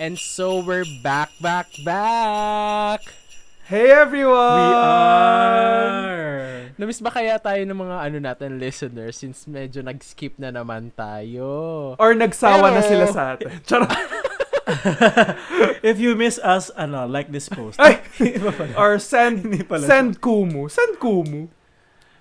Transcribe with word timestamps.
And 0.00 0.16
so 0.16 0.64
we're 0.64 0.88
back, 1.04 1.28
back, 1.44 1.68
back! 1.84 3.04
Hey 3.68 3.92
everyone! 3.92 4.32
We 4.32 4.72
are! 4.80 6.72
Namiss 6.80 7.04
ba 7.04 7.12
kaya 7.12 7.36
tayo 7.36 7.60
ng 7.68 7.76
mga 7.76 7.96
ano 8.08 8.16
natin 8.16 8.56
listeners 8.56 9.20
since 9.20 9.44
medyo 9.44 9.84
nag-skip 9.84 10.40
na 10.40 10.48
naman 10.48 10.88
tayo? 10.96 11.44
Or 12.00 12.16
nagsawa 12.16 12.72
na 12.72 12.80
Pero- 12.80 12.88
sila 12.88 13.04
sa 13.12 13.22
atin. 13.36 13.52
Charot. 13.68 13.92
If 15.92 16.00
you 16.00 16.16
miss 16.16 16.40
us, 16.40 16.72
ano, 16.80 17.04
like 17.04 17.28
this 17.28 17.52
post. 17.52 17.76
Ay! 17.76 18.00
Or 18.80 18.96
send, 18.96 19.44
pala 19.68 19.84
send 19.84 20.24
Kumu. 20.24 20.72
Send 20.72 20.96
Kumu. 20.96 21.52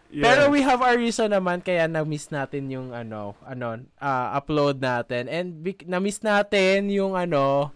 Pero 0.10 0.50
we 0.50 0.66
have 0.66 0.82
our 0.82 0.98
reason 0.98 1.30
naman 1.30 1.62
kaya 1.62 1.86
na-miss 1.86 2.34
natin 2.34 2.68
yung 2.74 2.90
ano, 2.92 3.38
ano, 3.46 3.78
ah, 4.02 4.36
upload 4.36 4.82
natin. 4.82 5.30
And 5.30 5.62
bec- 5.62 5.86
na-miss 5.86 6.26
natin 6.26 6.90
yung 6.90 7.14
ano, 7.14 7.72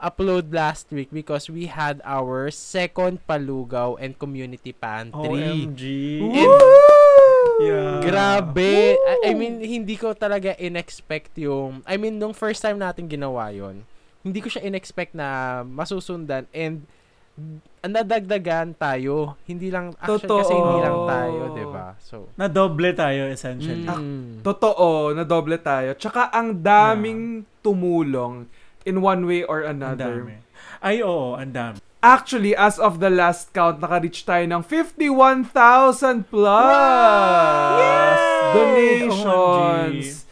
upload 0.00 0.50
last 0.50 0.88
week 0.90 1.12
because 1.12 1.46
we 1.46 1.68
had 1.68 2.00
our 2.02 2.48
second 2.50 3.20
palugaw 3.28 4.00
and 4.00 4.16
community 4.16 4.72
pantry. 4.72 5.44
OMG. 5.44 5.82
And 6.34 6.58
Yeah. 7.60 8.00
Grabe. 8.00 8.96
I, 8.96 9.30
I 9.30 9.32
mean, 9.36 9.60
hindi 9.60 9.96
ko 9.96 10.16
talaga 10.16 10.56
in-expect 10.56 11.36
yung... 11.36 11.84
I 11.84 12.00
mean, 12.00 12.16
nung 12.16 12.32
first 12.32 12.64
time 12.64 12.80
natin 12.80 13.04
ginawa 13.04 13.52
yon 13.52 13.84
hindi 14.20 14.40
ko 14.40 14.48
siya 14.48 14.64
in-expect 14.64 15.12
na 15.12 15.60
masusundan 15.64 16.44
and 16.52 16.84
nadagdagan 17.80 18.76
tayo. 18.76 19.36
Hindi 19.44 19.72
lang... 19.72 19.96
Actually, 19.96 20.24
Totoo. 20.24 20.38
kasi 20.40 20.52
hindi 20.52 20.78
lang 20.80 20.98
tayo, 21.08 21.40
di 21.52 21.64
ba? 21.64 21.86
So, 22.00 22.16
Na 22.36 22.46
doble 22.48 22.92
tayo 22.92 23.28
essentially. 23.28 23.88
mm, 23.88 24.44
Totoo, 24.44 25.16
na 25.16 25.24
doble 25.24 25.56
tayo. 25.56 25.96
Tsaka 25.96 26.28
ang 26.32 26.60
daming 26.60 27.44
tumulong 27.60 28.44
in 28.82 29.00
one 29.00 29.24
way 29.24 29.42
or 29.42 29.62
Ang 29.62 29.80
another. 29.80 30.24
dami. 30.24 30.36
Ay, 30.80 31.00
oo, 31.00 31.34
ang 31.34 31.52
dami. 31.52 31.78
Actually, 32.00 32.56
as 32.56 32.80
of 32.80 32.96
the 32.96 33.12
last 33.12 33.52
count, 33.52 33.76
naka-reach 33.76 34.24
tayo 34.24 34.48
ng 34.48 34.64
51,000 34.64 36.24
plus 36.24 38.18
donations. 38.56 40.24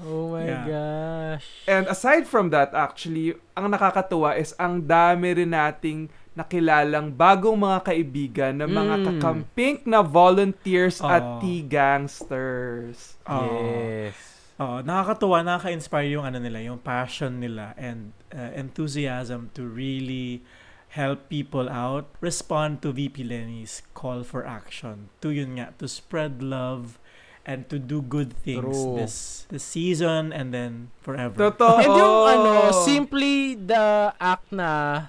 oh 0.00 0.32
my 0.32 0.48
Yeah. 0.48 0.64
gosh. 0.64 1.44
And 1.68 1.84
aside 1.86 2.24
from 2.24 2.48
that, 2.50 2.72
actually, 2.72 3.36
ang 3.52 3.68
nakakatuwa 3.70 4.32
is 4.34 4.56
ang 4.56 4.82
dami 4.82 5.36
rin 5.36 5.52
nating 5.52 6.08
nakilalang 6.32 7.12
bagong 7.12 7.58
mga 7.58 7.84
kaibigan 7.84 8.54
na 8.56 8.64
mga 8.64 8.96
Mm. 8.96 9.04
kakampink 9.04 9.84
na 9.84 10.00
volunteers 10.00 11.04
at 11.04 11.20
Oh. 11.20 11.36
T-gangsters. 11.42 13.20
Oo. 13.28 13.60
Yes. 13.60 14.16
Oo, 14.60 14.84
nakakatuwa, 14.84 15.40
nakaka-inspire 15.40 16.12
yung 16.20 16.28
ano 16.28 16.36
nila, 16.36 16.60
yung 16.60 16.76
passion 16.76 17.40
nila 17.40 17.72
and 17.80 18.12
uh, 18.28 18.52
enthusiasm 18.52 19.48
to 19.56 19.64
really 19.64 20.44
help 20.92 21.32
people 21.32 21.72
out, 21.72 22.12
respond 22.20 22.84
to 22.84 22.92
VP 22.92 23.24
Lenny's 23.24 23.80
call 23.96 24.20
for 24.20 24.44
action. 24.44 25.08
To 25.24 25.32
yun 25.32 25.56
nga, 25.56 25.72
to 25.80 25.88
spread 25.88 26.44
love 26.44 27.00
and 27.48 27.72
to 27.72 27.80
do 27.80 28.04
good 28.04 28.36
things 28.36 28.76
True. 28.76 29.00
this 29.00 29.48
this 29.48 29.64
season 29.64 30.28
and 30.28 30.52
then 30.52 30.92
forever. 31.00 31.40
Totoo. 31.40 31.80
And 31.80 31.92
yung 31.96 32.16
ano, 32.28 32.52
simply 32.84 33.56
the 33.56 34.12
act 34.20 34.52
na 34.52 35.08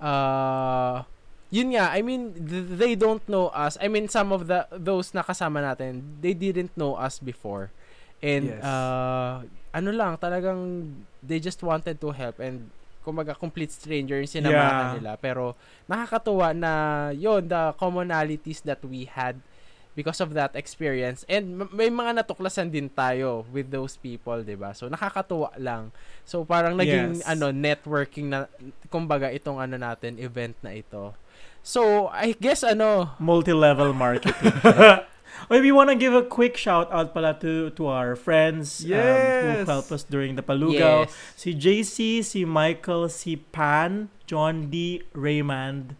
uh 0.00 1.04
yun 1.52 1.76
nga, 1.76 1.92
I 1.92 2.00
mean, 2.00 2.32
th- 2.32 2.80
they 2.80 2.96
don't 2.96 3.22
know 3.28 3.52
us. 3.52 3.76
I 3.76 3.92
mean, 3.92 4.08
some 4.08 4.32
of 4.32 4.48
the 4.48 4.64
those 4.72 5.12
nakasama 5.12 5.60
natin, 5.60 6.22
they 6.24 6.32
didn't 6.32 6.72
know 6.80 6.96
us 6.96 7.20
before. 7.20 7.76
And 8.24 8.44
Yes. 8.48 8.64
uh 8.64 9.44
ano 9.76 9.90
lang, 9.92 10.16
talagang 10.16 10.88
they 11.20 11.36
just 11.36 11.60
wanted 11.60 12.00
to 12.00 12.08
help 12.10 12.40
and 12.40 12.64
kumbaga 13.04 13.36
complete 13.38 13.70
stranger 13.70 14.18
yung 14.18 14.26
sinamahan 14.30 14.88
Yeah. 14.88 14.94
nila. 14.98 15.12
Pero 15.20 15.54
nakakatuwa 15.86 16.50
na 16.56 16.72
yon 17.14 17.46
the 17.46 17.76
commonalities 17.78 18.64
that 18.66 18.80
we 18.82 19.06
had 19.06 19.38
because 19.94 20.20
of 20.20 20.32
that 20.36 20.52
experience. 20.58 21.22
And 21.28 21.68
may 21.72 21.88
mga 21.88 22.24
natuklasan 22.24 22.68
din 22.68 22.88
tayo 22.90 23.44
with 23.52 23.68
those 23.70 23.96
people, 23.96 24.40
'di 24.42 24.56
ba? 24.58 24.72
So 24.74 24.88
nakakatuwa 24.90 25.52
lang. 25.60 25.92
So 26.26 26.42
parang 26.42 26.74
naging 26.76 27.20
Yes. 27.20 27.28
ano 27.30 27.52
networking 27.52 28.32
na 28.32 28.48
kumbaga 28.90 29.28
itong 29.30 29.60
ano 29.60 29.76
natin 29.78 30.18
event 30.18 30.56
na 30.64 30.72
ito. 30.74 31.12
So 31.62 32.08
I 32.10 32.32
guess 32.36 32.64
ano 32.66 33.12
multi-level 33.20 33.92
marketing. 33.92 34.50
Well, 35.48 35.60
we 35.60 35.70
want 35.72 35.90
to 35.90 35.96
give 35.96 36.14
a 36.14 36.22
quick 36.22 36.56
shout 36.56 36.90
out 36.92 37.12
pala 37.14 37.36
to 37.40 37.70
to 37.70 37.86
our 37.86 38.16
friends 38.16 38.82
um, 38.84 38.90
who 38.90 38.94
Yes. 38.94 39.66
helped 39.68 39.92
us 39.92 40.02
during 40.02 40.34
the 40.36 40.42
Palugaw. 40.42 41.06
yes. 41.06 41.14
Si 41.36 41.54
JC, 41.54 42.22
si 42.24 42.44
Michael, 42.44 43.08
si 43.08 43.36
Pan, 43.36 44.08
John 44.26 44.68
D, 44.70 45.02
Raymond. 45.12 45.96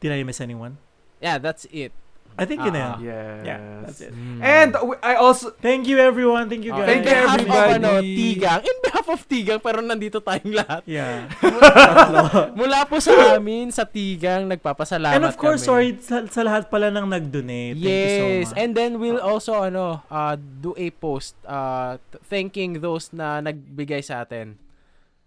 Did 0.00 0.12
I 0.12 0.22
miss 0.22 0.40
anyone? 0.40 0.78
Yeah, 1.20 1.38
that's 1.38 1.64
it. 1.72 1.92
I 2.36 2.44
think 2.44 2.60
yun 2.60 2.72
na 2.72 3.00
yun. 3.00 3.08
Yes. 3.08 3.40
Yeah, 3.42 3.58
that's 3.80 4.00
it. 4.00 4.12
And 4.38 4.76
w- 4.76 5.00
I 5.00 5.16
also 5.16 5.56
Thank 5.56 5.88
you 5.88 5.96
everyone. 5.96 6.46
Thank 6.46 6.68
you 6.68 6.76
guys. 6.76 6.84
Thank 6.84 7.02
in 7.02 7.08
you, 7.08 7.16
behalf 7.16 7.32
everybody. 7.32 7.72
Of, 7.72 7.78
ano, 7.80 7.90
Tigang. 8.04 8.60
In 8.60 8.76
behalf 8.84 9.06
of 9.08 9.20
Tigang, 9.24 9.58
pero 9.58 9.78
nandito 9.80 10.20
tayong 10.20 10.52
lahat. 10.52 10.82
Yeah. 10.84 11.32
Mula 12.58 12.84
po 12.84 13.00
sa 13.00 13.12
amin, 13.40 13.72
sa 13.72 13.88
Tigang, 13.88 14.46
nagpapasalamat 14.46 15.16
and 15.16 15.24
of 15.24 15.36
course, 15.36 15.64
kami. 15.64 15.68
sorry 15.68 15.88
sa, 16.00 16.16
sa 16.28 16.40
lahat 16.44 16.68
pala 16.68 16.92
nang 16.92 17.08
nag-donate. 17.08 17.80
Thank 17.80 17.88
you 17.88 18.12
so 18.12 18.24
Yes, 18.28 18.46
much. 18.52 18.60
and 18.60 18.70
then 18.76 18.90
we'll 19.00 19.20
also 19.20 19.64
ano 19.64 20.04
uh, 20.06 20.36
do 20.36 20.76
a 20.76 20.92
post 20.92 21.34
uh, 21.44 21.96
thanking 22.28 22.80
those 22.80 23.12
na 23.12 23.40
nagbigay 23.40 24.04
sa 24.04 24.22
atin. 24.22 24.60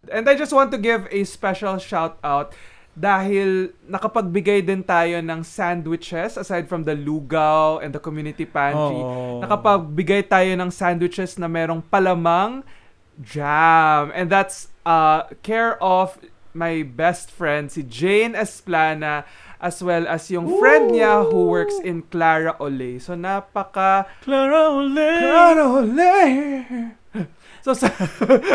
And 0.07 0.23
I 0.29 0.35
just 0.35 0.53
want 0.53 0.71
to 0.71 0.79
give 0.79 1.09
a 1.11 1.21
special 1.25 1.75
shout 1.77 2.15
out 2.23 2.55
dahil 2.99 3.71
nakapagbigay 3.87 4.59
din 4.59 4.83
tayo 4.83 5.23
ng 5.23 5.39
sandwiches 5.39 6.35
aside 6.35 6.67
from 6.67 6.83
the 6.83 6.91
lugaw 6.91 7.79
and 7.79 7.95
the 7.95 8.01
community 8.03 8.43
pantry. 8.43 8.99
Oo. 8.99 9.39
Nakapagbigay 9.39 10.27
tayo 10.27 10.51
ng 10.59 10.67
sandwiches 10.67 11.39
na 11.39 11.47
merong 11.47 11.79
palamang 11.79 12.59
jam. 13.23 14.11
And 14.11 14.27
that's 14.27 14.67
uh, 14.83 15.31
care 15.39 15.79
of 15.79 16.19
my 16.51 16.83
best 16.83 17.31
friend, 17.31 17.71
si 17.71 17.87
Jane 17.87 18.35
Esplana, 18.35 19.23
as 19.63 19.79
well 19.79 20.03
as 20.03 20.27
yung 20.27 20.59
friend 20.59 20.91
niya 20.91 21.23
who 21.23 21.47
works 21.47 21.79
in 21.79 22.03
Clara 22.11 22.59
Ole. 22.59 22.99
So, 22.99 23.15
napaka... 23.15 24.11
Clara 24.19 24.75
Ole. 24.75 25.11
Clara 25.23 25.65
Ole! 25.71 26.11
So, 27.59 27.75
sa 27.75 27.91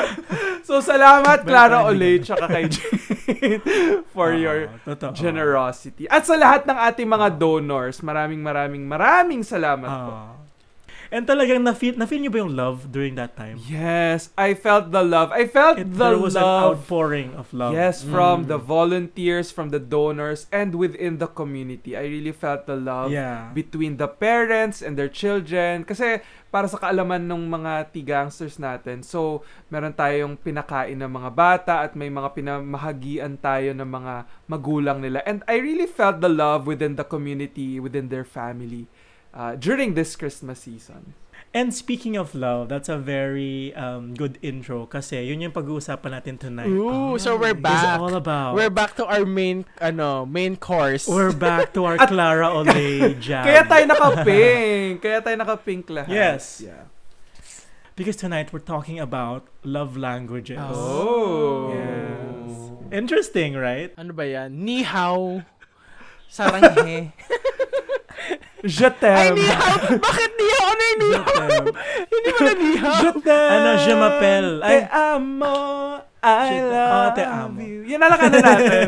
so 0.69 0.81
salamat 0.81 1.45
Clara 1.45 1.85
Ole 1.85 2.21
tsaka 2.25 2.49
kay 2.49 2.69
Jane 2.69 3.61
for 4.15 4.33
Oo, 4.33 4.41
your 4.41 4.59
totoo. 4.85 5.13
generosity. 5.13 6.09
At 6.09 6.25
sa 6.25 6.37
lahat 6.37 6.65
ng 6.65 6.79
ating 6.79 7.09
mga 7.09 7.37
donors, 7.37 8.01
maraming 8.01 8.41
maraming 8.41 8.85
maraming 8.89 9.43
salamat 9.45 9.89
po. 9.89 10.44
And 11.15 11.31
talagang 11.31 11.63
na-feel, 11.63 11.95
na-feel 11.95 12.27
niyo 12.27 12.33
ba 12.35 12.43
yung 12.43 12.59
love 12.59 12.91
during 12.91 13.15
that 13.15 13.39
time? 13.39 13.55
Yes, 13.71 14.35
I 14.35 14.59
felt 14.59 14.91
the 14.91 14.99
love. 14.99 15.31
I 15.31 15.47
felt 15.47 15.79
It, 15.79 15.95
the 15.95 16.11
there 16.11 16.19
was 16.19 16.35
an 16.35 16.43
love. 16.43 16.83
outpouring 16.83 17.39
of 17.39 17.47
love. 17.55 17.71
Yes, 17.71 18.03
from 18.03 18.43
Mm. 18.43 18.51
the 18.51 18.59
volunteers, 18.59 19.55
from 19.55 19.71
the 19.71 19.79
donors, 19.79 20.51
and 20.51 20.75
within 20.75 21.23
the 21.23 21.31
community. 21.31 21.95
I 21.95 22.11
really 22.11 22.35
felt 22.35 22.67
the 22.67 22.75
love 22.75 23.15
Yeah. 23.15 23.55
between 23.55 23.95
the 23.95 24.11
parents 24.11 24.83
and 24.83 24.99
their 24.99 25.07
children. 25.07 25.87
Kasi 25.87 26.19
para 26.51 26.67
sa 26.67 26.83
kaalaman 26.83 27.31
ng 27.31 27.47
mga 27.47 27.95
tigangsters 27.95 28.59
natin, 28.59 29.07
so 29.07 29.47
meron 29.71 29.95
tayong 29.95 30.35
pinakain 30.35 30.99
ng 30.99 31.11
mga 31.15 31.31
bata 31.31 31.75
at 31.87 31.95
may 31.95 32.11
mga 32.11 32.35
pinamahagian 32.35 33.39
tayo 33.39 33.71
ng 33.71 33.87
mga 33.87 34.15
magulang 34.51 34.99
nila. 34.99 35.23
And 35.23 35.47
I 35.47 35.63
really 35.63 35.87
felt 35.87 36.19
the 36.19 36.31
love 36.31 36.67
within 36.67 36.99
the 36.99 37.07
community, 37.07 37.79
within 37.79 38.11
their 38.11 38.27
family 38.27 38.91
uh, 39.35 39.59
during 39.59 39.93
this 39.99 40.15
Christmas 40.17 40.61
season. 40.65 41.13
And 41.55 41.71
speaking 41.71 42.19
of 42.19 42.35
love, 42.35 42.67
that's 42.67 42.89
a 42.91 42.99
very 42.99 43.71
um, 43.79 44.15
good 44.15 44.43
intro 44.43 44.87
kasi 44.91 45.23
yun 45.23 45.39
yung 45.39 45.55
pag-uusapan 45.55 46.19
natin 46.19 46.35
tonight. 46.35 46.67
Ooh, 46.67 47.15
so 47.15 47.39
we're 47.39 47.55
It's 47.55 47.63
back. 47.63 48.03
all 48.03 48.15
about. 48.19 48.59
We're 48.59 48.75
back 48.75 48.99
to 48.99 49.07
our 49.07 49.23
main 49.23 49.63
ano, 49.79 50.27
main 50.27 50.59
course. 50.59 51.07
We're 51.07 51.31
back 51.31 51.71
to 51.79 51.87
our 51.87 51.95
At- 52.03 52.11
Clara 52.11 52.51
Ole 52.51 53.15
jam. 53.23 53.47
Kaya 53.47 53.63
tayo 53.71 53.87
naka-pink. 53.87 54.99
Kaya 54.99 55.23
tayo 55.23 55.37
naka-pink 55.39 55.87
lahat. 55.95 56.11
Yes. 56.11 56.59
Yeah. 56.59 56.91
Because 57.95 58.19
tonight 58.19 58.51
we're 58.51 58.59
talking 58.67 58.99
about 58.99 59.47
love 59.63 59.95
languages. 59.95 60.59
Oh. 60.59 61.71
Yes. 61.71 62.51
Interesting, 62.91 63.55
right? 63.55 63.95
ano 63.95 64.11
ba 64.11 64.27
'yan? 64.27 64.51
Ni 64.59 64.83
hao. 64.83 65.47
Saranghe. 66.27 67.15
Je 68.65 68.89
Ay, 68.89 68.93
t'aime. 69.01 69.37
ni 69.37 69.45
hao. 69.45 69.77
Bakit 70.01 70.31
ni 70.41 70.47
hao? 70.57 70.67
Ano 70.73 70.83
yung 70.89 70.99
ni 70.99 71.09
hao? 71.13 71.49
Hindi 72.09 72.29
mo 72.33 72.41
na 72.41 72.53
ni 72.57 72.71
hao. 72.81 72.97
Je 73.05 73.11
t'aime. 73.21 73.53
Ano, 73.53 73.71
je 73.79 73.93
m'appelle. 73.93 74.53
Te 74.61 74.67
Ay. 74.67 74.81
amo. 74.89 75.57
I 76.25 76.49
Je- 76.49 76.65
love 76.65 76.89
Ah, 76.89 77.13
te 77.13 77.21
amo. 77.29 77.61
you. 77.61 77.85
Yan 77.85 78.01
na 78.01 78.09
lang 78.09 78.21
ano 78.25 78.37
natin. 78.41 78.87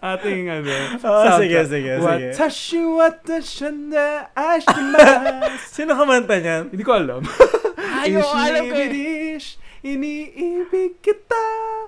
Ating 0.00 0.44
ano. 0.48 0.72
Oh, 0.72 0.96
soundtrack. 1.04 1.36
sige, 1.44 1.58
sige, 1.68 1.92
sige. 2.00 2.28
Watashi 2.32 2.80
watashi 2.80 3.68
na 3.92 4.06
ashimasu. 4.48 5.68
Sino 5.68 5.92
kumanta 5.92 6.40
niyan? 6.40 6.72
Hindi 6.72 6.80
ko 6.80 6.96
alam. 6.96 7.20
Ayo, 8.00 8.24
alam 8.24 8.64
ko. 8.64 8.72
eh. 8.72 8.88
Ishibirish, 8.88 9.48
iniibig 9.80 10.98
kita. 10.98 11.44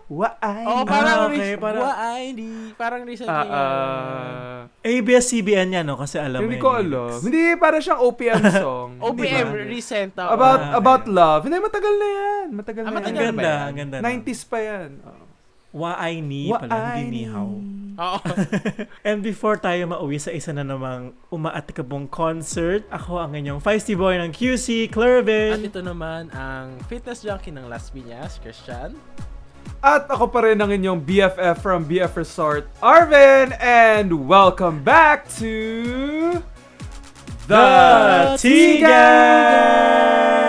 Waay. 0.06 0.64
Oh, 0.64 0.82
parang, 0.82 1.16
Ah, 1.16 1.26
okay, 1.28 1.54
parang- 1.54 1.87
di. 2.32 2.75
Parang 2.75 3.02
recently. 3.02 3.31
Yan. 3.31 3.46
ah. 3.48 4.58
ABS-CBN 4.81 5.69
yan, 5.72 5.84
no? 5.84 5.94
Kasi 5.94 6.19
alam 6.19 6.40
mo 6.40 6.44
Hindi 6.44 6.58
ko 6.58 6.70
alam. 6.72 7.14
Hindi, 7.16 7.54
para 7.54 7.78
siyang 7.78 8.00
OPM 8.00 8.42
song. 8.58 8.90
OPM, 8.98 9.46
recent. 9.69 10.12
oo. 10.16 10.26
About 10.28 10.60
Ah, 10.60 10.75
about 10.75 11.02
okay. 11.04 11.14
love. 11.14 11.40
Hindi, 11.44 11.56
matagal 11.58 11.94
na 11.94 12.08
yan. 12.08 12.46
Matagal 12.52 12.82
Ah, 12.82 12.84
na 12.84 12.90
Ang 12.90 12.96
matagal 12.98 13.22
yan. 13.22 13.31
ba 13.31 13.38
ganda, 13.38 13.52
ang 13.62 13.76
ganda. 13.76 13.96
90s 14.00 14.43
pa 14.44 14.58
yan. 14.58 14.90
Oh. 15.00 15.30
Waay 15.70 16.19
ni 16.19 16.50
pala, 16.50 16.99
hindi 16.99 17.22
ni 17.22 17.25
how. 17.31 17.46
Oo. 18.00 18.19
And 19.06 19.22
before 19.22 19.61
tayo 19.61 19.87
mauwi 19.87 20.19
sa 20.19 20.32
isa 20.32 20.50
na 20.50 20.64
namang 20.64 21.12
umaatikabong 21.31 22.11
concert, 22.11 22.82
ako 22.90 23.20
ang 23.20 23.37
inyong 23.37 23.61
feisty 23.62 23.94
boy 23.94 24.19
ng 24.19 24.34
QC, 24.34 24.88
At 24.88 24.93
Clervin. 24.96 25.62
ito 25.62 25.78
naman 25.78 26.32
ang 26.32 26.81
fitness 26.90 27.22
junkie 27.22 27.55
ng 27.55 27.70
Las 27.70 27.93
Piñas, 27.93 28.40
Christian. 28.43 28.96
At 29.81 30.11
ako 30.11 30.28
pa 30.28 30.44
rin 30.44 30.58
ang 30.61 30.75
inyong 30.75 31.00
BFF 31.06 31.56
from 31.62 31.87
BF 31.88 32.12
Resort, 32.19 32.69
Arvin, 32.82 33.55
and 33.61 34.28
welcome 34.28 34.82
back 34.84 35.25
to 35.40 36.40
The 37.49 37.64
T-Gang! 38.37 40.39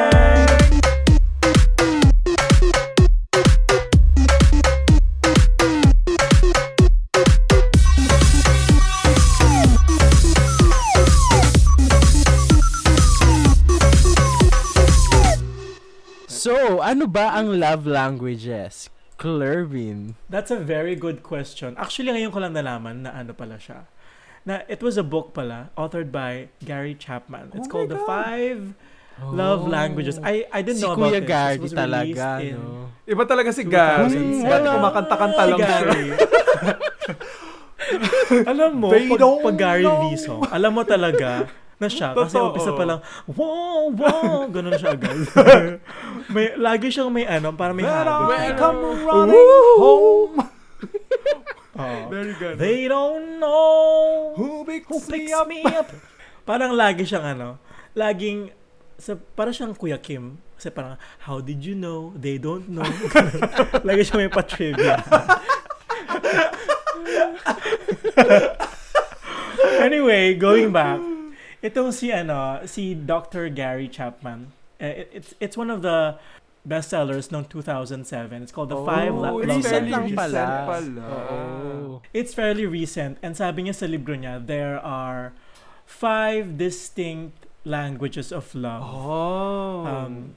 So, 16.41 16.81
ano 16.81 17.05
ba 17.05 17.37
ang 17.37 17.61
love 17.61 17.85
languages? 17.85 18.89
Clervin. 19.21 20.17
That's 20.25 20.49
a 20.49 20.57
very 20.57 20.97
good 20.97 21.21
question. 21.21 21.77
Actually, 21.77 22.17
ngayon 22.17 22.33
ko 22.33 22.41
lang 22.41 22.57
nalaman 22.57 23.05
na 23.05 23.13
ano 23.13 23.37
pala 23.37 23.61
siya. 23.61 23.85
Na 24.41 24.65
it 24.65 24.81
was 24.81 24.97
a 24.97 25.05
book 25.05 25.37
pala, 25.37 25.69
authored 25.77 26.09
by 26.09 26.49
Gary 26.65 26.97
Chapman. 26.97 27.53
It's 27.53 27.69
Oh 27.69 27.73
called 27.77 27.93
The. 27.93 28.01
Five 28.09 28.73
Love 29.21 29.69
Languages. 29.69 30.17
I 30.25 30.49
I 30.49 30.65
didn't 30.65 30.81
si 30.81 30.89
know 30.89 30.97
about 30.97 31.13
Kuya 31.13 31.21
this. 31.21 31.29
Gary 31.29 31.57
This 31.61 31.63
was 31.69 31.73
talaga, 31.77 32.27
in 32.41 32.57
no? 32.57 32.89
Iba 33.05 33.23
talaga 33.29 33.49
si 33.53 33.61
Gary. 33.61 34.09
2007. 34.09 34.41
Gary 34.41 34.65
kumakanta-kanta 34.65 35.43
lang 35.45 35.59
siya. 35.61 35.69
Gary. 35.69 36.07
alam 38.49 38.71
mo, 38.81 38.89
They 38.89 39.13
pag, 39.13 39.21
pag 39.21 39.57
Gary. 39.61 39.85
V 39.85 40.03
song, 40.17 40.41
alam 40.49 40.73
mo 40.73 40.81
talaga 40.81 41.45
na 41.81 41.89
siya. 41.89 42.13
Kasi 42.13 42.37
Totoo. 42.37 42.53
umpisa 42.53 42.71
pa 42.77 42.85
lang, 42.85 42.99
wow, 43.25 43.89
wow, 43.89 44.45
ganun 44.53 44.77
siya 44.77 44.93
agad. 44.93 45.17
may, 46.33 46.53
lagi 46.53 46.93
siyang 46.93 47.09
may 47.09 47.25
ano, 47.25 47.49
parang 47.57 47.73
may 47.73 47.81
When 47.81 47.89
habit. 47.89 48.37
I 48.37 48.49
come 48.53 48.77
running 49.01 49.33
woo! 49.33 49.81
home. 49.81 50.35
Oo. 51.81 51.99
Very 52.13 52.37
good. 52.37 52.61
They 52.61 52.85
don't 52.85 53.41
know 53.41 54.37
Who 54.37 54.61
picks, 54.69 54.85
who 54.85 55.01
picks 55.01 55.25
me 55.25 55.33
up? 55.33 55.47
me 55.49 55.65
up. 55.65 55.89
Parang 56.49 56.73
lagi 56.73 57.05
siyang 57.05 57.37
ano, 57.37 57.61
laging, 57.93 58.49
sa, 58.97 59.13
parang 59.37 59.53
siyang 59.53 59.73
Kuya 59.77 60.01
Kim. 60.01 60.41
Kasi 60.57 60.73
parang, 60.73 60.97
how 61.21 61.37
did 61.37 61.61
you 61.61 61.77
know? 61.77 62.13
They 62.17 62.41
don't 62.41 62.65
know. 62.65 62.85
lagi 63.87 64.01
siyang 64.01 64.25
may 64.25 64.31
pa-trivia. 64.33 64.97
anyway, 69.81 70.33
going 70.33 70.73
back, 70.73 70.97
itong 71.61 71.93
si 71.93 72.11
ano, 72.11 72.61
si 72.65 72.93
Dr. 72.95 73.49
Gary 73.49 73.87
Chapman. 73.87 74.51
eh, 74.81 75.05
it- 75.05 75.11
it's 75.13 75.29
it's 75.39 75.55
one 75.55 75.69
of 75.69 75.81
the 75.85 76.17
bestsellers 76.65 77.29
noong 77.29 77.45
2007. 77.49 78.41
It's 78.41 78.51
called 78.51 78.69
The 78.69 78.81
Five 78.81 79.13
La- 79.13 79.29
Oh, 79.29 79.37
Love 79.37 79.45
it's 79.45 79.55
Recent 79.61 79.65
fairly 79.69 79.89
lang 79.93 80.01
Languages. 80.09 80.17
pala. 80.17 80.45
recent 80.45 80.97
pala. 80.97 81.05
Oo. 81.05 82.01
It's 82.13 82.33
fairly 82.33 82.65
recent 82.65 83.17
and 83.21 83.37
sabi 83.37 83.69
niya 83.69 83.75
sa 83.77 83.85
libro 83.85 84.13
niya, 84.17 84.41
there 84.41 84.81
are 84.81 85.33
five 85.85 86.57
distinct 86.57 87.45
languages 87.61 88.33
of 88.33 88.49
love. 88.57 88.81
Oh. 88.81 89.85
Um, 89.85 90.33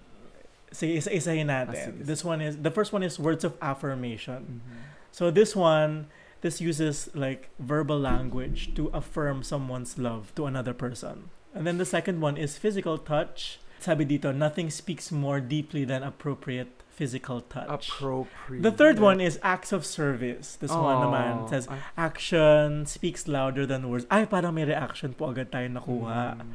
sige, 0.68 1.00
isa-isahin 1.00 1.48
Ah, 1.48 1.64
natin. 1.64 2.00
sige, 2.00 2.04
This 2.04 2.20
one 2.20 2.44
is, 2.44 2.60
the 2.60 2.72
first 2.72 2.92
one 2.92 3.00
is 3.00 3.16
words 3.16 3.44
of 3.44 3.56
affirmation. 3.64 4.60
Mhm. 4.60 4.80
So 5.08 5.30
this 5.32 5.56
one, 5.56 6.08
this 6.44 6.60
uses 6.60 7.08
like 7.16 7.48
verbal 7.56 7.96
language 7.96 8.76
to 8.76 8.92
affirm 8.92 9.40
someone's 9.40 9.96
love 9.96 10.28
to 10.36 10.44
another 10.44 10.76
person. 10.76 11.32
And 11.56 11.64
then 11.64 11.80
the 11.80 11.88
second 11.88 12.20
one 12.20 12.36
is 12.36 12.60
physical 12.60 13.00
touch. 13.00 13.58
Sabi 13.80 14.04
dito, 14.04 14.28
nothing 14.36 14.68
speaks 14.68 15.08
more 15.08 15.40
deeply 15.40 15.88
than 15.88 16.04
appropriate 16.04 16.68
physical 16.92 17.40
touch. 17.48 17.88
Appropriate. 17.88 18.60
The 18.62 18.70
third 18.70 19.00
one 19.00 19.20
is 19.24 19.40
acts 19.42 19.72
of 19.72 19.88
service. 19.88 20.56
This 20.60 20.70
one 20.70 21.00
Oh. 21.00 21.08
naman 21.08 21.48
says, 21.48 21.64
Ay, 21.66 21.80
action 21.96 22.84
speaks 22.84 23.24
louder 23.26 23.64
than 23.64 23.88
words. 23.88 24.04
Ay, 24.12 24.28
parang 24.28 24.52
may 24.54 24.68
reaction 24.68 25.16
po 25.16 25.32
agad 25.32 25.48
tayo 25.50 25.66
nakuha. 25.72 26.38
mm. 26.38 26.52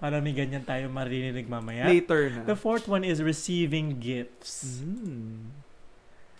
Para 0.00 0.20
may 0.24 0.32
ganyan 0.32 0.64
tayo 0.64 0.88
maririnig 0.88 1.48
mamaya. 1.48 1.84
Later 1.88 2.28
na. 2.32 2.44
The 2.48 2.56
fourth 2.56 2.88
one 2.88 3.04
is 3.04 3.20
receiving 3.24 4.00
gifts. 4.00 4.80
Mm. 4.84 5.52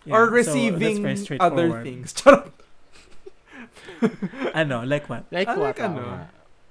Yeah, 0.08 0.17
Or 0.17 0.32
receiving 0.32 1.05
very 1.05 1.37
other 1.41 1.82
things. 1.85 2.12
Charot. 2.19 2.52
Ano, 4.54 4.82
like 4.84 5.08
what? 5.08 5.25
Like 5.31 5.48
Ah, 5.48 5.54
what? 5.56 5.78
like 5.78 5.81
ano? 5.81 6.00
Nga. 6.02 6.28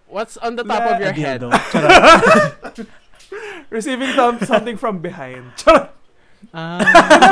What's 0.10 0.38
on 0.38 0.56
the 0.56 0.64
top 0.64 0.82
of 0.84 0.98
La- 0.98 1.06
your 1.06 1.14
A 1.14 1.14
head? 1.14 1.42
Receiving 3.70 4.10
some, 4.18 4.40
something 4.42 4.78
from 4.78 5.00
behind. 5.00 5.54
Charot. 5.56 5.90
Ah. 6.50 6.82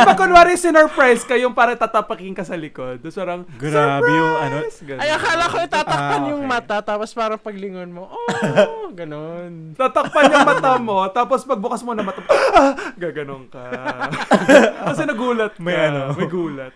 Pag 0.05 0.17
kunwari 0.17 0.53
sinurprise 0.53 1.25
ka, 1.25 1.33
yung 1.33 1.57
parang 1.57 1.73
tatapakin 1.73 2.37
ka 2.37 2.45
sa 2.45 2.53
likod. 2.53 3.01
Tapos 3.01 3.17
parang, 3.17 3.41
Grabe 3.57 4.05
yung 4.05 4.35
ano. 4.37 4.57
Ganun. 4.69 5.01
Ay, 5.01 5.09
akala 5.09 5.43
ko 5.49 5.55
itatakpan 5.57 6.21
Ah, 6.21 6.29
yung 6.29 6.43
okay. 6.45 6.53
mata, 6.53 6.75
tapos 6.85 7.09
parang 7.17 7.41
paglingon 7.41 7.89
mo, 7.89 8.13
oh, 8.13 8.89
ganon. 8.99 9.73
Tatakpan 9.73 10.29
yung 10.29 10.45
mata 10.45 10.77
mo, 10.77 11.09
tapos 11.09 11.41
pagbukas 11.43 11.81
mo 11.81 11.97
na 11.97 12.05
mata, 12.05 12.21
ah, 12.29 12.73
gaganon 12.93 13.49
ka. 13.49 13.63
Kasi 14.93 15.01
nagulat 15.09 15.57
ka. 15.57 15.61
May 15.65 15.77
ano. 15.89 16.13
May 16.13 16.29
gulat. 16.29 16.73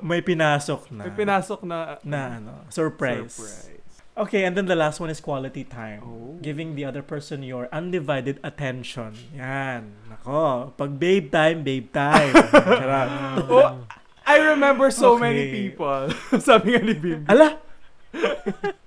May 0.00 0.20
pinasok 0.24 0.90
na. 0.96 1.02
May 1.06 1.12
pinasok 1.12 1.60
na, 1.68 2.00
na 2.02 2.20
ano, 2.40 2.52
surprise. 2.72 3.32
surprise. 3.32 3.71
Okay, 4.12 4.44
and 4.44 4.52
then 4.52 4.68
the 4.68 4.76
last 4.76 5.00
one 5.00 5.08
is 5.08 5.24
quality 5.24 5.64
time. 5.64 6.04
Oh. 6.04 6.36
Giving 6.44 6.76
the 6.76 6.84
other 6.84 7.00
person 7.00 7.40
your 7.40 7.64
undivided 7.72 8.36
attention. 8.44 9.16
Yan. 9.32 9.96
Nako. 10.04 10.76
Pag 10.76 11.00
babe 11.00 11.32
time, 11.32 11.64
babe 11.64 11.88
time. 11.88 12.28
Charot. 12.80 13.08
Oh, 13.48 13.88
I 14.28 14.36
remember 14.52 14.92
so 14.92 15.16
Okay. 15.16 15.24
many 15.24 15.44
people. 15.48 16.12
Sabi 16.44 16.76
nga 16.76 16.80
ni 16.84 16.92
Bimbi. 16.92 17.24
Ala! 17.24 17.56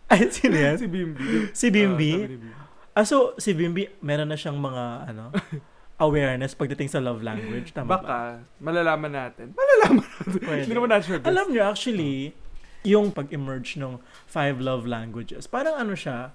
Ay, 0.05 0.29
sino 0.29 0.53
yan? 0.53 0.77
Si 0.77 0.85
Bimbi. 0.85 1.25
Si 1.57 1.67
Bimbi? 1.73 2.11
Bimbi. 2.29 2.49
Ah, 2.93 3.01
so, 3.01 3.33
si 3.41 3.57
Bimbi, 3.57 3.89
meron 4.05 4.29
na 4.29 4.37
siyang 4.37 4.61
mga, 4.61 5.09
ano, 5.09 5.33
awareness 6.05 6.53
pagdating 6.53 6.87
sa 6.87 7.01
love 7.01 7.25
language. 7.25 7.73
Tama 7.73 7.89
ba? 7.89 7.97
Baka, 7.97 8.17
malalaman 8.61 9.09
natin. 9.09 9.57
Malalaman 9.57 10.05
natin. 10.05 10.69
Hindi 10.69 10.75
naman 10.77 10.89
natin 10.93 11.05
sure. 11.09 11.19
Alam 11.25 11.49
niyo, 11.49 11.65
actually, 11.65 12.37
yung 12.85 13.09
pag-emerge 13.09 13.75
ng 13.81 13.97
five 14.29 14.61
love 14.61 14.85
languages, 14.85 15.49
parang 15.49 15.75
ano 15.75 15.97
siya, 15.97 16.31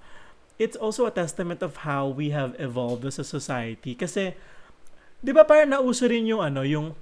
it's 0.61 0.77
also 0.77 1.07
a 1.09 1.15
testament 1.15 1.63
of 1.63 1.89
how 1.89 2.05
we 2.11 2.35
have 2.35 2.53
evolved 2.61 3.07
as 3.07 3.17
a 3.17 3.25
society. 3.25 3.97
Kasi, 3.97 4.37
di 5.25 5.33
ba 5.33 5.47
parang 5.47 5.73
nauso 5.73 6.05
rin 6.11 6.29
yung 6.29 6.45
ano, 6.45 6.61
yung 6.67 6.93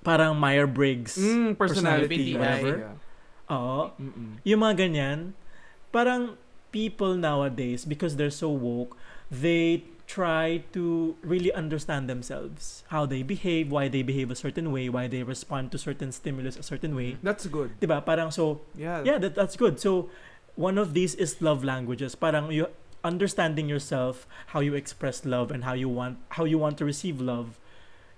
parang 0.00 0.32
Meyer-Briggs. 0.38 1.18
Mm, 1.20 1.58
personality, 1.58 2.32
personality. 2.32 2.32
whatever. 2.38 2.74
yeah. 2.80 2.96
Oo. 3.52 3.92
Mm-mm. 4.00 4.40
Yung 4.48 4.60
mga 4.64 4.74
ganyan, 4.88 5.18
parang 5.92 6.40
people 6.72 7.14
nowadays, 7.14 7.84
because 7.84 8.16
they're 8.16 8.32
so 8.32 8.48
woke, 8.48 8.96
they 9.28 9.84
try 10.12 10.60
to 10.76 11.16
really 11.24 11.48
understand 11.56 12.04
themselves. 12.04 12.84
How 12.92 13.08
they 13.08 13.24
behave, 13.24 13.72
why 13.72 13.88
they 13.88 14.04
behave 14.04 14.28
a 14.28 14.36
certain 14.36 14.68
way, 14.68 14.92
why 14.92 15.08
they 15.08 15.24
respond 15.24 15.72
to 15.72 15.80
certain 15.80 16.12
stimulus 16.12 16.60
a 16.60 16.62
certain 16.62 16.92
way. 16.92 17.16
That's 17.24 17.48
good. 17.48 17.80
Diba? 17.80 18.04
Parang 18.04 18.28
so, 18.28 18.60
Yeah. 18.76 19.00
yeah, 19.08 19.16
that, 19.16 19.32
that's 19.32 19.56
good. 19.56 19.80
So, 19.80 20.12
one 20.52 20.76
of 20.76 20.92
these 20.92 21.16
is 21.16 21.40
love 21.40 21.64
languages. 21.64 22.12
Parang 22.12 22.52
you 22.52 22.68
understanding 23.00 23.72
yourself, 23.72 24.28
how 24.52 24.60
you 24.60 24.76
express 24.76 25.24
love 25.24 25.48
and 25.50 25.64
how 25.64 25.72
you 25.72 25.88
want 25.88 26.20
how 26.36 26.44
you 26.44 26.60
want 26.60 26.76
to 26.78 26.84
receive 26.84 27.18
love 27.18 27.56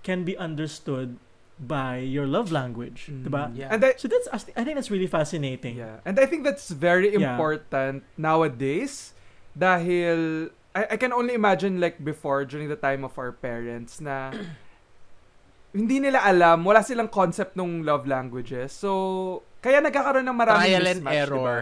can 0.02 0.26
be 0.26 0.34
understood 0.36 1.16
by 1.56 2.02
your 2.02 2.26
love 2.26 2.50
language, 2.50 3.06
Mm. 3.06 3.22
diba? 3.24 3.44
Yeah. 3.54 3.70
And 3.70 3.80
I, 3.86 3.94
So 3.96 4.10
that's 4.10 4.26
I 4.58 4.62
think 4.66 4.74
that's 4.74 4.90
really 4.90 5.06
fascinating. 5.06 5.78
yeah. 5.78 6.02
And 6.02 6.18
I 6.18 6.26
think 6.26 6.42
that's 6.42 6.74
very 6.74 7.14
Yeah. 7.14 7.32
important 7.38 8.02
nowadays 8.18 9.14
dahil 9.54 10.50
I, 10.74 10.94
I 10.94 10.96
can 10.98 11.14
only 11.14 11.34
imagine 11.34 11.78
like 11.78 12.02
before 12.02 12.42
during 12.44 12.66
the 12.66 12.76
time 12.76 13.06
of 13.06 13.14
our 13.14 13.30
parents 13.30 14.02
na 14.02 14.34
hindi 15.74 15.98
nila 15.98 16.22
alam, 16.22 16.62
wala 16.62 16.82
silang 16.82 17.10
concept 17.10 17.54
ng 17.54 17.82
love 17.82 18.06
languages. 18.06 18.70
So, 18.70 18.90
kaya 19.58 19.82
nagkakaroon 19.82 20.22
ng 20.22 20.38
maraming 20.38 20.70
Trial 20.70 20.86
and 20.86 21.00
mismatch, 21.02 21.18
error. 21.18 21.34
diba? 21.34 21.58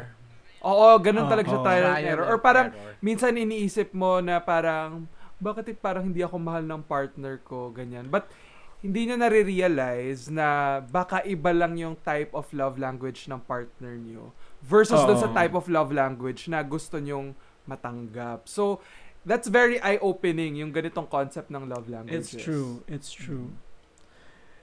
Oo, 0.63 0.89
ganun 1.01 1.27
talaga 1.27 1.49
siya 1.49 1.61
trial 1.61 1.85
and 1.85 1.95
Trial 1.97 2.09
error. 2.13 2.25
and 2.25 2.31
Or 2.31 2.39
parang 2.39 2.69
error. 2.71 2.93
minsan 3.01 3.33
iniisip 3.35 3.93
mo 3.93 4.21
na 4.21 4.39
parang 4.39 5.09
bakit 5.37 5.65
eh, 5.69 5.77
parang 5.77 6.07
hindi 6.07 6.23
ako 6.23 6.39
mahal 6.39 6.63
ng 6.63 6.83
partner 6.87 7.41
ko, 7.43 7.73
ganyan. 7.75 8.07
But 8.07 8.31
hindi 8.79 9.07
nyo 9.07 9.17
nare-realize 9.17 10.29
na 10.29 10.79
baka 10.83 11.23
iba 11.25 11.51
lang 11.51 11.75
yung 11.75 11.97
type 11.99 12.31
of 12.31 12.47
love 12.53 12.79
language 12.79 13.27
ng 13.27 13.43
partner 13.43 13.95
nyo 13.95 14.31
versus 14.63 14.99
dun 15.03 15.19
sa 15.19 15.31
type 15.31 15.55
of 15.55 15.67
love 15.67 15.91
language 15.91 16.47
na 16.47 16.63
gusto 16.63 16.99
nyong 16.99 17.35
matanggap. 17.65 18.47
So, 18.47 18.83
that's 19.25 19.47
very 19.47 19.79
eye-opening 19.81 20.57
yung 20.59 20.73
ganitong 20.73 21.07
concept 21.09 21.51
ng 21.51 21.69
love 21.69 21.87
languages. 21.89 22.35
It's 22.35 22.43
true. 22.43 22.83
It's 22.89 23.11
true. 23.13 23.55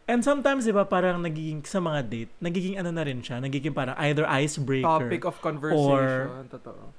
And 0.10 0.26
sometimes, 0.26 0.66
di 0.66 0.74
ba, 0.74 0.90
parang 0.90 1.22
nagiging, 1.22 1.62
sa 1.70 1.78
mga 1.78 2.00
date, 2.10 2.32
nagiging 2.42 2.82
ano 2.82 2.90
na 2.90 3.06
rin 3.06 3.22
siya, 3.22 3.38
nagiging 3.38 3.78
parang 3.78 3.94
either 4.02 4.26
icebreaker. 4.26 5.06
Topic 5.06 5.22
of 5.22 5.38
conversation. 5.38 6.50
Totoo. 6.50 6.90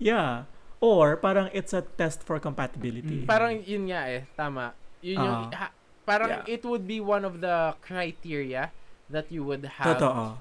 Yeah. 0.00 0.48
Or 0.80 1.20
parang 1.20 1.52
it's 1.52 1.76
a 1.76 1.84
test 1.84 2.24
for 2.24 2.40
compatibility. 2.40 3.24
Mm. 3.24 3.28
Parang 3.28 3.60
yun 3.60 3.92
nga 3.92 4.08
eh, 4.08 4.24
tama. 4.32 4.72
Yun 5.04 5.20
yung, 5.20 5.36
Ah. 5.52 5.68
ha- 5.68 5.74
parang 6.08 6.44
Yeah. 6.44 6.56
it 6.58 6.64
would 6.64 6.88
be 6.88 6.96
one 6.96 7.28
of 7.28 7.44
the 7.44 7.76
criteria 7.84 8.72
that 9.12 9.28
you 9.28 9.44
would 9.44 9.64
have 9.78 10.00
Totoo. 10.00 10.40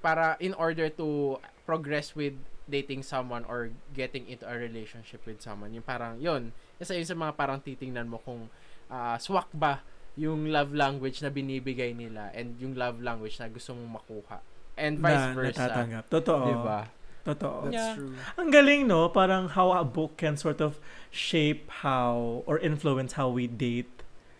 para 0.00 0.36
in 0.40 0.56
order 0.56 0.88
to 0.88 1.36
progress 1.68 2.16
with 2.16 2.34
dating 2.68 3.00
someone 3.02 3.42
or 3.48 3.72
getting 3.96 4.28
into 4.28 4.44
a 4.44 4.54
relationship 4.54 5.24
with 5.24 5.40
someone. 5.40 5.72
Yung 5.72 5.82
parang, 5.82 6.20
yun. 6.20 6.52
Isa 6.76 6.92
yun 6.94 7.08
sa 7.08 7.16
mga 7.16 7.32
parang 7.34 7.58
titingnan 7.58 8.06
mo 8.06 8.20
kung 8.20 8.52
ah, 8.92 9.16
swak 9.16 9.48
ba 9.56 9.80
yung 10.18 10.50
love 10.52 10.74
language 10.74 11.22
na 11.22 11.30
binibigay 11.32 11.94
nila 11.94 12.28
and 12.36 12.58
yung 12.60 12.74
love 12.74 13.00
language 13.00 13.38
na 13.40 13.48
gusto 13.48 13.72
mong 13.72 14.02
makuha. 14.02 14.38
And 14.78 14.98
vice 15.00 15.14
na, 15.14 15.34
versa. 15.34 15.50
natatanggap. 15.66 16.04
Totoo. 16.10 16.44
Diba? 16.46 16.80
Totoo. 17.26 17.58
That's 17.68 17.74
Yeah. 17.74 17.94
true. 17.98 18.14
Ang 18.38 18.48
galing, 18.50 18.86
no? 18.86 19.08
Parang 19.10 19.48
how 19.52 19.74
a 19.74 19.82
book 19.84 20.16
can 20.16 20.36
sort 20.38 20.60
of 20.62 20.78
shape 21.10 21.70
how 21.82 22.42
or 22.46 22.58
influence 22.58 23.14
how 23.18 23.28
we 23.28 23.46
date. 23.46 23.90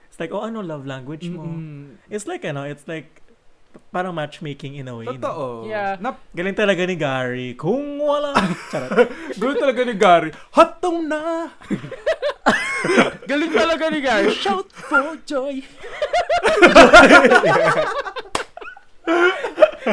It's 0.09 0.19
like, 0.19 0.33
oh, 0.33 0.47
ano 0.47 0.63
love 0.63 0.87
language 0.87 1.29
mo? 1.31 1.45
Mm-mm. 1.47 2.01
It's 2.11 2.27
like, 2.27 2.43
ano, 2.49 2.65
it's 2.67 2.87
like 2.89 3.23
parang 3.91 4.15
matchmaking 4.15 4.77
in 4.77 4.89
a 4.89 4.97
way. 4.97 5.07
no? 5.07 5.17
Totoo. 5.17 5.69
Yeah. 5.69 5.97
Na, 5.99 6.15
Galing 6.35 6.55
talaga 6.55 6.87
ni 6.87 6.95
Gary. 6.95 7.55
Kung 7.55 7.99
wala. 7.99 8.35
Charot. 8.73 9.09
Gulo 9.37 9.55
talaga 9.57 9.87
ni 9.87 9.95
Gary. 9.95 10.31
Hatong 10.53 11.09
na! 11.09 11.49
Galing 13.31 13.53
talaga 13.53 13.91
ni 13.91 14.01
Gary. 14.01 14.31
Shout 14.35 14.71
for 14.71 15.17
joy. 15.25 15.63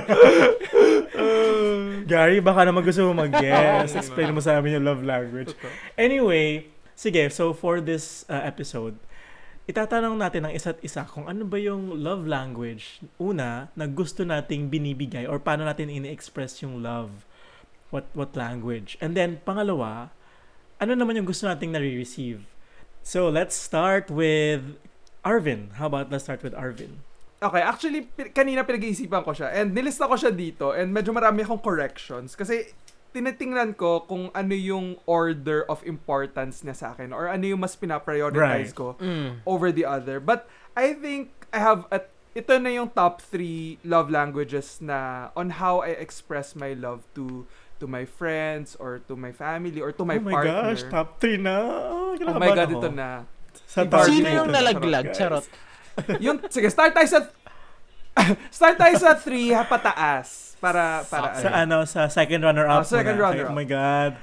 Gary, 2.06 2.40
baka 2.44 2.62
naman 2.68 2.84
gusto 2.86 3.10
mo 3.10 3.26
mag-guess. 3.26 3.96
Explain 3.96 4.34
mo 4.34 4.42
sa 4.42 4.60
amin 4.60 4.82
yung 4.82 4.86
love 4.86 5.02
language. 5.02 5.54
Anyway, 5.98 6.68
sige, 6.94 7.30
so 7.32 7.54
for 7.54 7.82
this 7.82 8.26
uh, 8.30 8.42
episode, 8.46 8.98
itatanong 9.66 10.16
natin 10.18 10.46
ng 10.46 10.54
isa't 10.54 10.78
isa 10.86 11.06
kung 11.10 11.26
ano 11.26 11.42
ba 11.46 11.58
yung 11.58 11.98
love 11.98 12.30
language, 12.30 13.02
una, 13.18 13.74
na 13.74 13.86
gusto 13.90 14.22
nating 14.22 14.70
binibigay 14.70 15.26
or 15.26 15.42
paano 15.42 15.66
natin 15.66 15.90
ini-express 15.90 16.62
yung 16.62 16.86
love. 16.86 17.26
What 17.90 18.10
what 18.14 18.34
language. 18.38 18.98
And 19.02 19.18
then, 19.18 19.42
pangalawa, 19.42 20.14
ano 20.78 20.94
naman 20.94 21.18
yung 21.18 21.30
gusto 21.30 21.50
nating 21.50 21.74
nare-receive. 21.74 22.46
So, 23.06 23.30
let's 23.30 23.54
start 23.54 24.10
with 24.10 24.78
Arvin. 25.26 25.78
How 25.78 25.90
about 25.90 26.14
let's 26.14 26.26
start 26.26 26.46
with 26.46 26.54
Arvin? 26.54 27.02
Okay, 27.42 27.62
actually, 27.62 28.10
kanina 28.34 28.66
pinag-iisipan 28.66 29.22
ko 29.22 29.34
siya 29.34 29.54
and 29.54 29.74
nilista 29.74 30.10
ko 30.10 30.18
siya 30.18 30.34
dito 30.34 30.74
and 30.74 30.90
medyo 30.90 31.14
marami 31.14 31.46
akong 31.46 31.62
corrections 31.62 32.34
kasi 32.34 32.74
tinitingnan 33.16 33.72
ko 33.74 34.04
kung 34.04 34.28
ano 34.30 34.52
yung 34.52 35.00
order 35.08 35.64
of 35.66 35.80
importance 35.82 36.60
niya 36.62 36.76
sa 36.76 36.88
akin 36.92 37.10
or 37.10 37.32
ano 37.32 37.48
yung 37.48 37.64
mas 37.64 37.72
pinaprioritize 37.74 38.70
Right. 38.70 38.76
ko 38.76 39.00
Mm. 39.00 39.40
over 39.48 39.72
the 39.72 39.88
other. 39.88 40.20
But 40.20 40.52
I 40.76 40.92
think 40.92 41.32
I 41.50 41.64
have 41.64 41.88
at 41.88 42.12
ito 42.36 42.52
na 42.60 42.68
yung 42.70 42.92
top 42.92 43.24
three 43.24 43.80
love 43.82 44.12
languages 44.12 44.84
na 44.84 45.32
on 45.34 45.56
how 45.56 45.80
I 45.80 45.96
express 45.96 46.52
my 46.52 46.76
love 46.76 47.08
to 47.16 47.48
to 47.80 47.88
my 47.88 48.04
friends 48.04 48.76
or 48.76 49.00
to 49.08 49.16
my 49.16 49.32
family 49.32 49.80
or 49.80 49.96
to 49.96 50.04
my 50.04 50.20
oh 50.20 50.22
my 50.22 50.36
partner. 50.36 50.52
gosh, 50.70 50.84
top 50.86 51.20
3 51.20 51.40
na. 51.40 51.56
oh 51.88 52.12
Kinakabahan 52.16 52.40
my 52.40 52.50
god, 52.50 52.68
ako. 52.68 52.76
ito 52.78 52.90
na. 52.90 53.10
Sa 53.66 53.80
Sino 53.84 54.00
three 54.02 54.20
yung 54.32 54.52
nalaglag? 54.52 55.06
guys. 55.12 55.16
Charot. 55.16 55.46
yung 56.20 56.38
sige, 56.48 56.68
start 56.68 56.92
tayo 56.92 57.08
sa 57.08 57.20
start 58.52 58.76
tayo 58.76 58.96
sa 58.96 59.12
3 59.16 59.52
ha 59.52 59.64
pataas 59.64 60.55
para 60.66 61.06
para 61.06 61.38
Sa 61.38 61.54
ano. 61.54 61.62
ano, 61.62 61.78
sa 61.86 62.10
second 62.10 62.42
runner-up. 62.42 62.82
Ah, 62.82 62.88
second 62.90 63.22
runner-up. 63.22 63.54
Oh 63.54 63.58
my 63.58 63.70
God. 63.70 64.18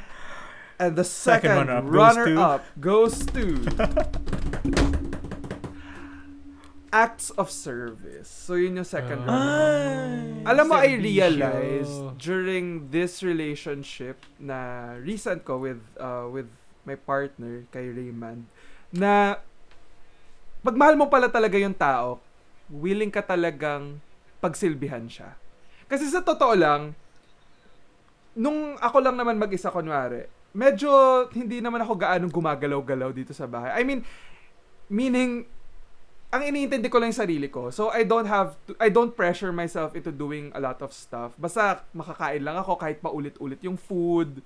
And 0.83 0.99
the 0.99 1.07
Second 1.07 1.55
second, 1.55 1.71
runner-up 1.71 1.87
runner-up 1.87 2.63
goes 2.83 3.23
goes 3.23 3.31
to, 3.31 3.63
acts 6.93 7.31
of 7.39 7.49
service. 7.49 8.29
So 8.29 8.59
yun 8.59 8.77
yung 8.77 8.89
second 8.89 9.25
Ah. 9.25 9.31
runner-up. 9.31 10.43
Ay. 10.43 10.51
Alam 10.51 10.65
mo, 10.67 10.75
I 10.77 10.91
realized 10.99 12.19
during 12.19 12.91
this 12.91 13.23
relationship 13.23 14.21
na 14.37 14.93
recent 14.99 15.47
ko 15.47 15.63
with 15.63 15.81
uh, 15.97 16.27
with 16.29 16.51
my 16.83 16.99
partner, 16.99 17.63
kay 17.71 17.87
Raymond, 17.89 18.45
na 18.91 19.39
pag 20.61 20.75
mahal 20.75 20.99
mo 20.99 21.07
pala 21.07 21.31
talaga 21.31 21.55
yung 21.57 21.75
tao, 21.75 22.19
willing 22.69 23.11
ka 23.11 23.23
talagang 23.23 24.03
pagsilbihan 24.43 25.07
siya. 25.07 25.39
Kasi 25.93 26.09
sa 26.09 26.25
totoo 26.25 26.57
lang, 26.57 26.97
nung 28.33 28.81
ako 28.81 28.97
lang 29.05 29.21
naman 29.21 29.37
mag-isa 29.37 29.69
kunwari, 29.69 30.25
medyo 30.57 30.89
hindi 31.37 31.61
naman 31.61 31.85
ako 31.85 32.01
gaanong 32.01 32.33
gumagalaw-galaw 32.33 33.13
dito 33.13 33.37
sa 33.37 33.45
bahay. 33.45 33.77
I 33.77 33.85
mean, 33.85 34.01
meaning, 34.89 35.45
ang 36.33 36.43
iniintindi 36.49 36.89
ko 36.89 36.97
lang 36.97 37.13
yung 37.13 37.21
sarili 37.29 37.53
ko. 37.53 37.69
So, 37.69 37.93
I 37.93 38.09
don't 38.09 38.25
have 38.25 38.57
to, 38.65 38.73
I 38.81 38.89
don't 38.89 39.13
pressure 39.13 39.53
myself 39.53 39.93
into 39.93 40.09
doing 40.09 40.49
a 40.57 40.61
lot 40.65 40.81
of 40.81 40.97
stuff. 40.97 41.37
Basta 41.37 41.85
makakain 41.93 42.41
lang 42.41 42.57
ako 42.57 42.81
kahit 42.81 43.05
paulit-ulit 43.05 43.61
yung 43.61 43.77
food. 43.77 44.41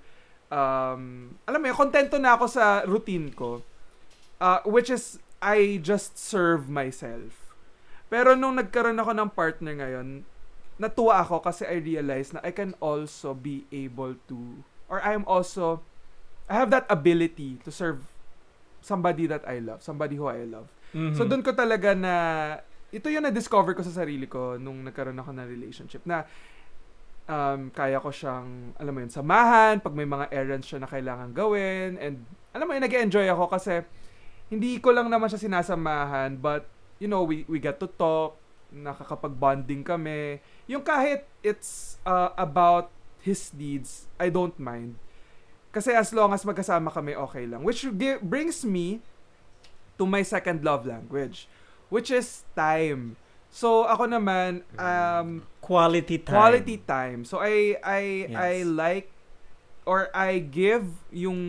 Um, 0.51 1.31
alam 1.47 1.63
mo 1.63 1.71
kontento 1.71 2.19
na 2.19 2.35
ako 2.35 2.51
sa 2.51 2.83
routine 2.83 3.31
ko. 3.31 3.63
Uh, 4.43 4.59
which 4.67 4.91
is, 4.91 5.23
I 5.39 5.79
just 5.79 6.19
serve 6.19 6.67
myself. 6.67 7.55
Pero 8.11 8.35
nung 8.35 8.59
nagkaroon 8.59 8.99
ako 8.99 9.11
ng 9.15 9.29
partner 9.31 9.73
ngayon, 9.79 10.27
natuwa 10.77 11.21
ako 11.21 11.41
kasi 11.41 11.65
I 11.65 11.81
realized 11.81 12.37
na 12.37 12.41
I 12.45 12.53
can 12.53 12.77
also 12.77 13.33
be 13.33 13.65
able 13.73 14.13
to, 14.29 14.37
or 14.85 15.01
I 15.01 15.17
am 15.17 15.25
also, 15.25 15.81
I 16.45 16.55
have 16.57 16.69
that 16.69 16.85
ability 16.87 17.59
to 17.65 17.73
serve 17.73 18.05
somebody 18.79 19.25
that 19.27 19.43
I 19.43 19.59
love, 19.59 19.81
somebody 19.81 20.15
who 20.15 20.29
I 20.29 20.45
love. 20.45 20.69
Mhm. 20.93 21.17
So 21.17 21.25
doon 21.25 21.41
ko 21.41 21.51
talaga 21.51 21.97
na 21.97 22.13
ito 22.93 23.11
yung 23.11 23.25
na-discover 23.25 23.75
ko 23.75 23.83
sa 23.83 23.91
sarili 23.91 24.29
ko 24.29 24.55
nung 24.55 24.85
nagkaroon 24.85 25.17
ako 25.17 25.35
ng 25.35 25.47
relationship 25.49 26.05
na 26.07 26.23
um, 27.27 27.67
kaya 27.73 27.99
ko 27.99 28.13
siyang, 28.13 28.71
alam 28.79 28.93
mo 28.95 28.99
yun, 29.03 29.11
samahan 29.11 29.83
pag 29.83 29.91
may 29.91 30.07
mga 30.07 30.31
errands 30.31 30.69
siya 30.69 30.79
na 30.79 30.87
kailangan 30.87 31.35
gawin 31.35 31.99
and 31.99 32.23
alam 32.55 32.63
mo 32.63 32.71
yun, 32.77 32.85
nag-enjoy 32.85 33.27
ako 33.27 33.51
kasi 33.51 33.83
hindi 34.47 34.79
ko 34.79 34.95
lang 34.95 35.11
naman 35.11 35.27
siya 35.27 35.41
sinasamahan 35.41 36.39
but 36.39 36.63
you 37.01 37.09
know, 37.09 37.25
we, 37.27 37.43
we 37.51 37.59
get 37.59 37.81
to 37.81 37.89
talk 37.99 38.39
nakakapag-bonding 38.71 39.83
kami. 39.83 40.39
Yung 40.67 40.83
kahit 40.83 41.23
it's 41.41 41.95
uh, 42.03 42.35
about 42.35 42.91
his 43.19 43.51
needs, 43.51 44.07
I 44.19 44.27
don't 44.27 44.55
mind. 44.59 44.99
Kasi 45.71 45.91
as 45.91 46.11
long 46.11 46.31
as 46.31 46.43
magkasama 46.43 46.91
kami, 46.91 47.15
okay 47.15 47.47
lang. 47.47 47.63
Which 47.63 47.83
gi- 47.83 48.19
brings 48.19 48.63
me 48.63 48.99
to 49.97 50.03
my 50.05 50.21
second 50.21 50.63
love 50.63 50.85
language, 50.85 51.47
which 51.89 52.11
is 52.11 52.43
time. 52.53 53.15
So 53.47 53.87
ako 53.87 54.11
naman 54.11 54.67
um 54.75 55.47
Quality 55.63 56.19
time. 56.19 56.35
quality 56.35 56.77
time. 56.79 57.23
So 57.23 57.39
I 57.39 57.79
I 57.79 58.01
I 58.29 58.51
Yes. 58.61 58.67
like 58.67 59.07
or 59.87 60.11
I 60.11 60.43
give 60.43 60.83
yung 61.15 61.39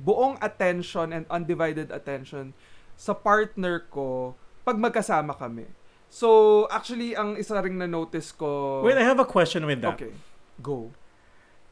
buong 0.00 0.40
attention 0.40 1.12
and 1.12 1.24
undivided 1.28 1.92
attention 1.92 2.56
sa 2.96 3.12
partner 3.12 3.84
ko 3.84 4.32
pag 4.64 4.80
magkasama 4.80 5.36
kami. 5.36 5.68
So 6.12 6.68
actually 6.68 7.16
ang 7.16 7.40
isa 7.40 7.56
ring 7.56 7.80
na 7.80 7.88
notice 7.88 8.36
ko 8.36 8.84
Wait, 8.84 9.00
I 9.00 9.06
have 9.08 9.16
a 9.16 9.24
question 9.24 9.64
with 9.64 9.80
that. 9.80 9.96
Okay. 9.96 10.12
Go. 10.60 10.92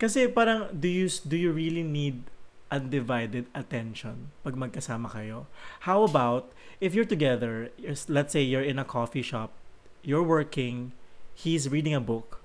Kasi 0.00 0.32
parang, 0.32 0.73
do 0.73 0.88
you, 0.88 1.12
do 1.28 1.37
you 1.37 1.52
really 1.52 1.85
need 1.85 2.25
undivided 2.73 3.52
attention 3.52 4.32
pag 4.40 4.56
magkasama 4.56 5.12
kayo? 5.12 5.44
How 5.85 6.09
about, 6.09 6.56
if 6.80 6.97
you're 6.97 7.04
together, 7.04 7.68
let's 8.09 8.32
say 8.32 8.40
you're 8.40 8.64
in 8.64 8.80
a 8.80 8.88
coffee 8.88 9.20
shop, 9.20 9.52
you're 10.00 10.25
working, 10.25 10.97
he's 11.37 11.68
reading 11.68 11.92
a 11.92 12.00
book. 12.00 12.40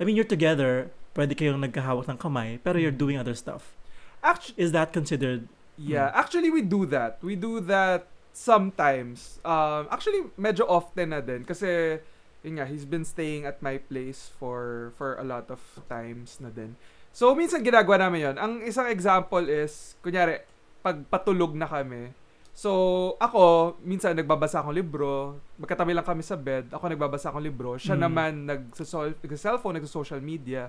I 0.00 0.08
mean, 0.08 0.16
you're 0.16 0.24
together, 0.24 0.88
pwede 1.12 1.36
kayong 1.36 1.60
nagkahawak 1.60 2.08
ng 2.08 2.16
kamay, 2.16 2.56
pero 2.64 2.80
you're 2.80 2.88
doing 2.88 3.20
other 3.20 3.36
stuff. 3.36 3.76
Actually 4.24 4.56
Is 4.56 4.72
that 4.72 4.96
considered 4.96 5.44
Yeah, 5.78 6.10
hmm. 6.10 6.18
actually 6.18 6.50
we 6.50 6.64
do 6.64 6.88
that. 6.90 7.20
We 7.20 7.36
do 7.36 7.60
that 7.68 8.08
sometimes. 8.38 9.42
Um 9.42 9.86
actually 9.88 10.30
medyo 10.34 10.64
often 10.64 11.10
na 11.10 11.20
din 11.20 11.42
kasi 11.42 11.98
yun 12.40 12.54
nga, 12.54 12.64
he's 12.64 12.86
been 12.86 13.02
staying 13.02 13.42
at 13.42 13.58
my 13.58 13.76
place 13.80 14.30
for 14.30 14.90
for 14.94 15.18
a 15.18 15.26
lot 15.26 15.50
of 15.50 15.58
times 15.86 16.38
na 16.38 16.48
din. 16.48 16.78
So 17.10 17.34
minsan 17.34 17.60
ginagawa 17.60 17.98
namin 18.00 18.20
'yon. 18.22 18.36
Ang 18.38 18.52
isang 18.62 18.86
example 18.86 19.42
is 19.44 19.98
kunyari 19.98 20.38
pag 20.78 21.02
patulog 21.04 21.52
na 21.52 21.66
kami. 21.66 22.14
So, 22.54 22.74
ako, 23.18 23.78
minsan 23.86 24.18
nagbabasa 24.18 24.58
akong 24.58 24.74
libro, 24.74 25.38
magkatabi 25.54 25.94
lang 25.94 26.02
kami 26.02 26.26
sa 26.26 26.34
bed, 26.34 26.66
ako 26.74 26.90
nagbabasa 26.90 27.30
akong 27.30 27.46
libro, 27.46 27.78
siya 27.78 27.94
Mm. 27.94 28.02
naman 28.02 28.32
nagsasol- 28.42 29.14
nagsa-cellphone, 29.14 29.78
nagsa-social 29.78 30.18
media. 30.18 30.66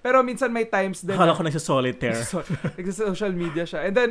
Pero 0.00 0.24
minsan 0.24 0.48
may 0.48 0.64
times 0.64 1.04
din 1.04 1.12
Akala 1.12 1.32
na- 1.32 1.36
ko 1.36 1.44
nagsa-solitaire. 1.44 2.24
So, 2.24 2.40
nagsa-social 2.80 3.36
media 3.36 3.68
siya. 3.68 3.84
And 3.84 3.92
then, 3.92 4.10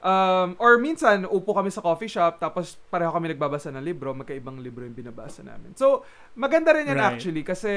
um, 0.00 0.56
or 0.58 0.76
minsan, 0.76 1.24
upo 1.24 1.52
kami 1.52 1.70
sa 1.70 1.80
coffee 1.80 2.10
shop, 2.10 2.38
tapos 2.38 2.76
pareho 2.88 3.10
kami 3.10 3.32
nagbabasa 3.32 3.72
ng 3.72 3.84
libro, 3.84 4.12
magkaibang 4.12 4.60
libro 4.60 4.84
yung 4.84 4.96
binabasa 4.96 5.40
namin. 5.40 5.72
So, 5.76 6.04
maganda 6.34 6.72
rin 6.76 6.88
yan 6.90 6.98
Right. 6.98 7.08
actually, 7.12 7.42
kasi, 7.42 7.70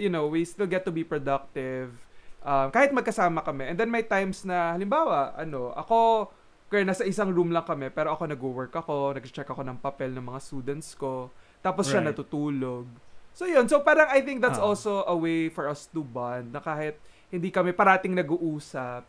you 0.00 0.08
know, 0.08 0.28
we 0.28 0.44
still 0.44 0.68
get 0.68 0.84
to 0.84 0.92
be 0.92 1.04
productive, 1.04 2.08
um, 2.40 2.70
kahit 2.70 2.92
magkasama 2.92 3.42
kami. 3.42 3.68
And 3.68 3.76
then 3.76 3.90
may 3.90 4.04
times 4.04 4.44
na, 4.44 4.72
halimbawa, 4.72 5.36
ano, 5.36 5.72
ako, 5.72 6.30
kaya 6.66 6.82
nasa 6.82 7.06
isang 7.06 7.30
room 7.30 7.54
lang 7.54 7.62
kami, 7.62 7.94
pero 7.94 8.10
ako 8.10 8.26
nag-work 8.26 8.74
ako, 8.74 9.14
nag-check 9.14 9.46
ako 9.46 9.62
ng 9.62 9.78
papel 9.78 10.10
ng 10.10 10.26
mga 10.26 10.40
students 10.42 10.98
ko, 10.98 11.30
tapos 11.62 11.86
siya 11.86 12.02
Right. 12.02 12.10
natutulog. 12.10 12.90
So 13.30 13.44
yun, 13.44 13.68
so 13.68 13.84
parang 13.84 14.08
I 14.10 14.24
think 14.24 14.40
that's 14.40 14.58
Ah. 14.58 14.66
also 14.66 15.04
a 15.04 15.14
way 15.14 15.52
for 15.52 15.68
us 15.68 15.86
to 15.92 16.00
bond, 16.02 16.50
na 16.50 16.58
kahit 16.58 16.98
hindi 17.30 17.52
kami 17.52 17.70
parating 17.70 18.16
nag-uusap, 18.16 19.06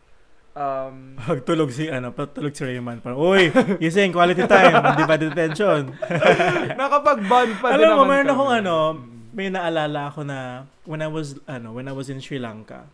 um, 0.54 1.18
Pagtulog 1.18 1.68
si, 1.68 1.88
ano, 1.88 2.12
pagtulog 2.12 2.54
si 2.54 2.62
Raymond. 2.64 3.02
Parang, 3.02 3.18
uy, 3.18 3.50
gising, 3.76 4.12
quality 4.12 4.46
time, 4.46 4.72
hindi 4.72 5.04
ba 5.04 5.16
detention? 5.16 5.92
nakapag-bond 6.80 7.52
pa 7.58 7.74
din 7.74 7.84
Alam 7.84 7.88
mo, 7.88 8.02
naman 8.04 8.08
meron 8.08 8.30
akong 8.32 8.52
ano, 8.54 8.76
may 9.32 9.48
naalala 9.52 10.08
ako 10.08 10.20
na 10.24 10.38
when 10.82 10.98
I 10.98 11.06
was 11.06 11.36
ano 11.46 11.70
when 11.76 11.86
I 11.86 11.92
was 11.92 12.08
in 12.08 12.18
Sri 12.18 12.40
Lanka 12.40 12.88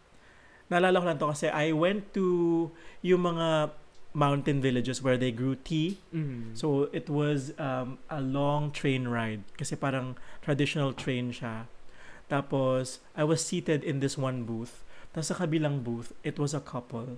naalala 0.66 0.98
ko 0.98 1.04
lang 1.06 1.18
to 1.22 1.30
kasi 1.30 1.46
I 1.48 1.70
went 1.70 2.10
to 2.18 2.68
yung 3.00 3.22
mga 3.22 3.70
mountain 4.12 4.58
villages 4.60 4.98
where 5.00 5.14
they 5.16 5.30
grew 5.30 5.54
tea 5.54 6.02
Mm. 6.10 6.52
so 6.52 6.90
it 6.90 7.06
was 7.06 7.54
um, 7.56 7.96
a 8.10 8.18
long 8.18 8.74
train 8.74 9.06
ride 9.08 9.46
kasi 9.54 9.78
parang 9.78 10.18
traditional 10.42 10.90
train 10.92 11.30
siya 11.30 11.70
tapos 12.26 12.98
I 13.14 13.22
was 13.24 13.40
seated 13.40 13.84
in 13.86 14.02
this 14.02 14.18
one 14.18 14.42
booth 14.44 14.82
tapos 15.14 15.30
sa 15.30 15.38
kabilang 15.38 15.86
booth 15.86 16.10
it 16.26 16.36
was 16.36 16.52
a 16.52 16.60
couple 16.60 17.16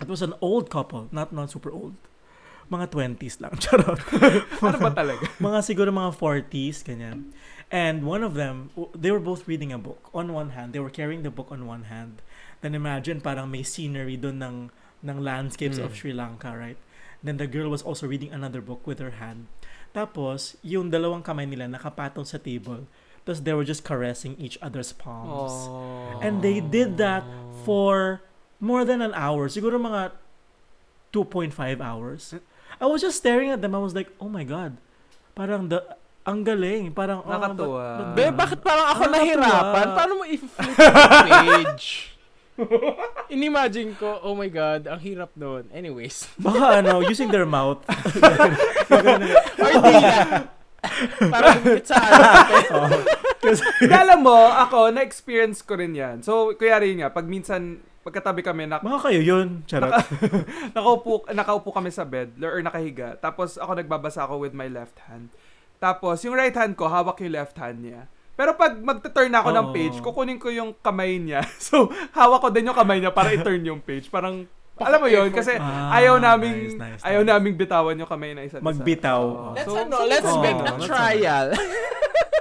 it 0.00 0.08
was 0.08 0.20
an 0.20 0.34
old 0.40 0.68
couple 0.68 1.08
not 1.12 1.32
not 1.32 1.50
super 1.50 1.70
old 1.72 1.94
mga 2.66 2.90
20s 2.90 3.38
lang 3.38 3.54
charot 3.62 3.98
ano 4.58 4.78
ba 4.82 4.90
talaga? 4.90 5.22
mga 5.38 5.58
siguro 5.62 5.94
mga 5.94 6.12
40s, 6.18 6.82
ganyan. 6.82 7.30
And 7.70 8.06
one 8.06 8.22
of 8.22 8.34
them, 8.34 8.70
they 8.94 9.10
were 9.10 9.22
both 9.22 9.46
reading 9.50 9.70
a 9.74 9.78
book. 9.78 10.10
On 10.14 10.30
one 10.30 10.54
hand, 10.54 10.70
they 10.74 10.82
were 10.82 10.90
carrying 10.90 11.22
the 11.22 11.30
book 11.30 11.50
on 11.50 11.66
one 11.66 11.90
hand. 11.90 12.22
Then 12.62 12.74
imagine 12.74 13.22
parang 13.22 13.50
may 13.50 13.62
scenery 13.62 14.18
doon 14.18 14.38
ng, 14.42 14.56
ng 15.02 15.18
landscapes 15.18 15.78
of 15.78 15.94
Mm. 15.94 15.98
Sri 15.98 16.12
Lanka, 16.14 16.54
right? 16.54 16.78
Then 17.22 17.38
the 17.38 17.46
girl 17.50 17.70
was 17.70 17.82
also 17.82 18.06
reading 18.06 18.30
another 18.30 18.62
book 18.62 18.86
with 18.86 19.02
her 19.02 19.18
hand. 19.18 19.50
Tapos, 19.94 20.54
yung 20.62 20.90
dalawang 20.90 21.22
kamay 21.26 21.46
nila 21.46 21.66
nakapatong 21.66 22.26
sa 22.26 22.38
table. 22.38 22.86
Tapos 23.26 23.42
they 23.42 23.54
were 23.54 23.66
just 23.66 23.82
caressing 23.82 24.38
each 24.38 24.54
other's 24.62 24.94
palms. 24.94 25.66
Oh. 25.66 26.22
And 26.22 26.42
they 26.42 26.62
did 26.62 26.98
that 27.02 27.26
for 27.66 28.22
more 28.58 28.84
than 28.84 29.00
an 29.00 29.12
hour. 29.12 29.48
Siguro 29.48 29.76
mga 29.76 30.12
2.5 31.12 31.52
hours. 31.80 32.34
I 32.76 32.84
was 32.84 33.00
just 33.00 33.16
staring 33.16 33.50
at 33.50 33.60
them. 33.60 33.74
I 33.74 33.80
was 33.80 33.94
like, 33.94 34.12
oh 34.20 34.28
my 34.28 34.44
God. 34.44 34.76
Parang, 35.32 35.68
the, 35.68 35.80
ang 36.22 36.44
galing. 36.44 36.92
Parang, 36.92 37.24
oh, 37.24 37.30
Nakatuwa. 37.30 37.56
ba't- 37.56 37.98
ba't 37.98 38.16
Be, 38.16 38.24
bakit 38.32 38.58
parang 38.60 38.86
ako 38.90 39.02
Ano 39.04 39.12
nahirapan? 39.12 39.84
natuwa? 39.86 39.96
Paano 39.96 40.12
mo 40.16 40.24
i-flip 40.24 40.76
yung 41.28 41.46
page? 41.46 41.86
Inimagine 43.28 43.92
ko, 43.94 44.16
oh 44.24 44.32
my 44.32 44.48
God, 44.48 44.88
ang 44.88 45.00
hirap 45.00 45.28
doon. 45.36 45.68
Anyways. 45.68 46.24
Baka 46.40 46.80
ano, 46.80 47.04
using 47.04 47.28
their 47.28 47.44
mouth. 47.44 47.84
Or 49.56 49.72
dila. 49.80 50.14
Para 51.28 51.58
bumit 51.58 51.84
sa 51.84 51.98
Hindi, 53.80 53.94
alam 53.94 54.20
mo, 54.22 54.36
ako, 54.48 54.90
na-experience 54.90 55.60
ko 55.62 55.76
rin 55.76 55.92
yan. 55.92 56.22
So, 56.22 56.54
kuya 56.54 56.80
rin 56.80 57.02
nga, 57.02 57.12
pag 57.12 57.26
minsan, 57.26 57.80
pagkatabi 58.06 58.46
kami, 58.46 58.70
na, 58.70 58.78
baka 58.78 59.10
kayo 59.10 59.18
yun. 59.18 59.66
Charot. 59.66 59.90
nakaupo, 60.78 61.26
nakaupo 61.34 61.74
kami 61.74 61.90
sa 61.90 62.06
bed, 62.06 62.38
or 62.38 62.62
nakahiga. 62.62 63.18
Tapos, 63.18 63.58
ako 63.58 63.74
nagbabasa 63.74 64.22
ako 64.22 64.46
with 64.46 64.54
my 64.54 64.70
left 64.70 65.02
hand. 65.10 65.26
Tapos, 65.82 66.22
yung 66.22 66.38
right 66.38 66.54
hand 66.54 66.78
ko, 66.78 66.86
hawak 66.86 67.18
yung 67.18 67.34
left 67.34 67.58
hand 67.58 67.82
niya. 67.82 68.06
Pero 68.36 68.52
pag 68.54 68.76
magte-turn 68.76 69.32
ako 69.32 69.48
ng 69.50 69.66
Oo. 69.68 69.74
page, 69.74 69.96
kukunin 69.98 70.38
ko 70.38 70.52
yung 70.52 70.70
kamay 70.78 71.18
niya. 71.18 71.42
So, 71.66 71.90
hawak 72.14 72.46
ko 72.46 72.48
din 72.54 72.70
yung 72.70 72.78
kamay 72.78 73.02
niya 73.02 73.10
para 73.10 73.34
i-turn 73.34 73.64
yung 73.66 73.82
page. 73.82 74.06
Parang, 74.06 74.46
alam 74.76 75.00
mo 75.00 75.08
yun, 75.08 75.32
kasi 75.32 75.56
Ah, 75.56 75.96
ayaw 75.96 76.20
naming, 76.20 76.76
nice, 76.76 77.00
nice, 77.00 77.02
ayaw 77.02 77.24
nice. 77.24 77.32
naming 77.32 77.56
bitawan 77.56 77.96
yung 77.96 78.06
kamay 78.06 78.36
na 78.36 78.44
isa't 78.44 78.60
isa. 78.60 78.68
Magbitaw. 78.70 79.22
Oo. 79.24 79.50
Let's 79.56 79.66
So, 79.66 79.80
ano, 79.80 79.96
let's 80.04 80.28
Oh, 80.30 80.40
make 80.44 80.60
a 80.60 80.64
that's 80.68 80.84
trial. 80.84 81.48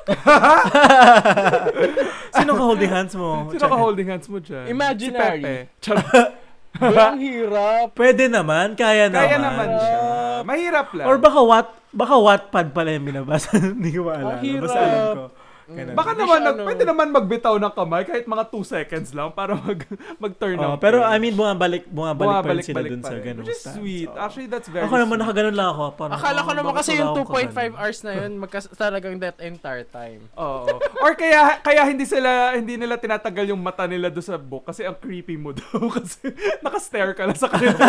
Sino 2.37 2.51
ka 2.53 2.63
holding 2.63 2.91
hands 2.91 3.13
mo? 3.17 3.49
Sino 3.49 3.65
ka 3.65 3.77
holding 3.77 4.07
hands 4.09 4.27
mo 4.29 4.37
dyan? 4.37 4.69
Imaginary. 4.69 5.41
Si 5.41 5.45
Pepe. 5.45 5.69
Charot. 5.83 6.29
Ang 6.75 7.19
hirap. 7.23 7.95
Pwede 7.95 8.27
naman, 8.27 8.75
kaya 8.75 9.07
naman. 9.07 9.23
Kaya 9.23 9.37
naman 9.39 9.67
siya. 9.79 9.99
Mahirap 10.43 10.87
lang. 10.91 11.05
Or 11.07 11.15
baka 11.17 11.39
what 11.39 11.67
baka 11.95 12.15
Wattpad 12.19 12.75
pala 12.75 12.91
yung 12.91 13.07
binabasa. 13.07 13.55
Hindi 13.79 13.95
ko 13.95 14.11
maalala. 14.11 14.35
Ang 14.35 14.41
hirap. 14.43 14.63
Basta 14.67 14.79
alam 14.83 15.07
ko. 15.15 15.23
Ganun. 15.65 15.93
Baka 15.93 16.09
Hindi 16.11 16.21
naman, 16.21 16.39
nag, 16.39 16.53
ano. 16.53 16.63
pwede 16.63 16.83
naman 16.83 17.07
magbitaw 17.09 17.55
ng 17.55 17.73
kamay 17.73 18.03
kahit 18.03 18.25
mga 18.25 18.45
2 18.47 18.61
seconds 18.61 19.09
lang 19.11 19.29
para 19.31 19.53
mag, 19.53 19.79
mag-turn 20.23 20.55
Oh, 20.55 20.63
ng 20.67 20.77
pero. 20.77 21.01
I 21.01 21.17
mean, 21.17 21.33
bumabalik, 21.33 21.87
bumabalik, 21.87 22.37
pa 22.37 22.51
rin 22.51 22.61
sila 22.61 22.77
Bumabalik 22.77 22.91
dun 22.91 23.01
sa 23.01 23.11
rin. 23.11 23.23
ganung 23.23 23.41
Which 23.41 23.55
is 23.55 23.65
sweet. 23.65 24.07
Oh. 24.07 24.21
Actually, 24.21 24.45
that's 24.45 24.67
very 24.67 24.83
Ako 24.83 24.95
naman, 24.95 25.17
nakaganon 25.17 25.53
lang 25.53 25.67
ako. 25.67 25.83
Parang, 25.95 26.13
Akala 26.15 26.39
ko 26.39 26.45
oh, 26.45 26.55
naman 26.55 26.71
bakit 26.71 26.79
kasi 26.79 26.91
yung 26.95 27.09
akong 27.11 27.25
2.5 27.25 27.33
kaganon? 27.49 27.73
hours 27.75 27.99
na 27.99 28.11
yun, 28.13 28.31
magkas 28.37 28.65
talagang 28.71 29.15
that 29.17 29.37
entire 29.39 29.85
time. 29.85 30.21
Oo. 30.37 30.65
Or 30.99 31.11
kaya 31.13 31.41
kaya 31.59 31.81
hindi 31.83 32.05
sila 32.05 32.29
hindi 32.53 32.75
nila 32.75 32.95
tinatagal 32.95 33.45
yung 33.47 33.59
mata 33.59 33.85
nila 33.85 34.07
do 34.07 34.19
sa 34.19 34.37
book 34.37 34.65
kasi 34.65 34.81
ang 34.81 34.95
creepy 34.95 35.33
mo 35.33 35.49
daw 35.57 35.81
kasi 35.89 36.29
naka-stare 36.59 37.13
ka 37.13 37.25
lang 37.25 37.35
sa 37.35 37.47
kanila 37.47 37.81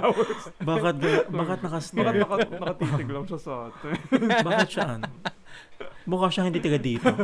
hours. 0.00 0.42
Bakit, 0.58 0.96
bakit 0.96 1.26
Bakit 1.28 1.58
nakastare? 1.60 2.16
naka, 2.16 2.36
nakatitig 2.46 3.08
lang 3.08 3.24
siya 3.24 3.38
sa 3.38 3.52
atin? 3.68 3.92
bakit 4.40 4.68
siya 4.70 4.86
ano? 4.94 5.06
Mukha 6.08 6.32
siya 6.32 6.48
hindi 6.48 6.60
taga 6.60 6.80
dito. 6.80 7.08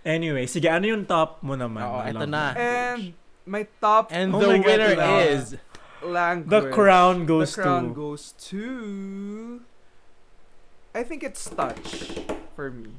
Anyway, 0.00 0.48
sige, 0.48 0.64
ano 0.64 0.88
yung 0.88 1.04
top 1.04 1.44
mo 1.44 1.52
naman? 1.52 1.84
Oo, 1.84 2.00
love 2.00 2.24
na. 2.24 2.56
And 2.56 3.12
my 3.44 3.68
top 3.84 4.08
And 4.08 4.32
Oh 4.32 4.40
the 4.40 4.56
God, 4.56 4.64
winner 4.64 4.96
wow. 4.96 5.20
is... 5.20 5.60
language. 6.02 6.48
The 6.48 6.62
crown 6.72 7.26
goes 7.26 7.54
the 7.54 7.62
crown 7.62 7.88
to... 7.88 7.94
goes 7.94 8.32
to 8.48 9.60
I 10.94 11.02
think 11.04 11.22
it's 11.22 11.44
touch 11.44 12.18
for 12.56 12.70
me. 12.70 12.96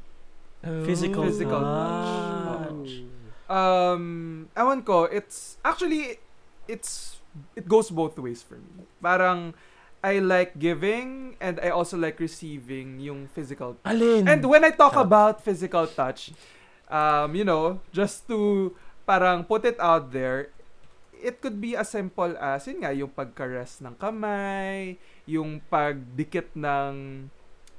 Physical 0.61 1.25
Physical 1.25 1.59
touch. 1.59 3.03
Um, 3.51 4.47
ewan 4.55 4.85
ko, 4.85 5.11
it's 5.11 5.57
actually 5.65 6.23
it's 6.71 7.19
it 7.55 7.67
goes 7.67 7.91
both 7.91 8.15
ways 8.15 8.45
for 8.45 8.55
me. 8.55 8.87
Parang 9.03 9.57
I 10.01 10.17
like 10.17 10.57
giving 10.57 11.37
and 11.37 11.61
I 11.61 11.69
also 11.69 11.93
like 11.93 12.17
receiving 12.17 12.97
yung 12.99 13.29
physical 13.29 13.77
Alin? 13.85 14.25
And 14.25 14.41
when 14.49 14.65
I 14.65 14.73
talk 14.73 14.97
Sarap. 14.97 15.05
about 15.05 15.33
physical 15.45 15.85
touch, 15.85 16.33
um, 16.89 17.37
you 17.37 17.45
know, 17.45 17.79
just 17.93 18.25
to 18.27 18.73
parang 19.05 19.45
put 19.45 19.61
it 19.65 19.77
out 19.77 20.09
there, 20.09 20.49
it 21.13 21.37
could 21.37 21.61
be 21.61 21.77
as 21.77 21.93
simple 21.93 22.33
as, 22.41 22.65
yun 22.65 22.81
nga, 22.81 22.89
yung 22.89 23.13
pagkares 23.13 23.77
ng 23.85 23.93
kamay, 23.93 24.97
yung 25.29 25.61
pagdikit 25.69 26.49
ng 26.57 27.29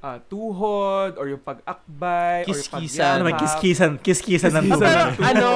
ah, 0.03 0.19
tuhod, 0.31 1.15
or 1.19 1.27
yung 1.31 1.43
pag-akbay, 1.43 2.43
or 2.47 2.55
yung 2.55 2.59
Kiskisan. 2.59 3.23
Ano 3.23 3.31
pagyakap. 3.31 3.43
kiskisan, 3.43 3.93
kiskisan 4.03 4.53
ng 4.59 4.67
tuhod. 4.75 5.15
ano, 5.23 5.49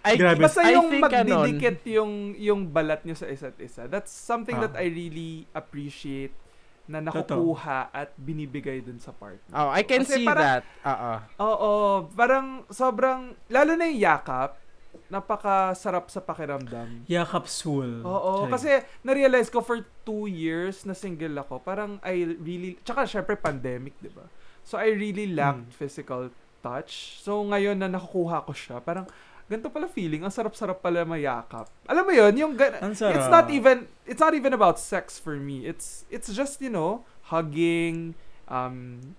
I, 0.00 0.16
Grabe. 0.16 0.40
Basta 0.40 0.64
I 0.64 0.72
yung 0.74 0.88
think, 0.88 1.04
ano, 1.04 1.44
magdidikit 1.44 1.78
yung, 1.86 2.12
yung 2.34 2.60
balat 2.66 3.04
nyo 3.04 3.12
sa 3.12 3.26
isa't 3.26 3.56
isa. 3.58 3.84
That's 3.84 4.08
something 4.08 4.56
Ah. 4.56 4.64
that 4.64 4.74
I 4.74 4.88
really 4.88 5.44
appreciate 5.52 6.32
na 6.88 6.98
nakukuha 6.98 7.92
at 7.92 8.10
binibigay 8.16 8.80
dun 8.80 8.98
sa 8.98 9.12
partner. 9.12 9.52
Oh, 9.52 9.68
I 9.68 9.84
can 9.84 10.02
Kasi 10.02 10.12
see 10.12 10.26
parang- 10.26 10.42
that. 10.58 10.62
Oo. 10.82 11.12
Oo, 11.38 11.72
parang 12.10 12.46
sobrang, 12.66 13.20
lalo 13.46 13.72
na 13.74 13.86
yung 13.86 14.00
yakap, 14.00 14.58
napakasarap 15.06 16.08
sa 16.08 16.18
pakiramdam. 16.18 17.04
Yakap 17.06 17.46
soul. 17.46 18.02
Oo, 18.02 18.46
Sorry. 18.46 18.50
kasi 18.50 18.70
na-realize 19.02 19.46
ko 19.46 19.60
for 19.60 19.78
two 20.02 20.26
years 20.26 20.82
na 20.82 20.94
single 20.94 21.36
ako, 21.36 21.60
parang 21.60 22.00
I 22.00 22.24
really, 22.36 22.80
tsaka 22.80 23.04
syempre 23.04 23.36
pandemic, 23.36 23.94
di 23.98 24.08
ba? 24.08 24.26
So 24.62 24.74
I 24.74 24.90
really 24.90 25.30
lacked 25.30 25.70
Hmm. 25.70 25.76
physical 25.76 26.30
touch. 26.58 27.20
So 27.20 27.42
ngayon 27.44 27.76
na 27.76 27.88
nakukuha 27.88 28.42
ko 28.42 28.52
siya, 28.52 28.78
parang 28.78 29.06
ganito 29.50 29.66
pala 29.66 29.90
feeling, 29.90 30.22
ang 30.22 30.30
sarap-sarap 30.30 30.78
pala 30.78 31.02
mayakap. 31.02 31.66
Alam 31.90 32.06
mo 32.06 32.12
yun, 32.14 32.32
yung 32.38 32.52
gan- 32.54 32.78
it's 32.86 33.02
not 33.34 33.50
even 33.50 33.90
it's 34.06 34.22
not 34.22 34.30
even 34.30 34.54
about 34.54 34.78
sex 34.78 35.18
for 35.18 35.34
me. 35.34 35.66
It's 35.66 36.06
it's 36.06 36.30
just, 36.30 36.62
you 36.62 36.70
know, 36.70 37.02
hugging, 37.34 38.14
um 38.46 39.10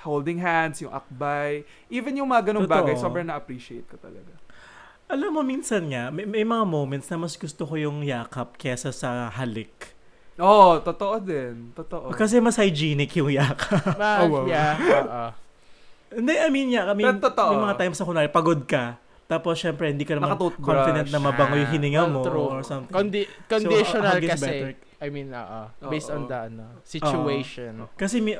holding 0.00 0.38
hands, 0.40 0.80
yung 0.80 0.94
akbay, 0.94 1.66
even 1.90 2.16
yung 2.16 2.30
mga 2.30 2.54
ganong 2.54 2.64
Totoo. 2.64 2.80
bagay, 2.80 2.94
sobrang 2.96 3.26
na-appreciate 3.28 3.84
ko 3.90 3.98
talaga. 3.98 4.30
Alam 5.10 5.36
mo, 5.36 5.40
minsan 5.42 5.88
nga, 5.90 6.08
may, 6.14 6.22
may 6.22 6.44
mga 6.46 6.64
moments 6.68 7.08
na 7.10 7.18
mas 7.18 7.34
gusto 7.34 7.66
ko 7.66 7.74
yung 7.74 8.06
yakap 8.06 8.54
kesa 8.60 8.94
sa 8.94 9.26
halik. 9.32 9.96
Oo, 10.38 10.46
oh, 10.46 10.72
totoo 10.78 11.18
din. 11.18 11.74
Totoo. 11.74 12.14
Kasi 12.14 12.38
mas 12.38 12.54
hygienic 12.54 13.10
yung 13.18 13.32
yakap. 13.32 13.98
Ma- 13.98 14.22
Oh, 14.22 14.30
wow. 14.30 14.44
Yeah, 14.46 14.78
oo. 15.02 15.24
Hindi, 16.14 16.32
I 16.38 16.48
mean, 16.48 16.68
yeah, 16.70 16.86
I 16.88 16.94
mean, 16.94 17.18
yung 17.20 17.62
mga 17.66 17.76
times 17.76 17.98
na 17.98 18.06
kunwari, 18.06 18.30
pagod 18.30 18.62
ka, 18.64 18.96
tapos 19.28 19.60
syempre, 19.60 19.92
hindi 19.92 20.08
ka 20.08 20.16
naman 20.16 20.40
confident 20.56 21.12
na 21.12 21.20
mabango 21.20 21.54
yung 21.54 21.68
hininga 21.68 22.08
mo 22.08 22.24
True. 22.24 22.48
or 22.48 22.60
something. 22.64 22.96
Condi- 22.96 23.28
So, 23.28 23.60
conditional 23.60 24.08
a 24.08 24.16
hug 24.16 24.24
is 24.24 24.30
kasi. 24.32 24.44
better. 24.48 24.70
I 24.98 25.08
mean, 25.12 25.28
oo. 25.30 25.60
Based 25.86 26.08
Oo. 26.08 26.16
on 26.16 26.22
the 26.26 26.38
ano, 26.48 26.64
situation. 26.82 27.84
Kasi 27.92 28.24
mi 28.24 28.34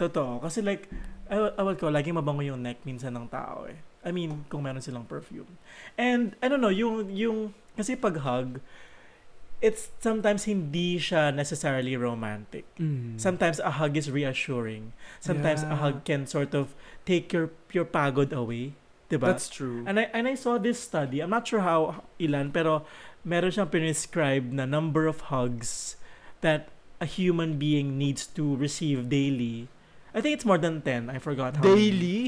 totoo. 0.00 0.40
Kasi 0.40 0.64
like, 0.64 0.88
I- 1.28 1.54
awal 1.60 1.76
ko, 1.76 1.92
laging 1.92 2.16
mabango 2.16 2.40
yung 2.40 2.64
neck 2.64 2.80
minsan 2.82 3.12
ng 3.12 3.28
tao 3.28 3.68
eh. 3.68 3.76
I 4.06 4.10
mean, 4.10 4.48
kung 4.48 4.64
meron 4.64 4.80
silang 4.80 5.04
perfume. 5.04 5.52
And, 5.98 6.32
I 6.40 6.48
don't 6.48 6.62
know, 6.64 6.72
yung, 6.72 7.10
yung, 7.12 7.52
kasi 7.76 7.92
pag 7.92 8.22
hug, 8.24 8.62
it's 9.60 9.90
sometimes 9.98 10.44
hindi 10.44 10.96
siya 10.96 11.32
necessarily 11.34 11.96
romantic. 11.96 12.64
Mm. 12.76 13.16
Sometimes 13.20 13.58
a 13.58 13.80
hug 13.80 13.96
is 13.96 14.08
reassuring. 14.08 14.92
Sometimes 15.20 15.60
a 15.60 15.72
Yeah. 15.72 15.80
hug 15.80 15.96
can 16.04 16.24
sort 16.24 16.52
of 16.52 16.76
take 17.08 17.32
your 17.32 17.48
your 17.72 17.88
pagod 17.88 18.32
away. 18.36 18.76
Diba? 19.06 19.30
That's 19.30 19.46
true. 19.48 19.86
And 19.86 20.02
I 20.02 20.10
and 20.10 20.26
I 20.26 20.34
saw 20.34 20.58
this 20.58 20.82
study. 20.82 21.22
I'm 21.22 21.30
not 21.30 21.46
sure 21.46 21.62
how 21.62 22.02
ilan 22.18 22.50
pero 22.50 22.82
meron 23.22 23.54
siyang 23.54 23.70
prescribed 23.70 24.50
na 24.50 24.66
number 24.66 25.06
of 25.06 25.30
hugs 25.30 25.94
that 26.42 26.68
a 26.98 27.06
human 27.06 27.54
being 27.58 27.94
needs 27.98 28.26
to 28.34 28.56
receive 28.58 29.06
daily. 29.06 29.70
I 30.10 30.18
think 30.24 30.34
it's 30.34 30.48
more 30.48 30.58
than 30.58 30.80
10. 30.82 31.10
I 31.12 31.18
forgot 31.22 31.60
how 31.60 31.62
many. 31.62 31.90
Daily? 31.92 32.18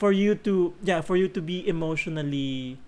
For 0.00 0.10
you 0.10 0.34
to 0.48 0.72
yeah, 0.82 1.04
for 1.04 1.14
you 1.20 1.28
to 1.30 1.40
be 1.44 1.62
emotionally 1.68 2.78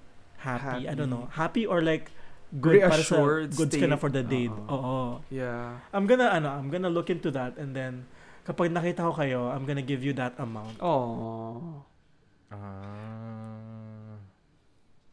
happy. 0.40 0.88
I 0.88 0.94
don't 0.96 1.10
Happy. 1.10 1.14
know. 1.14 1.24
Happy 1.30 1.64
or 1.68 1.78
like 1.84 2.10
good 2.58 2.80
para 2.80 3.02
sa 3.02 3.18
Reassured 3.18 3.50
goods 3.54 3.74
ka 3.76 3.86
na 3.86 3.94
state. 3.94 4.02
for 4.02 4.10
the 4.10 4.24
day. 4.24 4.46
Oo. 4.48 4.66
Oo. 4.72 5.02
Yeah. 5.30 5.84
I'm 5.92 6.06
gonna 6.08 6.32
ano, 6.32 6.48
I'm 6.54 6.70
gonna 6.72 6.90
look 6.90 7.10
into 7.10 7.30
that 7.34 7.54
and 7.60 7.74
then 7.76 8.08
kapag 8.46 8.72
nakita 8.74 9.04
ko 9.04 9.12
kayo, 9.14 9.52
I'm 9.52 9.62
gonna 9.66 9.84
give 9.84 10.02
you 10.02 10.12
that 10.18 10.34
amount. 10.38 10.78
Oh. 10.82 11.84
Ah. 12.54 14.16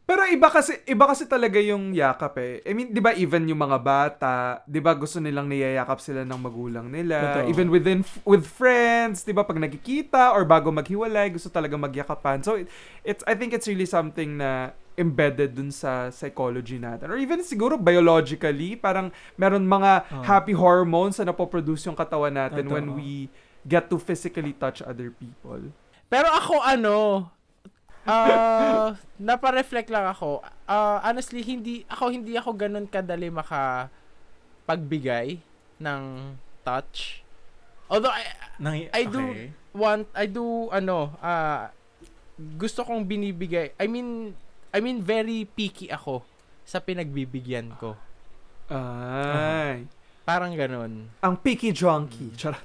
Pero 0.02 0.28
iba 0.28 0.50
kasi 0.50 0.76
iba 0.84 1.06
kasi 1.06 1.24
talaga 1.24 1.56
yung 1.62 1.94
yakap 1.94 2.34
eh. 2.36 2.60
I 2.66 2.74
mean, 2.74 2.90
'di 2.90 3.00
ba 3.00 3.14
even 3.14 3.46
yung 3.48 3.62
mga 3.62 3.78
bata, 3.80 4.34
'di 4.66 4.82
ba 4.82 4.92
gusto 4.92 5.22
nilang 5.22 5.46
niyayakap 5.48 6.02
sila 6.02 6.26
ng 6.26 6.36
magulang 6.36 6.90
nila. 6.90 7.40
Totoo. 7.40 7.48
Even 7.48 7.66
within 7.70 8.02
with 8.26 8.44
friends, 8.44 9.22
'di 9.22 9.32
ba 9.32 9.46
pag 9.46 9.56
nagkikita 9.56 10.34
or 10.34 10.42
bago 10.44 10.68
maghiwalay, 10.68 11.32
gusto 11.32 11.48
talaga 11.48 11.78
magyakapan. 11.78 12.42
So 12.42 12.58
it, 12.60 12.66
it's 13.06 13.22
I 13.24 13.38
think 13.38 13.54
it's 13.54 13.64
really 13.64 13.86
something 13.86 14.36
na 14.36 14.74
embedded 15.00 15.56
dun 15.56 15.72
sa 15.72 16.12
psychology 16.12 16.76
natin. 16.76 17.08
Or 17.08 17.16
even 17.16 17.40
siguro 17.40 17.80
biologically, 17.80 18.76
parang 18.76 19.08
meron 19.40 19.64
mga 19.64 20.04
Oh. 20.12 20.20
happy 20.26 20.52
hormones 20.52 21.16
na 21.16 21.32
napoproduce 21.32 21.88
yung 21.88 21.96
katawan 21.96 22.36
natin 22.36 22.68
Totoo. 22.68 22.74
when 22.76 22.86
we 22.98 23.32
get 23.64 23.88
to 23.88 23.96
physically 23.96 24.52
touch 24.52 24.84
other 24.84 25.08
people. 25.08 25.72
Pero 26.12 26.28
ako 26.28 26.60
ano, 26.60 26.96
ah 28.04 28.92
napa-reflect 29.16 29.88
lang 29.88 30.04
ako. 30.12 30.44
Ah, 30.68 31.00
honestly, 31.08 31.40
hindi 31.40 31.88
ako 31.88 32.12
hindi 32.12 32.36
ako 32.36 32.52
ganun 32.52 32.84
kadali 32.84 33.32
maka 33.32 33.88
pagbigay 34.68 35.40
ng 35.80 36.02
touch. 36.60 37.24
Although 37.88 38.12
I, 38.12 38.22
Nang, 38.60 38.76
I 38.92 39.02
do- 39.08 39.32
okay. 39.32 39.48
want 39.72 40.04
I 40.12 40.28
do 40.28 40.68
ano, 40.68 41.16
ah 41.24 41.72
gusto 42.60 42.84
kong 42.84 43.08
binibigay. 43.08 43.72
I 43.80 43.88
mean 43.88 44.36
I 44.68 44.84
mean 44.84 45.00
very 45.00 45.48
picky 45.48 45.88
ako 45.88 46.28
sa 46.68 46.76
pinagbibigyan 46.84 47.72
ko. 47.80 47.96
Ay. 48.68 49.88
Parang 50.22 50.54
ganun. 50.54 51.10
Ang 51.20 51.34
picky 51.40 51.74
junkie. 51.74 52.32
Charot. 52.38 52.62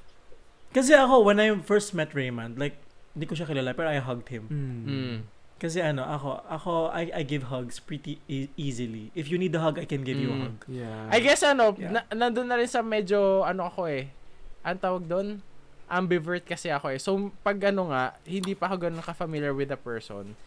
Kasi 0.71 0.93
ako, 0.93 1.25
when 1.25 1.41
I 1.41 1.51
first 1.65 1.97
met 1.97 2.13
Raymond, 2.13 2.61
like, 2.61 2.77
hindi 3.17 3.25
ko 3.25 3.33
siya 3.33 3.49
kilala, 3.49 3.73
pero 3.73 3.89
I 3.89 3.97
hugged 3.97 4.29
him. 4.29 4.45
Mm. 4.45 5.17
Kasi 5.57 5.81
ano, 5.81 6.05
ako, 6.05 6.29
ako, 6.45 6.71
I, 6.93 7.09
I 7.11 7.23
give 7.25 7.49
hugs 7.49 7.81
pretty 7.81 8.21
e- 8.29 8.53
easily. 8.53 9.09
If 9.17 9.25
you 9.25 9.41
need 9.41 9.57
a 9.57 9.59
hug, 9.59 9.81
I 9.81 9.89
can 9.89 10.05
give 10.05 10.21
you 10.21 10.29
a 10.29 10.37
Mm. 10.37 10.43
hug. 10.45 10.57
Yeah. 10.69 11.09
I 11.09 11.17
guess 11.17 11.41
ano, 11.41 11.73
Yeah. 11.73 11.97
na, 11.97 12.29
nandun 12.29 12.45
na 12.45 12.61
rin 12.61 12.69
sa 12.69 12.85
medyo 12.85 13.41
ano 13.41 13.65
ako 13.65 13.89
eh. 13.89 14.13
Ang 14.61 14.77
tawag 14.77 15.09
doon? 15.09 15.41
Ambivert 15.89 16.45
kasi 16.45 16.69
ako 16.69 16.93
eh. 16.93 17.01
So 17.01 17.33
pag 17.41 17.57
ano 17.65 17.89
nga, 17.89 18.13
hindi 18.21 18.53
pa 18.53 18.69
ako 18.69 18.85
ganun 18.85 19.01
ka-familiar 19.01 19.49
with 19.49 19.73
the 19.73 19.79
person. 19.79 20.37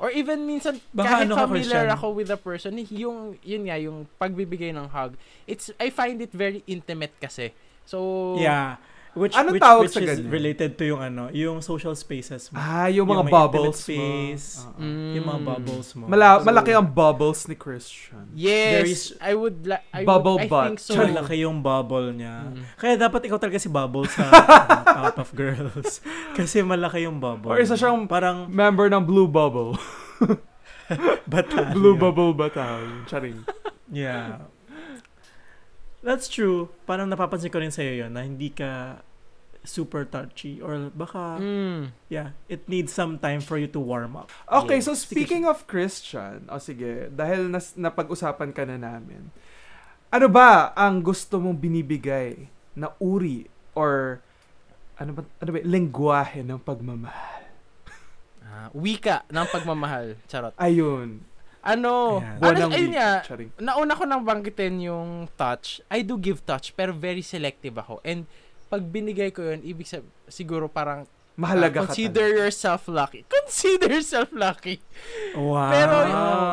Or 0.00 0.08
even 0.08 0.48
minsan 0.48 0.80
Baka 0.90 1.22
kahit 1.22 1.26
ano 1.28 1.34
familiar 1.36 1.84
ako 1.92 2.16
with 2.16 2.32
the 2.32 2.40
person, 2.40 2.80
yung 2.88 3.36
yun 3.44 3.68
nga 3.68 3.76
yung 3.76 4.08
pagbibigay 4.16 4.72
ng 4.72 4.88
hug. 4.88 5.18
It's 5.44 5.68
I 5.76 5.92
find 5.92 6.18
it 6.18 6.32
very 6.32 6.64
intimate 6.64 7.12
kasi. 7.20 7.52
So 7.84 8.38
Yeah. 8.40 8.80
Which, 9.14 9.30
Anong 9.32 9.54
which, 9.54 9.62
tawag 9.62 9.82
which 9.82 9.94
sa 9.94 10.02
is 10.02 10.10
ganyan? 10.12 10.26
related 10.28 10.70
to 10.74 10.84
yung 10.84 10.98
ano, 10.98 11.30
yung 11.30 11.58
social 11.58 11.94
spaces 11.94 12.50
mo. 12.50 12.56
Ah, 12.56 12.86
yung 12.86 13.06
mga 13.06 13.22
may 13.22 13.30
bubbles 13.30 13.78
intimate 13.80 14.34
space. 14.34 14.46
mo. 14.58 14.66
Oo. 14.66 14.82
mm, 14.82 15.12
Yung 15.14 15.24
mga 15.24 15.40
bubbles 15.44 15.88
mo. 15.94 16.04
Mala- 16.04 16.36
So, 16.36 16.44
malaki 16.44 16.70
ang 16.72 16.88
bubbles 16.88 17.40
ni 17.44 17.54
Christian. 17.54 18.26
Yes, 18.32 18.72
There 18.74 18.88
is- 18.88 19.14
I 19.20 19.32
would 19.32 19.62
like 19.62 19.86
I 19.88 20.02
Bubble 20.02 20.34
would, 20.36 20.44
I 20.44 20.50
butt. 20.50 20.66
think 20.68 20.78
so. 20.80 20.98
Malaki 20.98 21.36
yung 21.40 21.58
bubble 21.60 22.10
niya. 22.10 22.50
Mm. 22.50 22.62
Kaya 22.74 22.94
dapat 22.98 23.20
ikaw 23.24 23.38
talaga 23.38 23.56
si 23.56 23.68
Bubble 23.68 24.06
sa 24.06 24.26
ano, 24.26 24.42
Out 25.06 25.18
of 25.18 25.30
Girls. 25.32 26.02
Kasi 26.34 26.60
malaki 26.60 27.02
yung 27.02 27.16
bubble. 27.16 27.50
Or 27.50 27.58
isa 27.58 27.74
siyang 27.74 28.04
parang 28.04 28.46
member 28.46 28.86
ng 28.88 29.00
Blue 29.00 29.26
Bubble. 29.26 29.78
batalyon. 31.26 31.72
Blue 31.72 31.94
Bubble 31.94 32.32
Battalion. 32.32 33.06
Charing. 33.06 33.40
Yeah. 33.88 34.42
That's 36.04 36.28
true. 36.28 36.68
Parang 36.84 37.08
napapansin 37.08 37.48
ko 37.48 37.58
rin 37.58 37.72
sa'yo 37.72 38.04
yun 38.04 38.12
na 38.12 38.22
hindi 38.22 38.52
ka 38.52 39.00
super 39.64 40.04
touchy 40.04 40.60
or 40.60 40.92
baka, 40.92 41.40
Mm. 41.40 41.96
yeah, 42.12 42.36
it 42.52 42.68
needs 42.68 42.92
some 42.92 43.16
time 43.16 43.40
for 43.40 43.56
you 43.56 43.64
to 43.64 43.80
warm 43.80 44.12
up. 44.12 44.28
Okay, 44.44 44.78
Yes. 44.78 44.84
so 44.84 44.92
speaking 44.92 45.48
of 45.48 45.64
Christian, 45.64 46.44
o 46.52 46.60
sige, 46.60 47.08
dahil 47.08 47.48
nas, 47.48 47.72
napag-usapan 47.72 48.52
ka 48.52 48.68
na 48.68 48.76
namin, 48.76 49.32
ano 50.12 50.26
ba 50.28 50.76
ang 50.76 51.00
gusto 51.00 51.40
mong 51.40 51.56
binibigay 51.56 52.52
na 52.76 52.92
uri 53.00 53.48
or 53.72 54.20
ano 55.00 55.10
ba, 55.16 55.22
ano 55.40 55.50
ba, 55.50 55.58
lengguwahe 55.64 56.44
ng 56.44 56.60
pagmamahal? 56.60 57.42
Ah, 58.44 58.68
wika 58.76 59.24
ng 59.26 59.46
pagmamahal. 59.48 60.14
Charot. 60.28 60.52
Ayun. 60.54 61.24
Ano, 61.64 62.20
ano 62.44 62.68
ayun 62.68 62.92
nga, 62.92 63.24
nauna 63.56 63.96
ko 63.96 64.04
nang 64.04 64.20
banggitin 64.20 64.84
yung 64.84 65.24
touch. 65.32 65.80
I 65.88 66.04
do 66.04 66.20
give 66.20 66.44
touch, 66.44 66.76
pero 66.76 66.92
very 66.92 67.24
selective 67.24 67.72
ako. 67.80 68.04
And 68.04 68.28
pag 68.68 68.84
binigay 68.84 69.32
ko 69.32 69.40
yun, 69.48 69.64
ibig 69.64 69.88
sabihin, 69.88 70.12
siguro 70.28 70.68
parang 70.68 71.08
Mahalaga 71.34 71.82
ah, 71.82 71.90
ka 71.90 71.98
consider 71.98 72.30
talaga. 72.30 72.40
yourself 72.46 72.82
lucky. 72.86 73.20
Consider 73.42 73.90
yourself 73.90 74.30
lucky. 74.30 74.78
Wow. 75.34 75.66
Pero, 75.74 75.94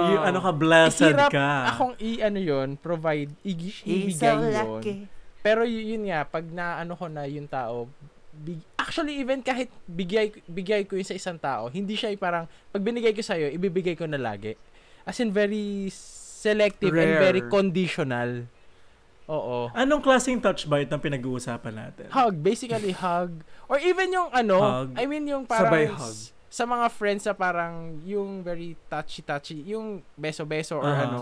yung 0.10 0.24
ano 0.26 0.40
ka, 0.42 0.52
blessed 0.58 1.14
Hirap 1.14 1.30
ka. 1.30 1.50
akong 1.70 1.94
i 2.02 2.18
ano 2.18 2.40
yun, 2.42 2.82
provide, 2.82 3.30
igi, 3.46 3.78
ibigay 3.86 4.42
yun. 4.42 5.06
Pero 5.46 5.70
y- 5.70 5.94
yun 5.94 6.10
nga, 6.10 6.26
pag 6.26 6.50
naano 6.50 6.98
ko 6.98 7.06
na 7.06 7.30
yung 7.30 7.46
tao, 7.46 7.86
big, 8.34 8.58
actually 8.74 9.22
even 9.22 9.46
kahit 9.46 9.70
bigay 9.86 10.34
bigay 10.50 10.82
ko 10.90 10.98
yun 10.98 11.06
sa 11.06 11.14
isang 11.14 11.38
tao, 11.38 11.70
hindi 11.70 11.94
siya 11.94 12.18
parang 12.18 12.50
pag 12.74 12.82
binigay 12.82 13.14
ko 13.14 13.22
sa 13.22 13.38
iyo, 13.38 13.54
ibibigay 13.54 13.94
ko 13.94 14.10
na 14.10 14.18
lagi. 14.18 14.58
As 15.04 15.18
in 15.18 15.30
very 15.30 15.90
selective 15.90 16.92
and 16.92 17.12
Rare. 17.12 17.22
very 17.22 17.42
conditional. 17.44 18.46
Oo. 19.26 19.72
Anong 19.72 20.02
klaseng 20.02 20.38
touch 20.38 20.66
ba 20.66 20.78
ito 20.78 20.92
ang 20.92 21.00
pinag-uusapan 21.00 21.74
natin? 21.74 22.06
Hug, 22.10 22.36
basically 22.36 22.92
hug. 22.92 23.32
Or 23.66 23.80
even 23.80 24.12
yung 24.12 24.28
ano, 24.30 24.58
Hug. 24.60 24.90
I 24.94 25.06
mean 25.06 25.24
yung 25.24 25.46
parang 25.46 25.72
Sabay 25.72 25.86
hug. 25.88 26.12
s- 26.12 26.36
sa 26.52 26.68
mga 26.68 26.92
friends 26.92 27.24
na 27.24 27.32
parang 27.32 27.96
yung 28.04 28.44
very 28.44 28.76
touchy-touchy, 28.86 29.64
yung 29.66 30.04
beso-beso 30.14 30.76
or 30.76 30.86
Aha. 30.86 31.08
ano. 31.08 31.20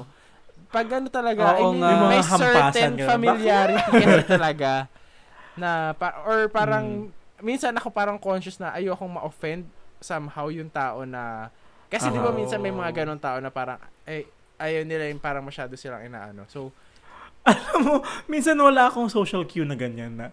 Pag 0.69 0.89
ano 0.91 1.07
talaga, 1.07 1.53
I 1.53 1.61
Oo 1.61 1.69
mean, 1.69 1.79
nga. 1.79 1.89
Yung 1.91 2.03
may 2.09 2.23
certain 2.25 2.91
familiarity 2.97 3.93
kasi 3.93 4.25
talaga 4.27 4.71
na 5.53 5.93
pa, 5.93 6.23
or 6.23 6.47
parang 6.47 7.11
minsan 7.39 7.71
ako 7.71 7.91
parang 7.91 8.17
conscious 8.17 8.57
na 8.57 8.73
ayokong 8.73 9.11
ma-offend 9.11 9.63
somehow 9.99 10.47
yung 10.47 10.67
tao 10.67 11.03
na 11.03 11.53
kasi 11.89 12.07
di 12.07 12.17
ba 12.17 12.29
minsan 12.29 12.57
may 12.57 12.71
mga 12.71 13.03
ganong 13.03 13.17
tao 13.17 13.37
na 13.37 13.49
parang 13.49 13.77
eh 14.05 14.29
ayaw 14.55 14.85
nila 14.85 15.09
yung 15.09 15.17
parang 15.17 15.41
masyado 15.41 15.73
silang 15.73 16.03
inaano. 16.03 16.45
So, 16.47 16.69
Alam 17.49 17.79
mo, 17.81 17.95
minsan 18.27 18.53
wala 18.55 18.87
akong 18.87 19.07
social 19.07 19.41
cue 19.43 19.63
na 19.63 19.73
ganyan 19.73 20.13
na 20.13 20.27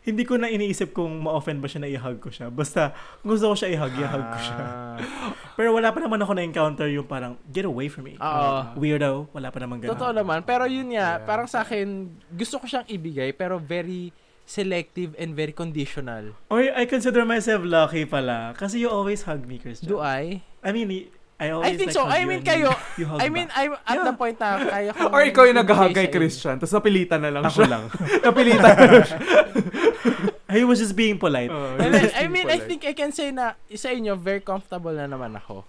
hindi 0.00 0.24
ko 0.24 0.36
na 0.36 0.46
iniisip 0.46 0.92
kung 0.92 1.24
ma-offend 1.24 1.60
ba 1.60 1.68
siya 1.68 1.84
na 1.84 1.88
i-hug 1.88 2.20
ko 2.20 2.28
siya. 2.28 2.48
Basta 2.48 2.92
gusto 3.20 3.52
ko 3.52 3.54
siya 3.56 3.68
i-hug, 3.74 3.92
i-hug 3.92 4.26
ko 4.28 4.38
siya. 4.38 4.56
ah, 4.56 4.96
Pero 5.60 5.76
wala 5.76 5.92
pa 5.92 6.00
naman 6.00 6.16
ako 6.16 6.32
na-encounter 6.36 6.88
yung 6.88 7.04
parang, 7.04 7.36
get 7.48 7.64
away 7.64 7.88
from 7.88 8.08
me. 8.08 8.16
Oo. 8.16 8.80
Weirdo. 8.80 9.28
Wala 9.32 9.48
pa 9.48 9.60
naman 9.60 9.80
ganun. 9.80 9.92
Totoo 9.92 10.12
naman. 10.14 10.40
Pero 10.44 10.64
yun 10.64 10.88
nga, 10.92 11.20
Yeah. 11.20 11.28
parang 11.28 11.44
sa 11.44 11.60
akin, 11.60 12.12
gusto 12.32 12.56
ko 12.56 12.64
siyang 12.64 12.88
ibigay, 12.88 13.32
pero 13.32 13.60
very 13.60 14.08
selective 14.48 15.12
and 15.16 15.36
very 15.36 15.52
conditional. 15.52 16.32
Or 16.48 16.60
I 16.60 16.84
consider 16.84 17.24
myself 17.28 17.60
lucky 17.62 18.04
pala. 18.04 18.56
Kasi 18.56 18.80
you 18.80 18.88
always 18.88 19.24
hug 19.24 19.44
me, 19.44 19.60
Christian. 19.60 19.84
Do 19.86 20.00
I? 20.00 20.40
I 20.60 20.70
mean, 20.70 21.08
I 21.40 21.56
always 21.56 21.72
I 21.72 21.76
think 21.80 21.88
like 21.88 21.96
so. 21.96 22.04
I 22.04 22.28
mean, 22.28 22.44
kayo, 22.44 22.68
you- 22.68 23.00
you 23.00 23.06
hug 23.08 23.16
I 23.16 23.32
mean, 23.32 23.48
back. 23.48 23.56
I'm 23.56 23.72
at 23.72 23.96
Yeah. 23.96 24.04
the 24.04 24.12
point 24.12 24.36
na 24.36 24.48
kaya 24.60 24.90
ko. 24.92 25.08
Or 25.08 25.24
ikaw 25.24 25.48
yung 25.48 25.56
nag-hug 25.56 25.92
kay 25.96 26.12
Christian, 26.12 26.60
tapos 26.60 26.76
napilitan 26.76 27.20
na 27.24 27.32
lang 27.32 27.44
Ako 27.48 27.64
siya. 27.64 27.68
lang. 27.68 27.82
napilitan 28.28 28.72
na 28.76 28.86
lang 28.92 29.04
siya. 29.08 29.20
He 30.50 30.66
was 30.66 30.82
just 30.82 30.98
being 30.98 31.16
polite. 31.16 31.48
Oh, 31.48 31.78
And 31.78 31.94
then, 31.94 32.10
I 32.12 32.26
mean, 32.26 32.44
pala. 32.44 32.58
I 32.58 32.58
think 32.60 32.82
I 32.84 32.92
can 32.92 33.14
say 33.14 33.30
na 33.30 33.54
sa 33.70 33.88
inyo, 33.88 34.18
very 34.18 34.42
comfortable 34.42 34.90
na 34.90 35.06
naman 35.06 35.32
ako 35.32 35.62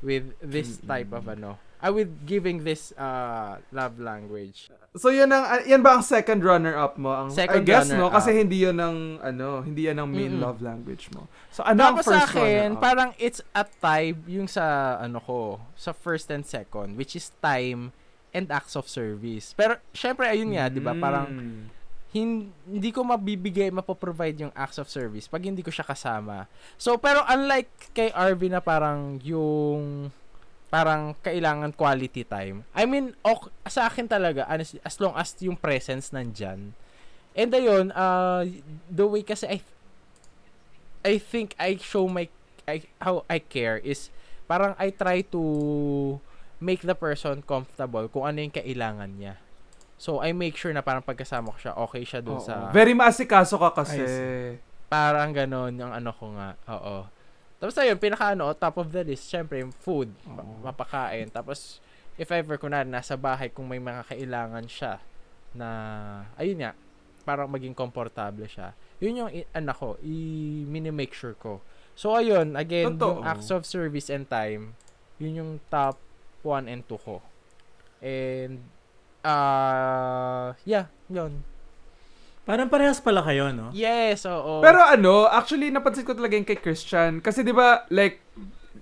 with 0.00 0.30
this 0.40 0.78
type 0.80 1.10
of 1.12 1.26
ano. 1.26 1.58
I 1.78 1.88
with 1.88 2.26
giving 2.26 2.62
this 2.62 2.90
uh 2.94 3.62
love 3.70 3.98
language. 3.98 4.66
So 4.94 5.08
yan 5.08 5.30
ang 5.30 5.44
ah, 5.44 5.62
yan 5.62 5.78
ba 5.78 5.94
ang 5.94 6.02
second 6.02 6.42
runner 6.42 6.74
up 6.74 6.98
mo? 6.98 7.14
Ang 7.14 7.30
Second 7.30 7.62
I 7.62 7.62
guess 7.62 7.86
no 7.86 8.06
runner-up. 8.06 8.18
kasi 8.18 8.30
hindi 8.34 8.58
'yon 8.60 8.76
ang 8.76 8.98
ano, 9.20 9.62
hindi 9.62 9.86
yan 9.86 9.96
ang 9.96 10.10
main 10.10 10.34
Mm-mm. 10.34 10.42
love 10.42 10.58
language 10.58 11.06
mo. 11.12 11.30
So 11.48 11.62
ano 11.62 11.78
ang 11.78 11.94
Tapos 11.94 12.06
first 12.08 12.18
sa 12.18 12.26
akin, 12.28 12.42
runner 12.42 12.74
up? 12.74 12.82
parang 12.82 13.10
it's 13.16 13.38
a 13.52 13.62
time 13.64 14.18
yung 14.26 14.46
sa 14.46 14.64
ano 14.98 15.18
ko, 15.18 15.62
sa 15.72 15.90
first 15.90 16.26
and 16.28 16.42
second, 16.42 16.94
which 16.94 17.14
is 17.14 17.30
time 17.38 17.94
and 18.30 18.50
acts 18.50 18.74
of 18.74 18.84
service. 18.84 19.54
Pero 19.54 19.78
syempre 19.90 20.26
ayun 20.26 20.52
nga, 20.52 20.66
'di 20.66 20.80
ba? 20.80 20.92
Parang 20.92 21.30
Mm. 21.30 21.62
hin- 22.08 22.50
hindi 22.64 22.90
ko 22.90 23.04
mabibigay, 23.04 23.70
mapoprovide 23.70 24.34
yung 24.40 24.52
acts 24.52 24.76
of 24.76 24.88
service 24.88 25.24
pag 25.24 25.42
hindi 25.42 25.60
ko 25.60 25.68
siya 25.68 25.84
kasama. 25.84 26.48
So, 26.74 26.96
pero 26.96 27.20
unlike 27.24 27.68
kay 27.92 28.10
RV 28.10 28.48
na 28.48 28.58
parang 28.58 29.20
yung 29.22 30.08
parang 30.68 31.16
kailangan 31.24 31.72
quality 31.72 32.24
time. 32.28 32.64
I 32.76 32.84
mean, 32.84 33.16
ok, 33.24 33.48
sa 33.68 33.88
akin 33.88 34.04
talaga, 34.08 34.44
honestly, 34.44 34.80
as 34.84 35.00
long 35.00 35.16
as 35.16 35.32
yung 35.40 35.56
presence 35.56 36.12
nandyan. 36.12 36.76
And 37.32 37.50
ayun, 37.52 37.92
uh, 37.96 38.44
the 38.88 39.06
way 39.08 39.24
kasi 39.24 39.48
I 39.48 39.58
I 41.06 41.14
think 41.16 41.56
I 41.56 41.80
show 41.80 42.04
my 42.10 42.28
I, 42.68 42.84
how 43.00 43.24
I 43.30 43.40
care 43.40 43.80
is 43.80 44.12
parang 44.44 44.76
I 44.76 44.92
try 44.92 45.24
to 45.32 45.42
make 46.60 46.84
the 46.84 46.94
person 46.94 47.40
comfortable 47.46 48.10
kung 48.12 48.28
ano 48.28 48.44
yung 48.44 48.52
kailangan 48.52 49.10
niya. 49.16 49.40
So, 49.98 50.22
I 50.22 50.30
make 50.30 50.54
sure 50.54 50.70
na 50.70 50.82
parang 50.82 51.02
pagkasama 51.02 51.50
ko 51.54 51.58
siya, 51.58 51.74
okay 51.74 52.02
siya 52.06 52.22
dun 52.22 52.38
Oo. 52.38 52.46
sa... 52.46 52.70
Very 52.70 52.94
maasikaso 52.94 53.58
ka 53.58 53.82
kasi. 53.82 53.98
Parang 54.86 55.34
ganon 55.34 55.74
yung 55.74 55.90
ano 55.90 56.14
ko 56.14 56.30
nga. 56.38 56.54
Oo. 56.70 57.17
Tapos 57.58 57.74
ayun, 57.74 57.98
pinaka 57.98 58.38
ano, 58.38 58.54
top 58.54 58.78
of 58.78 58.88
the 58.94 59.02
list, 59.02 59.26
syempre 59.26 59.58
yung 59.58 59.74
food, 59.74 60.14
Oo. 60.30 60.62
mapakain. 60.62 61.26
Tapos, 61.26 61.82
if 62.14 62.30
ever 62.30 62.54
na 62.70 62.86
nasa 62.86 63.18
bahay, 63.18 63.50
kung 63.50 63.66
may 63.66 63.82
mga 63.82 64.06
kailangan 64.14 64.66
siya 64.70 65.02
na, 65.58 65.68
ayun 66.38 66.62
nga, 66.62 66.72
parang 67.26 67.50
maging 67.50 67.74
komportable 67.74 68.46
siya. 68.46 68.72
Yun 69.02 69.26
yung, 69.26 69.30
i- 69.34 69.50
ano 69.52 69.74
ko, 69.74 69.88
i-mini-make 70.00 71.12
sure 71.12 71.34
ko. 71.34 71.58
So, 71.98 72.14
ayun, 72.14 72.54
again, 72.54 72.94
Totoo. 72.94 73.20
yung 73.20 73.26
acts 73.26 73.50
of 73.50 73.66
service 73.66 74.06
and 74.06 74.30
time, 74.30 74.78
yun 75.18 75.34
yung 75.42 75.52
top 75.66 75.98
1 76.46 76.70
and 76.70 76.86
2 76.86 76.94
ko. 77.02 77.18
And, 77.98 78.62
uh, 79.26 80.54
yeah, 80.62 80.94
yun. 81.10 81.42
Parang 82.48 82.72
parehas 82.72 82.96
pala 82.96 83.20
kayo, 83.20 83.52
no? 83.52 83.68
Yes, 83.76 84.24
oo. 84.24 84.64
Pero 84.64 84.80
ano, 84.80 85.28
actually 85.28 85.68
napansin 85.68 86.08
ko 86.08 86.16
talaga 86.16 86.32
yung 86.32 86.48
kay 86.48 86.56
Christian 86.56 87.20
kasi 87.20 87.44
'di 87.44 87.52
ba 87.52 87.84
like 87.92 88.24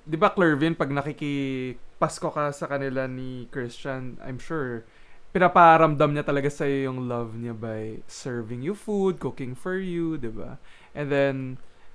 'di 0.07 0.15
ba 0.15 0.31
Clervin 0.31 0.79
pag 0.79 0.95
nakikipasko 0.95 2.31
ka 2.31 2.55
sa 2.55 2.71
kanila 2.71 3.11
ni 3.11 3.51
Christian, 3.51 4.23
I'm 4.23 4.39
sure 4.39 4.87
pinaparamdam 5.35 6.15
niya 6.15 6.23
talaga 6.23 6.47
sa 6.47 6.63
yung 6.65 7.11
love 7.11 7.35
niya 7.35 7.53
by 7.53 8.07
serving 8.07 8.63
you 8.63 8.73
food, 8.73 9.19
cooking 9.19 9.59
for 9.59 9.75
you, 9.75 10.15
'di 10.15 10.31
ba? 10.31 10.63
And 10.95 11.11
then 11.11 11.37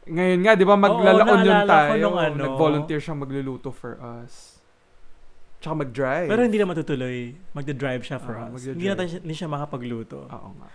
ngayon 0.04 0.44
nga 0.44 0.54
'di 0.60 0.68
ba 0.68 0.76
maglalaon 0.76 1.40
yun 1.40 1.56
naalala 1.56 1.64
ko 1.64 1.72
tayo, 1.72 2.04
nung 2.04 2.20
ano. 2.20 2.42
nag-volunteer 2.52 3.00
siyang 3.00 3.24
magluluto 3.24 3.72
for 3.72 3.96
us. 4.20 4.60
Tsaka 5.62 5.88
mag-drive. 5.88 6.26
Pero 6.28 6.42
hindi 6.42 6.58
na 6.58 6.68
matutuloy. 6.68 7.38
Magda-drive 7.54 8.02
siya 8.02 8.18
for 8.18 8.34
Ah, 8.34 8.50
us. 8.50 8.66
Hindi 8.66 8.90
na 8.90 8.98
tayo- 8.98 9.22
hindi 9.22 9.36
siya 9.38 9.46
makapagluto. 9.48 10.26
Oo 10.26 10.50
nga. 10.58 10.68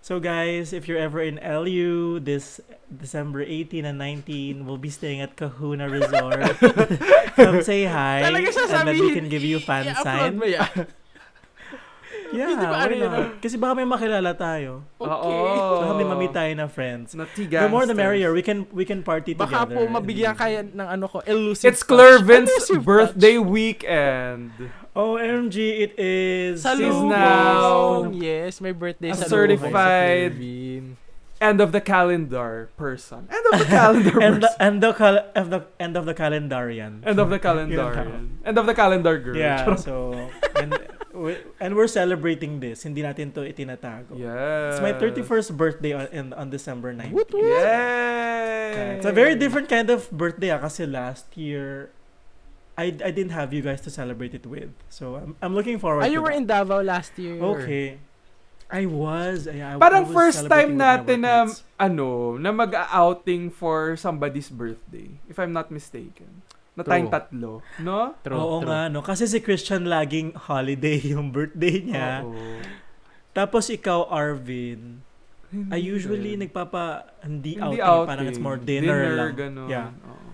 So 0.00 0.16
guys, 0.18 0.72
if 0.72 0.88
you're 0.88 0.98
ever 0.98 1.20
in 1.20 1.36
LU 1.36 2.20
this 2.20 2.60
December 2.88 3.44
18 3.44 3.84
and 3.84 3.98
19, 3.98 4.64
we'll 4.64 4.80
be 4.80 4.88
staying 4.88 5.20
at 5.20 5.36
Kahuna 5.36 5.88
Resort. 5.92 6.56
Come 7.36 7.60
say 7.62 7.84
hi 7.84 8.24
Talaga 8.24 8.48
and 8.80 8.88
then 8.88 8.98
we 8.98 9.12
can 9.12 9.28
give 9.28 9.44
you 9.44 9.60
fan 9.60 9.92
sign. 10.00 10.40
mo 10.40 10.48
yan. 10.48 10.66
Yeah, 12.30 12.46
Hindi 12.54 12.62
ba 12.62 12.70
why 12.70 12.86
ano 12.86 12.94
yun? 12.94 13.10
not? 13.10 13.42
Kasi 13.42 13.58
baka 13.58 13.74
may 13.74 13.82
makilala 13.82 14.30
tayo. 14.38 14.86
Okay. 15.02 15.10
Oo. 15.34 15.82
Baka 15.82 15.92
may 15.98 16.06
mamit 16.06 16.30
tayo 16.30 16.52
na 16.54 16.70
friends. 16.70 17.10
Na 17.18 17.26
tea 17.26 17.50
The 17.50 17.66
more 17.66 17.90
the 17.90 17.94
merrier. 17.98 18.30
We 18.30 18.38
can 18.38 18.70
we 18.70 18.86
can 18.86 19.02
party 19.02 19.34
Baka 19.34 19.66
together. 19.66 19.90
po 19.90 19.98
mabigyan 19.98 20.38
kaya 20.38 20.62
ng 20.62 20.78
ano 20.94 21.10
ko, 21.10 21.26
elusive 21.26 21.66
It's 21.74 21.82
touch. 21.82 21.90
Clervin's 21.90 22.70
birthday 22.86 23.34
weekend. 23.34 24.54
OMG, 24.96 25.56
it 25.86 25.92
is. 25.98 26.62
Sa 26.66 26.74
She's 26.74 26.90
Lugong. 26.90 27.10
now 27.14 28.10
Yes, 28.10 28.58
may 28.60 28.72
birthday 28.74 29.10
a 29.10 29.14
sa 29.14 29.30
certified-. 29.30 30.34
End 31.40 31.56
of 31.62 31.72
the 31.72 31.80
calendar 31.80 32.68
person. 32.76 33.24
End 33.32 33.44
of 33.48 33.64
the 33.64 33.64
calendar 33.64 34.20
and 34.26 34.42
the, 34.44 34.50
and 34.60 34.76
the, 34.82 34.92
cal- 34.92 35.24
of 35.32 35.48
the 35.48 35.64
end 35.80 35.96
of 35.96 36.04
the 36.04 36.12
calendarian. 36.12 37.00
End 37.00 37.16
of 37.16 37.32
the 37.32 37.40
Yun 37.40 37.46
calendar. 37.46 37.80
ang 37.80 38.38
End 38.44 38.56
of 38.60 38.66
the 38.68 38.76
calendar 38.76 39.16
girl. 39.16 39.36
Yeah, 39.40 39.72
so 39.80 40.12
and 40.60 40.76
we, 41.16 41.40
and 41.56 41.72
we're 41.72 41.88
celebrating 41.88 42.60
this. 42.60 42.82
Hindi 42.84 43.00
natin 43.00 43.32
to 43.32 43.40
itinatago. 43.40 44.20
Yes. 44.20 44.76
It's 44.76 44.84
my 44.84 44.92
31st 44.92 45.56
birthday 45.56 45.92
on, 45.96 46.06
in, 46.12 46.26
on 46.36 46.50
December 46.50 46.92
9th. 46.92 47.12
Woot 47.12 47.32
woot. 47.32 47.64
Yay! 47.64 49.00
It's 49.00 49.08
a 49.08 49.12
very 49.16 49.32
different 49.34 49.70
kind 49.72 49.88
of 49.88 50.10
birthday 50.12 50.50
ah, 50.52 50.60
kasi 50.60 50.84
last 50.84 51.32
year 51.40 51.88
I 52.80 52.96
I 52.98 53.10
didn't 53.12 53.36
have 53.36 53.52
you 53.52 53.60
guys 53.60 53.84
to 53.84 53.92
celebrate 53.92 54.32
it 54.32 54.48
with. 54.48 54.72
So 54.88 55.20
I'm 55.20 55.36
I'm 55.38 55.52
looking 55.52 55.76
forward 55.76 56.02
Ah, 56.02 56.08
to 56.08 56.12
you 56.12 56.24
were 56.24 56.32
that. 56.32 56.40
in 56.40 56.48
Davao 56.48 56.80
last 56.80 57.12
year. 57.20 57.36
Okay. 57.36 58.00
I 58.70 58.86
was. 58.86 59.44
Yeah, 59.44 59.74
I, 59.74 59.82
Parang 59.82 60.06
I 60.06 60.08
was 60.08 60.14
first 60.14 60.40
time 60.46 60.78
natin 60.78 61.26
na 61.26 61.42
ano, 61.74 62.38
na 62.38 62.54
mag-outing 62.54 63.50
for 63.50 63.98
somebody's 63.98 64.46
birthday. 64.46 65.10
If 65.26 65.36
I'm 65.36 65.50
not 65.50 65.68
mistaken. 65.68 66.46
Na 66.78 66.86
tayong 66.86 67.10
tatlo. 67.10 67.66
No? 67.82 68.14
True, 68.22 68.38
Oo 68.38 68.62
true. 68.62 68.70
nga, 68.70 68.86
no? 68.86 69.02
Kasi 69.02 69.26
si 69.26 69.42
Christian 69.42 69.90
laging 69.90 70.38
holiday 70.38 71.02
yung 71.18 71.34
birthday 71.34 71.82
niya. 71.82 72.22
Oo. 72.22 72.62
Tapos 73.34 73.66
ikaw, 73.68 74.06
Arvin, 74.06 75.02
Hindi 75.50 75.66
I 75.74 75.78
usually 75.82 76.38
nagpapa, 76.38 77.10
hindi, 77.26 77.58
Hindi 77.58 77.82
outing, 77.82 78.06
parang 78.06 78.26
it's 78.30 78.38
more 78.38 78.54
dinner, 78.54 79.02
lang. 79.18 79.34
ganun. 79.34 79.66
Yeah. 79.66 79.90
Oo. 80.06 80.29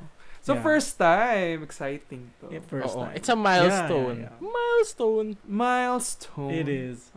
So 0.47 0.55
Yeah. 0.55 0.63
first 0.63 0.95
time, 0.95 1.67
exciting 1.67 2.31
to. 2.39 2.55
Yeah, 2.55 2.63
first 2.63 2.95
Oo, 2.95 3.11
time. 3.11 3.19
It's 3.19 3.27
a 3.27 3.35
milestone. 3.35 4.31
Yeah, 4.31 4.31
yeah, 4.31 4.47
Milestone. 4.47 5.29
Milestone. 5.43 6.55
It 6.55 6.71
is. 6.71 7.11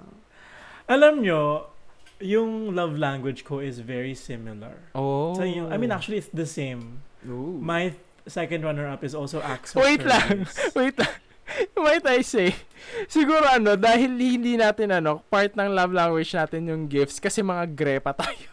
Alam 0.90 1.22
nyo, 1.22 1.70
yung 2.18 2.74
love 2.74 2.98
language 2.98 3.46
ko 3.46 3.62
is 3.62 3.86
very 3.86 4.18
similar. 4.18 4.82
Oh. 4.98 5.38
So, 5.38 5.46
yung, 5.46 5.70
I 5.70 5.78
mean, 5.78 5.94
actually, 5.94 6.18
it's 6.26 6.34
the 6.34 6.50
same. 6.50 7.06
Ooh. 7.30 7.54
My 7.62 7.94
second 8.26 8.66
runner-up 8.66 9.06
is 9.06 9.14
also 9.14 9.46
acts 9.46 9.78
of 9.78 9.86
Wait 9.86 10.02
lang. 10.02 10.50
service. 10.50 10.58
Wait 10.82 10.98
lang. 10.98 11.14
Might 11.86 12.06
I 12.10 12.26
say, 12.26 12.58
siguro 13.06 13.46
ano, 13.46 13.78
dahil 13.78 14.10
hindi 14.18 14.58
natin 14.58 14.90
ano, 14.90 15.22
part 15.30 15.54
ng 15.54 15.70
love 15.70 15.94
language 15.94 16.34
natin 16.34 16.66
yung 16.66 16.90
gifts 16.90 17.22
kasi 17.22 17.46
mga 17.46 17.70
grepa 17.78 18.10
tayo. 18.18 18.50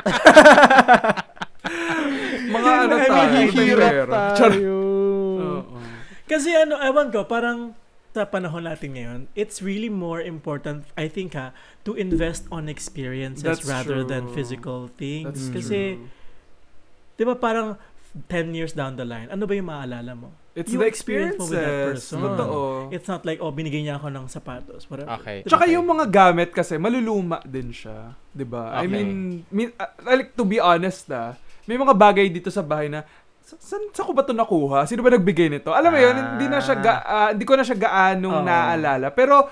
mga 2.52 2.70
ano 2.86 2.94
Ay, 2.94 3.08
tayo, 3.08 3.16
Mahihirap 3.16 3.92
tayo. 4.36 4.76
Oo. 5.40 5.76
Kasi 6.28 6.52
ano, 6.52 6.76
ewan 6.78 7.08
ko, 7.08 7.24
parang 7.24 7.72
sa 8.12 8.28
panahon 8.28 8.68
natin 8.68 8.92
ngayon, 8.92 9.20
it's 9.32 9.64
really 9.64 9.88
more 9.88 10.20
important, 10.20 10.84
I 10.94 11.08
think 11.08 11.32
ha, 11.32 11.56
to 11.82 11.96
invest 11.96 12.44
on 12.52 12.68
experiences 12.68 13.40
That's 13.42 13.64
rather 13.64 14.04
than 14.04 14.28
true. 14.28 14.36
physical 14.36 14.92
things. 15.00 15.32
That's 15.32 15.48
Kasi, 15.48 15.96
true. 15.96 16.12
di 17.16 17.24
ba 17.24 17.34
parang 17.34 17.80
10 18.28 18.52
years 18.52 18.76
down 18.76 19.00
the 19.00 19.08
line, 19.08 19.32
ano 19.32 19.48
ba 19.48 19.56
yung 19.56 19.72
maalala 19.72 20.12
mo? 20.12 20.28
It's 20.52 20.68
yung 20.68 20.84
the 20.84 20.88
experience 20.92 21.40
mo 21.40 21.48
with 21.48 21.56
that 21.56 21.96
person. 21.96 22.20
Totoo. 22.20 22.92
It's 22.92 23.08
not 23.08 23.24
like, 23.24 23.40
oh, 23.40 23.48
binigay 23.48 23.88
niya 23.88 23.96
ako 23.96 24.12
ng 24.12 24.28
sapatos. 24.28 24.84
Whatever. 24.92 25.16
Okay. 25.24 25.40
Di 25.40 25.48
ba? 25.48 25.56
Tsaka 25.56 25.64
yung 25.72 25.86
mga 25.88 26.04
gamit 26.12 26.52
kasi, 26.52 26.76
maluluma 26.76 27.40
din 27.48 27.72
siya. 27.72 28.12
'di 28.32 28.44
ba 28.44 28.76
I 28.76 28.84
Okay. 28.84 28.92
mean, 28.92 29.08
mean 29.48 29.72
uh, 29.80 29.88
like, 30.04 30.36
to 30.36 30.44
be 30.44 30.60
honest 30.60 31.08
ah, 31.08 31.40
may 31.64 31.76
mga 31.76 31.94
bagay 31.94 32.26
dito 32.28 32.48
sa 32.48 32.60
bahay 32.60 32.88
na, 32.88 33.02
sa, 33.42 33.54
saan, 33.58 33.90
saan 33.90 34.06
ko 34.06 34.14
ba 34.14 34.22
ito 34.22 34.32
nakuha? 34.32 34.86
Sino 34.86 35.02
ba 35.02 35.10
nagbigay 35.10 35.50
nito? 35.50 35.70
Alam 35.70 35.92
mo 35.92 35.98
yun, 35.98 36.14
Ah. 36.14 36.24
hindi 36.34 36.46
na 36.46 36.58
siya, 36.58 36.76
ga, 36.76 36.94
ah, 37.02 37.28
hindi 37.30 37.42
ko 37.42 37.54
na 37.54 37.62
siya 37.62 37.76
gaanong 37.76 38.36
Oo. 38.38 38.46
naaalala. 38.46 39.10
Pero, 39.10 39.46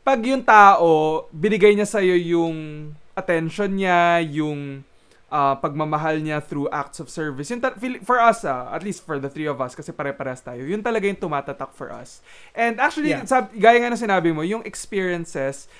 pag 0.00 0.20
yung 0.20 0.40
tao, 0.40 0.88
binigay 1.30 1.72
niya 1.72 1.84
sa'yo 1.84 2.16
yung 2.16 2.56
attention 3.12 3.70
niya, 3.74 4.20
yung 4.22 4.84
ah, 5.30 5.54
pagmamahal 5.54 6.18
niya 6.18 6.42
through 6.42 6.66
acts 6.74 6.98
of 6.98 7.06
service. 7.06 7.54
Yun 7.54 7.62
ta- 7.62 7.78
for 8.02 8.18
us, 8.18 8.42
ah, 8.42 8.66
at 8.74 8.82
least 8.82 9.06
for 9.06 9.14
the 9.14 9.30
three 9.30 9.46
of 9.46 9.62
us, 9.62 9.78
kasi 9.78 9.94
pare-parehas 9.94 10.42
tayo, 10.42 10.58
yun 10.58 10.82
talaga 10.82 11.06
yung 11.06 11.22
tumatatak 11.22 11.70
for 11.70 11.94
us. 11.94 12.18
And 12.50 12.82
actually, 12.82 13.14
Yeah. 13.14 13.22
sab- 13.22 13.54
gaya 13.54 13.78
nga 13.78 13.94
na 13.94 13.96
sinabi 13.96 14.34
mo, 14.34 14.42
yung 14.42 14.66
experiences, 14.66 15.70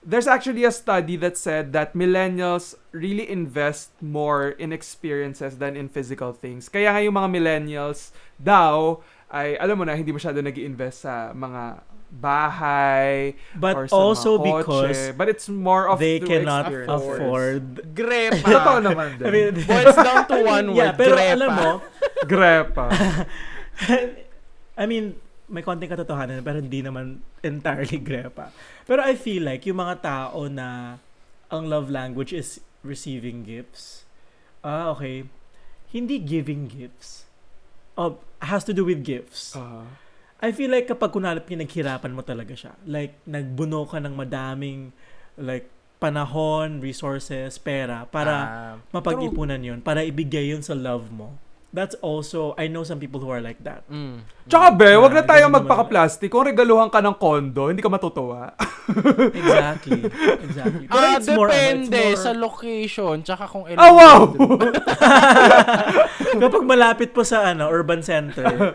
there's 0.00 0.28
actually 0.28 0.64
a 0.64 0.70
study 0.70 1.16
that 1.16 1.36
said 1.36 1.72
that 1.72 1.96
millennials 1.96 2.76
really 2.90 3.22
invest 3.24 3.94
more 4.02 4.54
in 4.58 4.74
experiences 4.74 5.58
than 5.58 5.76
in 5.76 5.86
physical 5.86 6.32
things. 6.32 6.66
Kaya 6.66 6.90
nga 6.90 7.00
yung 7.00 7.14
mga 7.14 7.30
millennials 7.30 8.10
daw 8.36 8.98
ay 9.30 9.54
alam 9.56 9.78
mo 9.78 9.84
na 9.86 9.94
hindi 9.94 10.10
masyado 10.10 10.42
nag 10.42 10.58
invest 10.58 11.06
sa 11.06 11.30
mga 11.30 11.86
bahay 12.10 13.38
But 13.54 13.74
or 13.78 13.84
sa 13.86 13.94
also 13.94 14.34
mga 14.34 14.66
kotse. 14.66 14.66
because 14.66 15.00
but 15.14 15.30
it's 15.30 15.46
more 15.46 15.86
of 15.86 16.02
they 16.02 16.18
cannot 16.18 16.66
experiences. 16.66 16.90
afford 16.98 17.62
Grepa. 17.94 18.42
Totoo 18.58 18.78
naman 18.82 19.08
din. 19.14 19.26
I 19.26 19.30
mean, 19.30 19.52
Boils 19.70 19.94
down 19.94 20.26
to 20.26 20.36
one 20.42 20.66
word, 20.74 20.82
yeah, 20.82 20.90
pero 20.90 21.14
grepa. 21.14 21.30
alam 21.38 21.50
mo, 21.54 21.70
Grepa. 22.26 22.86
I 24.74 24.84
mean, 24.86 25.14
may 25.46 25.62
konting 25.62 25.86
katotohanan 25.86 26.42
pero 26.42 26.58
hindi 26.58 26.82
naman 26.82 27.22
entirely 27.42 27.98
grepa. 27.98 28.50
Pero 28.86 29.02
I 29.02 29.14
feel 29.14 29.46
like 29.46 29.62
yung 29.66 29.78
mga 29.78 30.02
tao 30.02 30.46
na 30.46 30.98
ang 31.46 31.66
love 31.66 31.90
language 31.90 32.34
is 32.34 32.58
receiving 32.82 33.44
gifts. 33.44 34.04
Ah, 34.60 34.92
okay. 34.92 35.24
Hindi 35.90 36.20
giving 36.20 36.68
gifts. 36.70 37.26
Oh, 37.98 38.20
has 38.40 38.64
to 38.64 38.72
do 38.72 38.84
with 38.86 39.02
gifts. 39.04 39.56
Uh, 39.56 39.84
I 40.40 40.52
feel 40.56 40.72
like 40.72 40.88
kapag 40.88 41.12
kunalip 41.12 41.44
pinaghirapan 41.44 42.16
mo 42.16 42.24
talaga 42.24 42.56
siya. 42.56 42.72
Like, 42.88 43.20
nagbuno 43.28 43.84
ka 43.84 44.00
ng 44.00 44.16
madaming 44.16 44.94
like 45.36 45.68
panahon, 46.00 46.80
resources, 46.80 47.60
pera 47.60 48.08
para 48.08 48.32
Ah, 48.32 48.74
mapag-ipunan 48.88 49.60
yun, 49.60 49.84
para 49.84 50.00
ibigay 50.00 50.48
yun 50.48 50.64
sa 50.64 50.72
love 50.72 51.12
mo. 51.12 51.36
That's 51.70 51.94
also, 52.02 52.58
I 52.58 52.66
know 52.66 52.82
some 52.82 52.98
people 52.98 53.22
who 53.22 53.30
are 53.30 53.38
like 53.38 53.62
that. 53.62 53.86
mm. 53.86 54.26
Tsaka 54.50 54.74
be, 54.74 54.90
wag 54.98 55.14
na 55.14 55.22
tayo 55.22 55.46
magpaka-plastic. 55.46 56.26
Kung 56.26 56.42
regaluhan 56.42 56.90
ka 56.90 56.98
ng 56.98 57.14
kondo, 57.14 57.70
hindi 57.70 57.78
ka 57.78 57.86
matutuwa. 57.86 58.58
Exactly. 59.38 60.02
Exactly. 60.50 60.90
Pero 60.90 60.98
Ah, 61.06 61.14
it's 61.14 61.30
more, 61.30 61.46
ano, 61.46 61.54
it's 61.54 61.86
depende 61.86 62.02
more- 62.10 62.18
sa 62.18 62.30
location, 62.34 63.22
tsaka 63.22 63.46
kung 63.46 63.70
ilan. 63.70 63.78
Oh, 63.78 63.92
wow! 63.94 64.20
Kapag 66.42 66.62
malapit 66.66 67.14
po 67.14 67.22
sa 67.22 67.54
ano, 67.54 67.70
urban 67.70 68.02
center. 68.02 68.74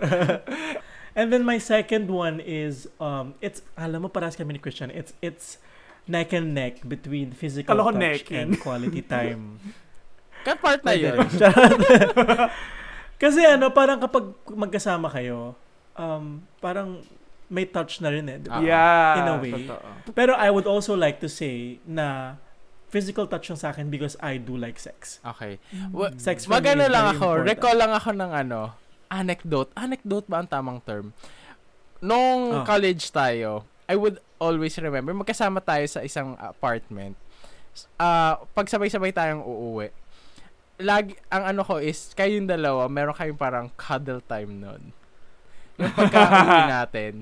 And 1.20 1.32
then 1.32 1.44
my 1.44 1.60
second 1.60 2.12
one 2.12 2.40
is 2.40 2.92
um 3.00 3.36
it's 3.40 3.64
alam 3.76 4.04
mo 4.04 4.12
parehas 4.12 4.36
kami 4.36 4.56
ni 4.56 4.60
Christian. 4.60 4.92
It's 4.92 5.16
it's 5.24 5.60
neck 6.08 6.32
and 6.32 6.52
neck 6.52 6.84
between 6.84 7.32
physical 7.32 7.72
Kala 7.72 7.88
ko 7.88 7.92
touch 7.96 8.04
necking. 8.04 8.36
and 8.36 8.52
quality 8.60 9.00
time. 9.00 9.60
Cut 10.44 10.60
part 10.60 10.84
na 10.84 10.92
yun. 10.92 11.16
Kasi 13.16 13.42
ano, 13.42 13.70
parang 13.70 13.98
kapag 13.98 14.26
magkasama 14.46 15.08
kayo, 15.08 15.56
um, 15.94 16.44
parang 16.60 17.00
may 17.48 17.64
touch 17.64 18.02
na 18.02 18.10
rin 18.10 18.26
eh. 18.26 18.42
Ah. 18.48 18.60
yeah. 18.60 19.14
In 19.16 19.28
a 19.28 19.36
way. 19.38 19.54
Totoo. 19.56 19.88
Pero 20.12 20.34
I 20.34 20.50
would 20.50 20.66
also 20.66 20.94
like 20.94 21.22
to 21.22 21.30
say 21.30 21.78
na 21.86 22.36
physical 22.88 23.26
touch 23.26 23.48
yung 23.48 23.58
sa 23.58 23.70
akin 23.70 23.88
because 23.88 24.16
I 24.20 24.36
do 24.36 24.56
like 24.56 24.76
sex. 24.78 25.20
Okay. 25.22 25.60
Wa- 25.92 26.16
Sex 26.18 26.44
for 26.44 26.54
me 26.54 26.56
Magano 26.58 26.84
is 26.84 26.92
lang 26.92 27.06
very 27.06 27.14
ako, 27.14 27.26
important. 27.30 27.46
recall 27.48 27.76
lang 27.76 27.92
ako 27.92 28.10
ng 28.14 28.32
ano, 28.34 28.60
anecdote. 29.08 29.70
Anecdote 29.76 30.28
ba 30.28 30.38
ang 30.40 30.50
tamang 30.50 30.80
term? 30.82 31.12
Nung 32.00 32.42
Oh. 32.52 32.64
college 32.64 33.10
tayo, 33.10 33.64
I 33.86 33.96
would 33.96 34.18
always 34.38 34.74
remember, 34.76 35.14
magkasama 35.14 35.62
tayo 35.62 35.86
sa 35.86 36.02
isang 36.02 36.34
apartment. 36.36 37.14
Ah, 37.96 38.42
pag 38.52 38.66
sabay-sabay 38.66 39.12
tayong 39.12 39.44
uuwi, 39.44 39.92
lagi, 40.80 41.16
ang 41.32 41.56
ano 41.56 41.62
ko 41.64 41.80
is, 41.80 42.12
kayong 42.14 42.48
dalawa, 42.50 42.88
meron 42.92 43.16
kayong 43.16 43.40
parang 43.40 43.68
cuddle 43.80 44.24
time 44.24 44.60
nun. 44.60 44.84
Yung 45.80 45.94
pagka-uwi 45.96 46.62
natin. 46.80 47.14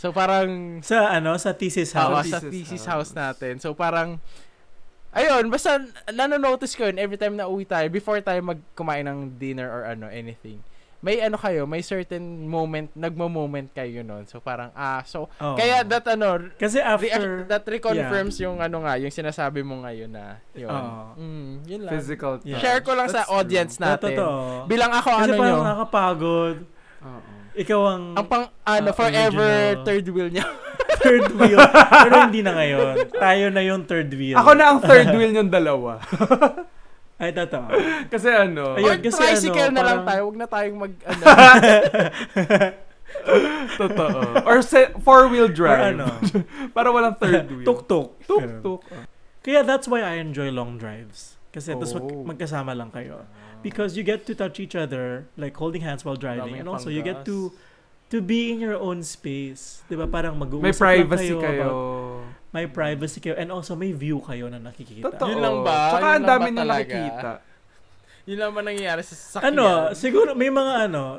So, 0.00 0.12
parang, 0.12 0.80
Sa 0.80 1.12
ano, 1.12 1.36
sa 1.36 1.52
thesis 1.52 1.92
house. 1.92 2.28
sa 2.32 2.40
thesis 2.40 2.52
thesis 2.52 2.84
house. 2.88 3.12
house 3.12 3.12
natin. 3.12 3.60
So, 3.60 3.76
parang, 3.76 4.16
ayun, 5.12 5.52
basta, 5.52 5.80
nanonotice 6.08 6.72
ko 6.76 6.88
yun 6.88 6.96
every 6.96 7.20
time 7.20 7.36
na 7.36 7.44
uwi 7.44 7.68
tayo, 7.68 7.84
before 7.92 8.20
tayo 8.24 8.40
magkumain 8.40 9.04
ng 9.04 9.36
dinner 9.36 9.68
or 9.68 9.84
ano, 9.84 10.08
anything. 10.08 10.64
May 11.00 11.16
ano 11.18 11.40
kayo, 11.40 11.64
may 11.64 11.80
certain 11.80 12.20
moment, 12.44 12.92
nagmo-moment 12.92 13.72
kayo 13.72 14.04
nun. 14.04 14.28
So, 14.28 14.36
parang, 14.36 14.68
ah, 14.72 15.00
so, 15.00 15.32
Oo. 15.32 15.56
kaya 15.56 15.80
that 15.80 16.04
ano, 16.06 16.52
Kasi 16.54 16.76
re- 16.76 16.84
after 16.84 17.48
that 17.48 17.64
reconfirms 17.64 18.36
yung 18.36 18.60
ano 18.60 18.84
nga, 18.84 19.00
yung 19.00 19.08
sinasabi 19.08 19.64
mo 19.64 19.80
ngayon 19.80 20.12
na, 20.12 20.36
yun. 20.52 20.68
Oo. 20.68 21.16
Mm, 21.16 21.50
yun 21.64 21.80
lang. 21.88 21.92
Physical 21.96 22.36
touch. 22.36 22.52
Yeah. 22.52 22.60
Share 22.60 22.84
ko 22.84 22.92
lang 22.92 23.08
sa 23.08 23.24
That's 23.24 23.28
true. 23.28 23.40
audience 23.40 23.74
Na, 23.80 23.96
natin. 23.96 24.12
totoo. 24.12 24.68
Bilang 24.68 24.92
ako, 24.92 25.08
Kasi 25.10 25.24
ano 25.24 25.32
parang 25.34 25.48
nyo, 25.48 25.64
nakakapagod. 25.64 26.56
Oo. 27.00 27.20
Ikaw 27.50 27.80
ang 27.82 28.02
ang 28.14 28.26
pang, 28.28 28.44
ano, 28.62 28.88
Ah, 28.88 28.94
forever 28.94 29.48
original. 29.48 29.82
third 29.82 30.06
wheel 30.06 30.30
niya. 30.30 30.46
third 31.02 31.28
wheel. 31.32 31.58
Pero 31.98 32.14
hindi 32.22 32.40
na 32.44 32.52
ngayon. 32.54 32.94
Tayo 33.10 33.44
na 33.48 33.62
yung 33.64 33.82
third 33.84 34.12
wheel. 34.12 34.36
Ako 34.36 34.50
na 34.52 34.64
ang 34.68 34.78
third 34.78 35.08
wheel 35.16 35.32
yung 35.32 35.48
dalawa. 35.48 35.96
Ay, 37.20 37.30
totoo. 37.30 37.68
Kasi 38.12 38.28
ano, 38.32 38.74
Ayun, 38.74 38.88
Or 38.88 38.96
kasi 38.96 39.20
tricycle 39.20 39.68
ano, 39.68 39.76
na 39.76 39.82
lang 39.84 40.00
tayo, 40.02 40.20
wag 40.24 40.38
na 40.40 40.46
tayong 40.48 40.78
mag, 40.80 40.92
ano, 41.10 41.24
totoo. 43.76 44.20
Or 44.46 44.58
se- 44.62 44.92
four-wheel 45.04 45.50
Or 45.50 45.54
drive. 45.54 46.00
ano, 46.00 46.06
Para 46.76 46.88
walang 46.88 47.16
third 47.18 47.44
wheel. 47.50 47.66
tuk-tuk. 47.66 48.16
Tuk-tuk. 48.24 48.80
Kaya 49.40 49.64
that's 49.64 49.84
why 49.84 50.00
I 50.00 50.20
enjoy 50.20 50.48
long 50.48 50.76
drives. 50.76 51.36
Kasi 51.50 51.74
tapos 51.74 51.92
mag- 51.92 52.08
Oh. 52.08 52.24
magkasama 52.24 52.72
lang 52.72 52.88
kayo. 52.88 53.26
Because 53.60 53.96
you 53.96 54.04
get 54.04 54.24
to 54.24 54.32
touch 54.32 54.56
each 54.56 54.72
other, 54.72 55.28
like 55.36 55.52
holding 55.56 55.82
hands 55.84 56.04
while 56.04 56.16
driving. 56.16 56.56
Daming 56.56 56.64
And 56.64 56.68
also 56.72 56.88
you 56.88 57.04
get 57.04 57.28
to 57.28 57.52
to 58.08 58.18
be 58.18 58.48
in 58.50 58.58
your 58.58 58.74
own 58.80 59.04
space. 59.04 59.84
'Di 59.86 59.94
ba? 59.94 60.08
Parang 60.08 60.34
mag-uusap 60.34 60.64
May 60.64 60.72
privacy 60.72 61.36
kayo. 61.36 61.44
kayo. 61.44 61.60
about- 61.68 62.39
may 62.50 62.66
privacy 62.66 63.22
kayo. 63.22 63.38
And 63.38 63.50
also 63.54 63.78
may 63.78 63.94
view 63.94 64.18
kayo 64.22 64.50
na 64.50 64.58
nakikita. 64.58 65.10
Totoo. 65.10 65.28
Yun 65.30 65.40
lang 65.42 65.56
ba? 65.62 65.78
Tsaka 65.94 66.08
ang 66.18 66.26
dami 66.26 66.48
talaga? 66.54 66.82
nakikita. 66.82 67.30
Yun 68.28 68.38
lang 68.38 68.52
ba 68.52 68.60
nangyayari 68.62 69.02
sa 69.02 69.14
sasakyan? 69.16 69.48
Ano, 69.54 69.66
siguro 69.96 70.36
may 70.36 70.52
mga 70.52 70.90
ano, 70.90 71.18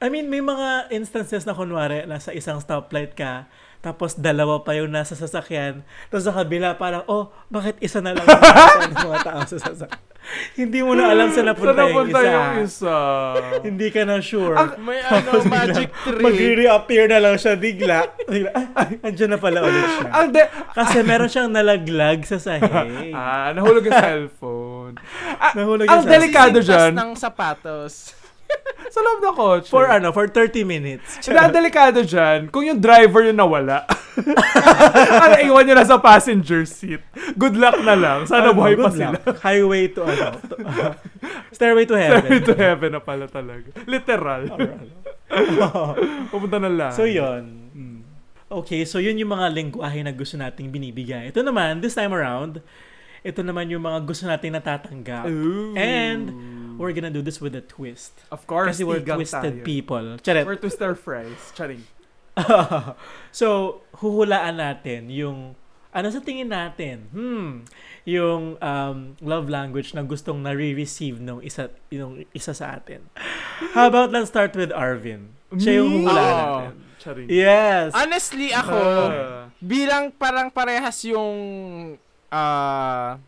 I 0.00 0.08
mean, 0.08 0.32
may 0.32 0.40
mga 0.40 0.88
instances 0.96 1.44
na 1.44 1.52
kunwari, 1.52 2.08
nasa 2.08 2.32
isang 2.32 2.56
stoplight 2.56 3.12
ka, 3.12 3.44
tapos 3.84 4.16
dalawa 4.16 4.64
pa 4.64 4.72
yung 4.72 4.88
nasa 4.88 5.12
sasakyan, 5.12 5.84
tapos 6.08 6.24
sa 6.24 6.32
kabila 6.32 6.72
parang, 6.80 7.04
oh, 7.04 7.28
bakit 7.52 7.76
isa 7.84 8.00
na 8.00 8.16
lang 8.16 8.24
yung 8.24 9.04
mga 9.12 9.20
tao 9.24 9.40
sa 9.44 9.56
sasakyan? 9.60 10.09
Hindi 10.52 10.78
mo 10.78 10.92
na 10.92 11.08
alam 11.08 11.28
sa 11.28 11.36
Saan 11.36 11.48
napunta 11.48 11.80
yung 11.80 11.90
napunta 12.06 12.18
isa. 12.18 12.30
yung 12.30 12.56
isa? 12.62 12.96
Hindi 13.62 13.88
ka 13.88 14.02
na 14.02 14.16
sure. 14.18 14.54
May 14.78 15.00
ano, 15.00 15.30
magic 15.44 15.90
tree. 16.02 16.22
Magre-reappear 16.22 17.04
na 17.06 17.18
lang 17.18 17.34
siya 17.34 17.54
bigla. 17.54 17.98
Bigla, 18.22 18.50
Ay, 18.54 18.64
ay, 18.74 18.90
andyan 19.02 19.30
na 19.30 19.38
pala 19.38 19.58
ulit 19.60 19.80
siya. 19.90 20.08
Ang 20.12 20.28
de- 20.30 20.50
Kasi 20.70 20.96
meron 21.02 21.26
siyang 21.26 21.50
nalaglag 21.50 22.22
sa 22.22 22.36
sahig. 22.36 22.62
ah, 23.10 23.50
nahulog 23.50 23.82
yung 23.82 23.96
cellphone. 23.96 24.94
Ah, 25.34 25.50
Nahulog 25.52 25.84
ang 25.84 25.96
yung 25.96 26.04
sa- 26.04 26.12
delikado 26.12 26.56
Sisingpas 26.56 26.68
dyan, 26.68 26.92
ng 26.94 27.10
sapatos. 27.16 27.92
sa 28.94 29.00
loob 29.00 29.18
ng 29.20 29.34
kotse. 29.34 29.68
For 29.68 29.86
ano, 29.86 30.10
for 30.10 30.26
30 30.26 30.62
minutes. 30.62 31.22
Hindi, 31.22 31.38
ang 31.38 31.54
delikado 31.54 32.02
dyan, 32.02 32.50
kung 32.50 32.64
yung 32.64 32.78
driver 32.78 33.22
yung 33.22 33.38
nawala, 33.38 33.86
ano, 35.24 35.34
iwan 35.40 35.62
nyo 35.62 35.74
na 35.74 35.86
sa 35.86 35.96
passenger 35.96 36.66
seat. 36.66 36.98
Good 37.34 37.54
luck 37.54 37.78
na 37.80 37.94
lang. 37.94 38.26
Sana 38.26 38.50
Ano, 38.50 38.58
buhay 38.58 38.74
pa 38.74 38.90
good 38.90 38.98
sila. 38.98 39.14
luck. 39.14 39.38
Highway 39.38 39.84
to 39.90 40.02
ano. 40.02 40.26
To, 40.36 40.54
uh, 40.58 40.92
stairway 41.56 41.86
to 41.86 41.94
heaven. 41.94 42.18
Stairway 42.20 42.40
to 42.42 42.54
heaven 42.54 42.90
na 42.92 43.00
pala 43.00 43.30
talaga. 43.30 43.70
Literal. 43.86 44.42
Pupunta 46.30 46.58
na 46.58 46.70
lang. 46.70 46.92
so 46.92 47.06
yun. 47.06 47.70
Mm. 47.70 47.98
Okay, 48.50 48.82
so 48.82 48.98
yun 48.98 49.14
yung 49.14 49.30
mga 49.30 49.46
lingwahe 49.54 50.02
na 50.02 50.10
gusto 50.10 50.34
nating 50.34 50.74
binibigay. 50.74 51.30
Ito 51.30 51.46
naman, 51.46 51.78
this 51.78 51.94
time 51.94 52.10
around, 52.10 52.58
ito 53.22 53.40
naman 53.46 53.70
yung 53.70 53.86
mga 53.86 54.02
gusto 54.02 54.26
nating 54.26 54.58
natatanggap. 54.58 55.30
Ooh. 55.30 55.70
And 55.78 56.49
we're 56.80 56.96
gonna 56.96 57.12
do 57.12 57.20
this 57.20 57.36
with 57.38 57.52
a 57.52 57.60
twist. 57.60 58.16
of 58.32 58.48
course, 58.48 58.72
Kasi 58.72 58.88
we're 58.88 59.04
twisted 59.04 59.60
tayo. 59.60 59.64
people. 59.68 60.16
Charet. 60.24 60.48
We're 60.48 60.56
twister 60.56 60.96
fries. 60.96 61.52
Charing. 61.52 61.84
so, 63.30 63.80
huhulaan 64.00 64.56
natin 64.56 65.12
yung 65.12 65.54
ano 65.90 66.06
sa 66.08 66.22
tingin 66.22 66.48
natin? 66.48 67.10
Hmm, 67.10 67.66
yung 68.06 68.54
um, 68.56 68.96
love 69.18 69.50
language 69.50 69.90
na 69.92 70.00
gustong 70.00 70.38
nare-receive 70.38 71.18
nung 71.18 71.42
isa 71.42 71.68
yung 71.90 72.22
isa 72.30 72.54
sa 72.54 72.78
atin. 72.78 73.02
How 73.74 73.90
about 73.90 74.14
let's 74.14 74.30
start 74.30 74.54
with 74.54 74.70
Arvin? 74.70 75.34
Siya 75.50 75.82
yung 75.82 75.90
huhulaan 76.00 76.30
Oo. 76.30 76.46
natin. 76.62 76.74
Charing. 77.00 77.26
Yes. 77.26 77.90
Honestly, 77.90 78.54
ako, 78.54 78.76
Ah. 78.76 79.48
bilang 79.58 80.14
parang 80.14 80.46
parehas 80.46 81.00
yung, 81.02 81.32
ah, 82.30 83.18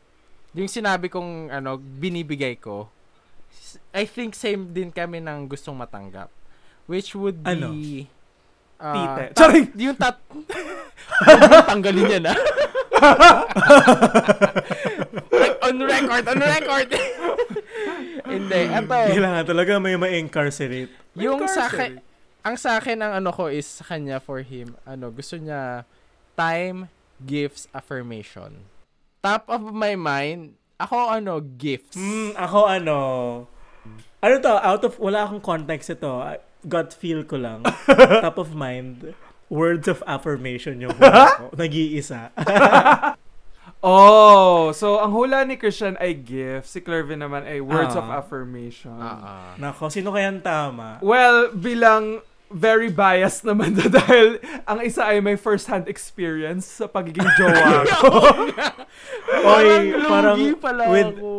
yung 0.52 0.68
sinabi 0.70 1.08
kong, 1.08 1.50
ano, 1.50 1.80
binibigay 1.80 2.60
ko, 2.60 2.86
I 3.92 4.04
think 4.04 4.34
same 4.34 4.68
din 4.70 4.90
kami 4.90 5.18
ng 5.18 5.48
gustong 5.48 5.76
matanggap. 5.76 6.28
Which 6.84 7.14
would 7.14 7.40
be, 7.40 7.50
Ano? 7.50 7.68
ah, 8.76 8.92
Tite. 8.92 9.32
ta- 9.32 9.38
Charing! 9.38 9.66
yung 9.86 9.96
tat... 9.96 10.16
Huwag 11.24 11.66
tanggalin 11.70 12.06
yan, 12.10 12.24
ah. 12.26 12.36
Like, 15.32 15.56
on 15.62 15.76
record, 15.80 16.24
on 16.28 16.38
record. 16.38 16.88
Hindi, 18.26 18.60
eto. 18.70 18.94
Kailangan 19.10 19.44
talaga 19.44 19.72
may 19.78 19.96
ma-incarcerate. 19.98 20.92
Yung 21.18 21.44
sa 21.48 21.66
akin, 21.66 21.98
ang 22.42 22.56
sa 22.58 22.78
akin 22.78 22.98
ang 23.00 23.12
ano 23.22 23.30
ko 23.30 23.46
is 23.48 23.66
sa 23.66 23.84
kanya 23.86 24.18
for 24.18 24.42
him, 24.42 24.74
ano, 24.82 25.10
gusto 25.10 25.36
niya 25.36 25.84
time, 26.34 26.88
gifts, 27.22 27.66
affirmation. 27.70 28.66
Top 29.22 29.46
of 29.46 29.62
my 29.62 29.94
mind, 29.94 30.58
ako 30.82 30.96
ano, 31.08 31.32
gifts. 31.38 31.94
Hmm, 31.94 32.34
ako 32.34 32.58
ano, 32.66 32.96
ano 34.18 34.34
to, 34.38 34.52
out 34.52 34.82
of, 34.82 34.98
wala 34.98 35.24
akong 35.24 35.42
context 35.42 35.90
ito. 35.90 36.10
Gut 36.62 36.90
feel 36.92 37.22
ko 37.22 37.38
lang. 37.38 37.62
Top 38.24 38.38
of 38.38 38.54
mind, 38.54 39.14
words 39.46 39.86
of 39.86 40.02
affirmation 40.04 40.78
yung 40.78 40.94
hula 40.94 41.26
ko. 41.36 41.44
Nag-iisa. 41.54 42.30
Oh, 43.82 44.70
so 44.70 45.02
ang 45.02 45.10
hula 45.10 45.42
ni 45.42 45.58
Christian 45.58 45.98
ay 45.98 46.14
gift, 46.14 46.70
si 46.70 46.78
Clervin 46.78 47.18
naman 47.18 47.42
ay 47.42 47.58
words 47.58 47.98
of 47.98 48.06
Ah. 48.06 48.22
affirmation. 48.22 48.94
Ah. 48.94 49.58
Nako, 49.58 49.90
sino 49.90 50.14
kayang 50.14 50.38
tama? 50.38 51.02
Well, 51.02 51.50
bilang 51.50 52.22
very 52.52 52.88
biased 52.88 53.42
naman 53.42 53.74
na 53.74 53.88
dahil 54.00 54.36
ang 54.64 54.80
isa 54.80 55.08
ay 55.08 55.18
may 55.18 55.34
first-hand 55.34 55.88
experience 55.88 56.68
sa 56.68 56.86
pagiging 56.86 57.26
jowa 57.34 57.82
ko. 57.98 58.08
Oy, 59.56 59.68
parang 60.04 60.38
pala 60.60 60.84
with- 60.88 61.16
ako. 61.16 61.30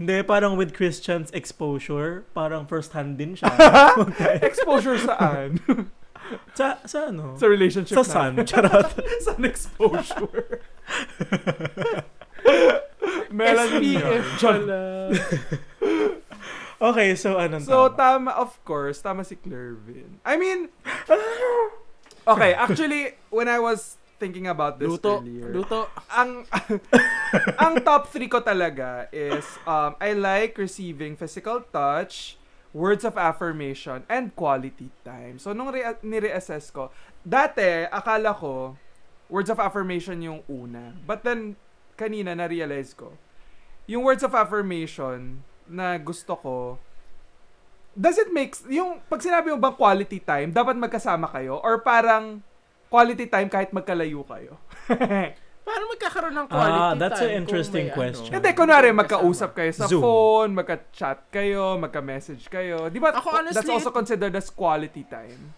Hindi, 0.00 0.16
parang 0.24 0.56
with 0.56 0.72
Christian's 0.72 1.28
exposure, 1.36 2.24
parang 2.32 2.64
first 2.64 2.96
hand 2.96 3.20
din 3.20 3.36
siya. 3.36 3.52
Exposure 4.40 4.96
saan? 4.96 5.60
sa, 6.56 6.80
sa 6.88 7.12
ano? 7.12 7.36
sa 7.36 7.44
relationship 7.44 8.00
Sa 8.00 8.04
sun. 8.08 8.32
Charot. 8.48 8.96
Sun 9.20 9.44
exposure. 9.44 10.64
Melanie. 13.28 14.00
SPF 14.00 14.26
pala. 14.40 14.80
Okay, 16.80 17.12
so 17.12 17.36
anong 17.36 17.60
So, 17.60 17.92
tama? 17.92 17.96
tama, 17.96 18.30
of 18.40 18.56
course, 18.64 19.04
tama 19.04 19.20
si 19.20 19.36
Clervin. 19.36 20.16
I 20.24 20.40
mean, 20.40 20.72
okay, 22.32 22.56
actually, 22.56 23.20
when 23.28 23.52
I 23.52 23.60
was 23.60 24.00
thinking 24.16 24.48
about 24.48 24.80
this 24.80 24.88
Luto. 24.88 25.20
earlier, 25.20 25.52
Luto. 25.52 25.92
ang 26.08 26.48
ang 27.64 27.84
top 27.84 28.08
three 28.08 28.28
ko 28.32 28.40
talaga 28.40 29.12
is 29.12 29.44
um, 29.68 29.92
I 30.00 30.16
like 30.16 30.56
receiving 30.56 31.20
physical 31.20 31.60
touch, 31.68 32.40
words 32.72 33.04
of 33.04 33.20
affirmation, 33.20 34.08
and 34.08 34.32
quality 34.32 34.88
time. 35.04 35.36
So, 35.36 35.52
nung 35.52 35.68
re- 35.68 36.00
nire-assess 36.00 36.72
ko, 36.72 36.88
dati, 37.20 37.92
akala 37.92 38.32
ko, 38.32 38.80
words 39.28 39.52
of 39.52 39.60
affirmation 39.60 40.24
yung 40.24 40.40
una. 40.48 40.96
But 41.04 41.28
then, 41.28 41.60
kanina, 42.00 42.32
na-realize 42.32 42.96
ko, 42.96 43.20
yung 43.84 44.00
words 44.00 44.24
of 44.24 44.32
affirmation 44.32 45.44
na 45.70 45.94
gusto 45.96 46.34
ko, 46.34 46.54
does 47.92 48.18
it 48.18 48.30
make, 48.30 48.54
yung, 48.66 48.98
pag 49.06 49.18
sinabi 49.18 49.50
mo 49.50 49.58
bang 49.58 49.74
quality 49.74 50.18
time, 50.18 50.50
dapat 50.50 50.74
magkasama 50.74 51.26
kayo? 51.26 51.58
Or 51.58 51.78
parang, 51.80 52.42
quality 52.86 53.26
time 53.26 53.46
kahit 53.46 53.70
magkalayo 53.70 54.22
kayo? 54.22 54.58
Paano 55.60 55.84
magkakaroon 55.88 56.34
ng 56.34 56.46
quality 56.48 56.80
Ah, 56.80 56.94
that's 56.96 57.20
time 57.20 57.30
an 57.30 57.36
interesting 57.36 57.86
kung 57.86 57.94
may 57.94 58.10
question. 58.10 58.26
ano? 58.26 58.34
Hindi, 58.36 58.50
kunwari, 58.52 58.88
magkausap 58.90 59.50
kayo 59.54 59.70
sa 59.70 59.86
Zoom. 59.86 60.02
phone, 60.02 60.50
magka-chat 60.52 61.30
kayo, 61.30 61.78
magka-message 61.78 62.50
kayo. 62.50 62.90
Di 62.90 62.98
ba, 62.98 63.14
Ako, 63.14 63.38
honestly, 63.38 63.54
that's 63.54 63.70
also 63.70 63.90
considered 63.90 64.34
as 64.34 64.50
quality 64.50 65.06
time. 65.06 65.54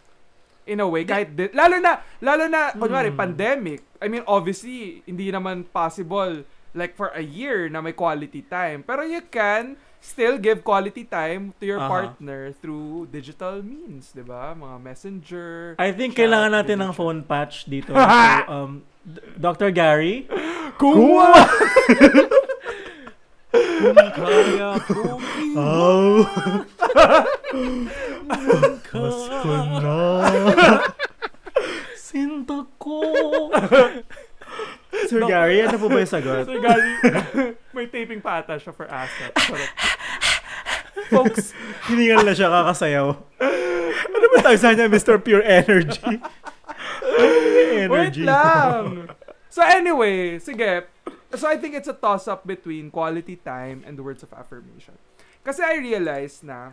In 0.64 0.78
a 0.78 0.86
way, 0.86 1.02
kahit, 1.02 1.32
di- 1.32 1.50
lalo 1.50 1.80
na, 1.80 2.04
lalo 2.20 2.44
na, 2.46 2.70
kunwari, 2.72 3.08
Hmm. 3.08 3.18
pandemic. 3.18 3.80
I 3.98 4.06
mean, 4.06 4.22
obviously, 4.26 5.00
hindi 5.06 5.32
naman 5.32 5.64
possible, 5.66 6.44
like, 6.70 6.92
for 6.92 7.08
a 7.14 7.22
year 7.22 7.66
na 7.66 7.80
may 7.80 7.92
quality 7.92 8.42
time. 8.42 8.82
Pero 8.82 9.02
you 9.02 9.24
can 9.24 9.80
still 10.03 10.36
give 10.36 10.66
quality 10.66 11.07
time 11.07 11.55
to 11.62 11.64
your 11.64 11.78
Aha. 11.78 11.88
partner 11.88 12.50
through 12.59 13.07
digital 13.14 13.62
means, 13.62 14.11
di 14.11 14.26
ba? 14.26 14.50
Mga 14.53 14.76
messenger. 14.82 15.78
I 15.78 15.94
think 15.94 16.18
chat, 16.18 16.26
kailangan 16.26 16.50
natin 16.50 16.82
ng 16.82 16.92
phone 16.92 17.22
patch 17.22 17.70
dito. 17.70 17.94
so, 17.96 18.03
um, 18.50 18.82
Dr. 19.38 19.70
Gary? 19.70 20.26
Kuwa! 20.76 21.30
Kaya 24.12 24.80
kung 24.88 25.22
Oh. 25.53 26.24
Mas 28.24 29.20
ko 29.44 29.53
na. 29.82 30.00
Sinta 31.92 32.64
ko. 32.80 33.00
Sir 34.93 35.24
Gary, 35.24 35.64
ano 35.64 35.76
po 35.80 35.88
ba 35.88 36.05
yung 36.05 36.12
sagot? 36.12 36.45
So, 36.45 36.61
Gary, 36.61 36.90
may 37.72 37.88
taping 37.88 38.20
pa 38.20 38.45
ata 38.45 38.61
siya 38.61 38.76
for. 38.76 38.84
Correct. 38.88 39.74
Folks, 41.09 41.57
Hiningal 41.88 42.24
na 42.24 42.36
siya 42.36 42.53
kakasayaw. 42.53 43.09
Ano 44.12 44.26
ba 44.32 44.36
tawag 44.45 44.61
sa 44.61 44.72
niya, 44.76 44.88
Mr. 44.88 45.16
Pure 45.20 45.45
Energy? 45.45 46.20
Wait 47.12 47.88
Energy. 47.88 48.24
lang. 48.24 49.11
So 49.53 49.61
anyway, 49.61 50.40
sige. 50.40 50.88
So 51.36 51.49
I 51.49 51.57
think 51.61 51.76
it's 51.76 51.88
a 51.88 51.97
toss-up 51.97 52.49
between 52.49 52.88
quality 52.88 53.36
time 53.36 53.84
and 53.84 53.97
the 54.01 54.05
words 54.05 54.24
of 54.24 54.32
affirmation. 54.32 54.97
Kasi 55.45 55.61
I 55.61 55.76
realized 55.80 56.45
na 56.45 56.72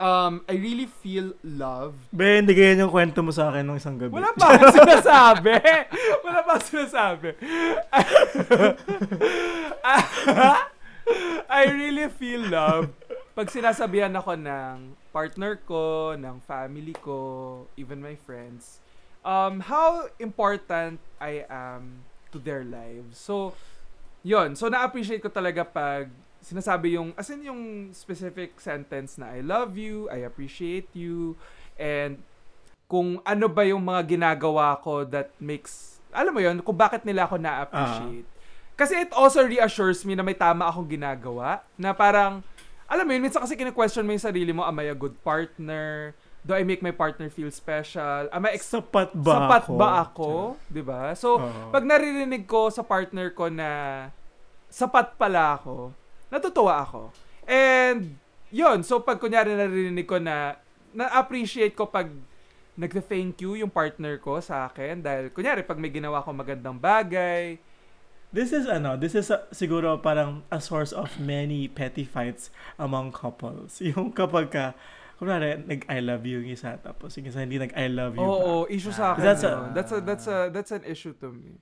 um, 0.00 0.44
I 0.48 0.54
really 0.56 0.86
feel 0.86 1.32
love. 1.42 1.94
Be, 2.12 2.40
hindi 2.40 2.52
ganyan 2.52 2.88
yung 2.88 2.92
kwento 2.92 3.20
mo 3.24 3.32
sa 3.32 3.50
akin 3.52 3.62
nung 3.64 3.78
isang 3.80 3.96
gabi. 3.96 4.12
Wala 4.12 4.32
pa 4.36 4.56
akong 4.56 4.76
sinasabi. 4.76 5.52
Wala 6.24 6.40
pa 6.44 6.50
akong 6.56 6.68
sinasabi. 6.68 7.28
I 11.46 11.62
really 11.70 12.10
feel 12.10 12.42
love 12.50 12.90
pag 13.36 13.52
sinasabihan 13.52 14.16
ako 14.16 14.32
ng 14.32 14.96
partner 15.12 15.60
ko, 15.60 16.16
ng 16.16 16.40
family 16.48 16.96
ko, 17.04 17.68
even 17.76 18.00
my 18.00 18.16
friends, 18.16 18.80
um, 19.20 19.60
how 19.60 20.08
important 20.16 20.96
I 21.20 21.44
am 21.44 22.00
to 22.32 22.40
their 22.40 22.64
lives. 22.64 23.20
So, 23.20 23.52
yon 24.24 24.56
So, 24.56 24.72
na-appreciate 24.72 25.20
ko 25.20 25.28
talaga 25.28 25.68
pag 25.68 26.08
sinasabi 26.46 26.94
yung, 26.94 27.10
as 27.18 27.26
in 27.34 27.42
yung 27.42 27.62
specific 27.90 28.54
sentence 28.62 29.18
na 29.18 29.34
I 29.34 29.42
love 29.42 29.74
you, 29.74 30.06
I 30.06 30.22
appreciate 30.22 30.86
you, 30.94 31.34
and 31.74 32.22
kung 32.86 33.18
ano 33.26 33.50
ba 33.50 33.66
yung 33.66 33.82
mga 33.82 34.14
ginagawa 34.14 34.78
ko 34.78 35.02
that 35.02 35.34
makes, 35.42 35.98
alam 36.14 36.30
mo 36.30 36.38
yon 36.38 36.62
kung 36.62 36.78
bakit 36.78 37.02
nila 37.02 37.26
ako 37.26 37.42
na-appreciate. 37.42 38.30
Kasi 38.78 38.94
it 39.02 39.10
also 39.10 39.42
reassures 39.42 40.06
me 40.06 40.14
na 40.14 40.22
may 40.22 40.38
tama 40.38 40.70
akong 40.70 40.86
ginagawa, 40.86 41.66
na 41.74 41.90
parang, 41.90 42.46
alam 42.86 43.02
mo 43.02 43.10
yun, 43.10 43.26
minsan 43.26 43.42
kasi 43.42 43.58
kine-question 43.58 44.06
mo 44.06 44.14
yung 44.14 44.22
sarili 44.22 44.54
mo, 44.54 44.62
am 44.62 44.78
I 44.78 44.94
a 44.94 44.96
good 44.96 45.18
partner? 45.26 46.14
Do 46.46 46.54
I 46.54 46.62
make 46.62 46.78
my 46.78 46.94
partner 46.94 47.26
feel 47.26 47.50
special? 47.50 48.30
Am 48.30 48.46
I 48.46 48.54
ex- 48.54 48.70
Sapat 48.70 49.10
ba 49.18 49.50
sapat 49.50 49.62
ako? 49.66 49.74
ba 49.74 49.88
ako? 50.06 50.30
'Di 50.70 50.78
ba? 50.86 51.10
So, 51.18 51.42
Oo. 51.42 51.74
pag 51.74 51.82
naririnig 51.82 52.46
ko 52.46 52.70
sa 52.70 52.86
partner 52.86 53.34
ko 53.34 53.50
na 53.50 53.66
sapat 54.70 55.18
pala 55.18 55.58
ako, 55.58 55.90
natutuwa 56.28 56.82
ako. 56.82 57.10
And, 57.46 58.18
yun. 58.50 58.82
So, 58.82 59.00
pag 59.00 59.18
kunyari 59.18 59.54
naririnig 59.54 60.04
ko 60.04 60.18
na, 60.18 60.58
na-appreciate 60.90 61.72
ko 61.72 61.86
pag 61.86 62.08
nagte-thank 62.74 63.40
you 63.40 63.56
yung 63.56 63.72
partner 63.72 64.18
ko 64.18 64.36
sa 64.38 64.68
akin 64.68 65.00
dahil 65.00 65.32
kunyari 65.32 65.64
pag 65.64 65.80
may 65.80 65.88
ginawa 65.88 66.20
ko 66.20 66.32
magandang 66.32 66.76
bagay 66.76 67.56
This 68.28 68.52
is 68.52 68.66
ano, 68.66 68.98
this 68.98 69.14
is 69.14 69.30
a- 69.32 69.46
siguro 69.48 69.96
parang 69.96 70.42
a 70.50 70.60
source 70.60 70.92
of 70.92 71.08
many 71.16 71.70
petty 71.70 72.04
fights 72.04 72.50
among 72.76 73.14
couples. 73.14 73.78
Yung 73.94 74.12
kapag 74.12 74.50
ka, 74.52 74.66
kunwari, 75.16 75.56
nag-I 75.56 76.04
love 76.04 76.26
you 76.28 76.44
yung 76.44 76.52
isa, 76.52 76.76
tapos 76.76 77.16
yung 77.16 77.30
isa 77.32 77.40
hindi 77.40 77.56
nag-I 77.56 77.86
love 77.88 78.18
you 78.18 78.20
Oo, 78.20 78.66
back. 78.66 78.74
issue 78.76 78.92
sa 78.92 79.14
akin. 79.14 79.22
That's 79.24 79.44
a- 79.46 79.70
that's 79.72 79.92
a 79.94 79.98
that's 80.02 80.26
a 80.26 80.36
that's 80.52 80.72
an 80.74 80.84
issue 80.84 81.14
to 81.16 81.32
me. 81.32 81.56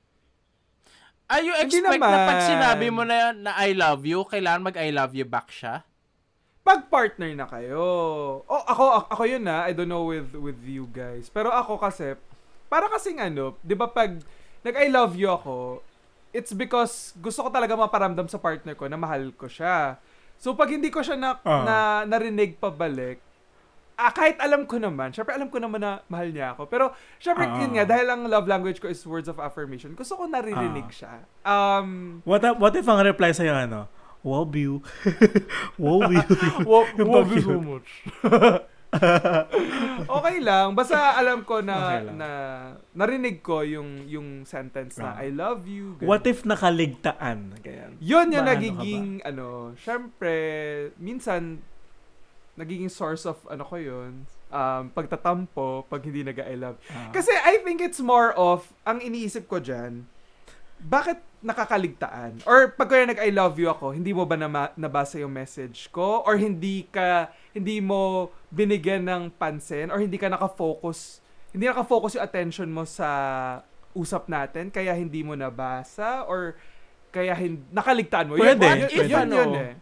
Are 1.34 1.42
you 1.42 1.54
expect 1.58 1.98
na 1.98 2.30
pag 2.30 2.46
sinabi 2.46 2.94
mo 2.94 3.02
na, 3.02 3.34
na 3.34 3.58
I 3.58 3.74
love 3.74 4.06
you, 4.06 4.22
kailangan 4.22 4.62
mag 4.62 4.76
I 4.78 4.94
love 4.94 5.18
you 5.18 5.26
back 5.26 5.50
siya? 5.50 5.82
Pag 6.62 6.86
partner 6.86 7.34
na 7.34 7.50
kayo. 7.50 7.82
Oh, 8.46 8.62
ako 8.70 9.10
ako 9.10 9.22
yun 9.26 9.42
na. 9.42 9.66
I 9.66 9.74
don't 9.74 9.90
know 9.90 10.06
with 10.06 10.30
with 10.38 10.62
you 10.62 10.86
guys. 10.88 11.26
Pero 11.26 11.50
ako 11.50 11.76
kasi 11.82 12.14
para 12.70 12.86
kasing 12.86 13.18
ano, 13.18 13.58
'di 13.66 13.74
ba 13.74 13.90
pag 13.90 14.14
nag 14.62 14.74
I 14.78 14.88
love 14.88 15.18
you 15.18 15.28
ako, 15.28 15.82
it's 16.30 16.54
because 16.54 17.12
gusto 17.18 17.44
ko 17.44 17.50
talaga 17.50 17.74
maparamdam 17.74 18.30
sa 18.30 18.38
partner 18.38 18.78
ko 18.78 18.86
na 18.86 18.96
mahal 18.96 19.34
ko 19.34 19.50
siya. 19.50 19.98
So 20.38 20.54
pag 20.54 20.70
hindi 20.70 20.88
ko 20.88 21.02
siya 21.02 21.18
na, 21.18 21.36
Ah. 21.42 21.62
na 21.66 21.76
narinig 22.08 22.56
pabalik, 22.56 23.18
ah, 23.96 24.10
kahit 24.10 24.36
alam 24.38 24.64
ko 24.64 24.76
naman, 24.76 25.10
syempre 25.10 25.32
alam 25.32 25.46
ko 25.46 25.58
naman 25.58 25.78
na 25.78 26.02
mahal 26.06 26.28
niya 26.28 26.52
ako. 26.52 26.66
Pero 26.66 26.84
syempre 27.16 27.44
Ah. 27.44 27.58
yun 27.58 27.72
nga, 27.72 27.84
dahil 27.84 28.06
ang 28.06 28.26
love 28.26 28.44
language 28.44 28.78
ko 28.78 28.86
is 28.86 29.02
words 29.02 29.26
of 29.26 29.38
affirmation, 29.38 29.92
gusto 29.92 30.14
ko 30.14 30.24
naririnig 30.24 30.88
Ah. 30.88 30.94
siya. 30.94 31.12
Um, 31.42 32.20
What, 32.22 32.42
if- 32.42 32.58
what 32.58 32.74
if 32.74 32.84
ang 32.84 33.00
reply 33.00 33.30
sa'yo 33.30 33.54
ano? 33.54 33.86
Wow, 34.24 34.48
you. 34.50 34.80
wow, 35.76 36.08
you. 36.08 36.24
Wo- 36.68 36.88
Yung 36.96 37.12
love 37.12 37.28
you 37.28 37.44
so 37.44 37.60
much. 37.60 37.88
okay 40.08 40.36
lang. 40.40 40.72
Basta 40.72 41.18
alam 41.18 41.42
ko 41.42 41.60
na 41.60 41.76
Okay 41.76 42.02
lang. 42.08 42.16
na 42.16 42.30
narinig 42.94 43.42
ko 43.42 43.60
yung 43.60 44.06
yung 44.06 44.28
sentence 44.44 44.96
na 44.96 45.12
Ah. 45.12 45.22
I 45.22 45.28
love 45.28 45.66
you. 45.66 45.98
ganun. 45.98 46.08
What 46.08 46.24
if 46.24 46.40
nakaligtaan? 46.42 47.58
Ganyan. 47.60 47.92
Yun 48.00 48.26
yung 48.32 48.46
Maano 48.46 48.54
nagiging 48.56 49.06
ano, 49.22 49.46
syempre 49.76 50.32
minsan 50.96 51.60
nagiging 52.54 52.86
source 52.86 53.26
of 53.26 53.38
ano 53.46 53.62
ko 53.62 53.74
yun, 53.74 54.26
um, 54.48 54.82
pagtatampo 54.90 55.82
pag 55.86 56.00
hindi 56.00 56.22
nag-I 56.22 56.54
love. 56.54 56.78
Ah. 56.86 57.10
Kasi 57.10 57.34
I 57.34 57.58
think 57.60 57.82
it's 57.82 57.98
more 57.98 58.30
of, 58.34 58.70
ang 58.86 59.02
iniisip 59.02 59.50
ko 59.50 59.58
dyan, 59.58 60.06
bakit 60.78 61.18
nakakaligtaan? 61.40 62.44
Or 62.44 62.70
pag 62.70 62.88
kaya 62.88 63.04
nag-I 63.04 63.30
love 63.30 63.58
you 63.58 63.68
ako, 63.68 63.90
hindi 63.90 64.14
mo 64.14 64.22
ba 64.24 64.36
nama- 64.36 64.74
nabasa 64.74 65.18
yung 65.18 65.32
message 65.32 65.90
ko? 65.90 66.22
Or 66.22 66.36
hindi 66.36 66.86
ka, 66.88 67.28
hindi 67.50 67.80
mo 67.80 68.30
binigyan 68.48 69.02
ng 69.02 69.22
pansin? 69.34 69.90
Or 69.90 69.98
hindi 69.98 70.16
ka 70.16 70.30
nakafocus, 70.30 71.18
hindi 71.50 71.66
nakafocus 71.66 72.18
yung 72.18 72.24
attention 72.24 72.68
mo 72.70 72.86
sa 72.86 73.08
usap 73.94 74.26
natin, 74.26 74.70
kaya 74.70 74.94
hindi 74.94 75.22
mo 75.22 75.34
nabasa? 75.34 76.26
Or 76.26 76.54
kaya 77.10 77.34
hindi, 77.34 77.62
nakaligtaan 77.70 78.26
mo? 78.26 78.34
Pwede, 78.34 78.62
Yun, 78.62 78.78
yun, 78.78 78.88
pwede. 78.90 79.10
yun, 79.10 79.28
yun 79.30 79.48
Ano? 79.50 79.58
eh. 79.58 79.72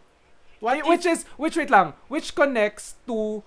What 0.63 0.79
if- 0.79 0.87
which 0.87 1.05
is, 1.05 1.27
which 1.35 1.55
wait 1.55 1.67
lang, 1.67 1.91
which 2.07 2.31
connects 2.31 2.95
to 3.03 3.43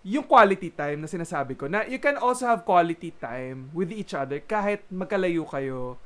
yung 0.00 0.24
quality 0.24 0.68
time 0.68 1.00
na 1.00 1.06
sinasabi 1.06 1.52
ko, 1.54 1.68
na 1.68 1.84
you 1.84 2.00
can 2.00 2.16
also 2.16 2.44
have 2.44 2.64
quality 2.64 3.12
time 3.14 3.68
with 3.72 3.92
each 3.92 4.12
other 4.12 4.40
kahit 4.40 4.80
magkalayo 4.88 5.44
kayo. 5.44 6.00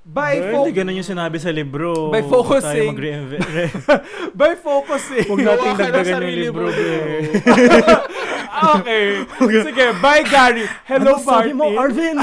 By, 0.00 0.40
fo- 0.48 0.64
Hindi 0.64 0.72
ganun 0.72 0.96
yung 0.96 1.04
sinabi 1.06 1.36
sa 1.36 1.52
libro. 1.52 2.08
By 2.08 2.24
focusing- 2.24 2.96
by 4.40 4.56
focusing. 4.56 5.28
Huwag 5.28 5.44
natin 5.44 5.68
dagdagan 5.76 6.24
yung 6.24 6.40
libro. 6.40 6.64
okay. 8.74 9.22
Sige, 9.62 9.86
bye 9.98 10.22
Gary. 10.22 10.64
Hello, 10.84 11.16
Ano 11.16 11.22
sabi 11.22 11.50
Martin. 11.50 11.56
mo, 11.56 11.64
Arvin? 11.74 12.16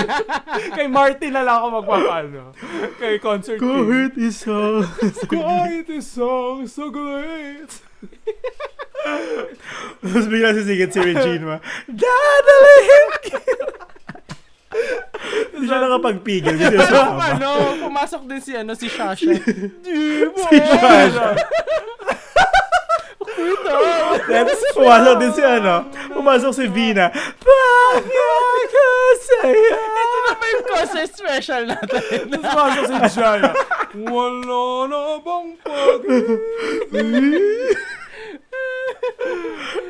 Kay 0.76 0.86
Martin 0.86 1.32
na 1.32 1.42
lang 1.42 1.56
ako 1.58 1.68
magpapano. 1.78 2.42
Kay 2.96 3.14
concert 3.18 3.58
Go 3.58 3.82
king. 3.82 3.86
hurt 3.86 4.14
is 4.16 4.36
so... 4.36 4.82
Kahit 5.26 5.86
isang 5.88 6.66
saglit. 6.66 7.70
Tapos 9.98 10.26
bigla 10.26 10.52
sisigit 10.52 10.90
si 10.90 11.00
Regina. 11.00 11.58
Dadalhin 11.86 13.06
kita! 13.22 13.68
Hindi 15.52 15.68
siya 15.68 15.78
nakapagpigil 15.78 16.54
kasi 16.56 16.76
sa 16.80 17.12
kung 17.12 17.20
ano, 17.20 17.48
pumasok 17.78 18.22
din 18.24 18.40
si 18.40 18.52
ano 18.56 18.72
si 18.72 18.88
Shasha. 18.88 19.28
Di 19.84 19.96
mo. 20.26 20.42
Si 20.48 20.56
Shasha. 20.58 21.26
Pumasok 24.72 25.14
din 25.20 25.32
si 25.32 25.42
ano, 25.44 25.86
pumasok 26.12 26.52
si 26.54 26.64
Vina. 26.68 27.08
Pagkakasaya. 27.40 28.32
Ito 29.78 30.18
na 30.26 30.32
ba 30.36 30.46
yung 30.48 30.64
concert 30.66 31.10
special 31.12 31.62
natin? 31.68 32.28
Pumasok 32.28 32.84
si 32.88 32.94
Jaya. 33.16 33.52
Wala 33.92 34.88
na 34.88 35.20
bang 35.20 35.48
pag 35.60 36.02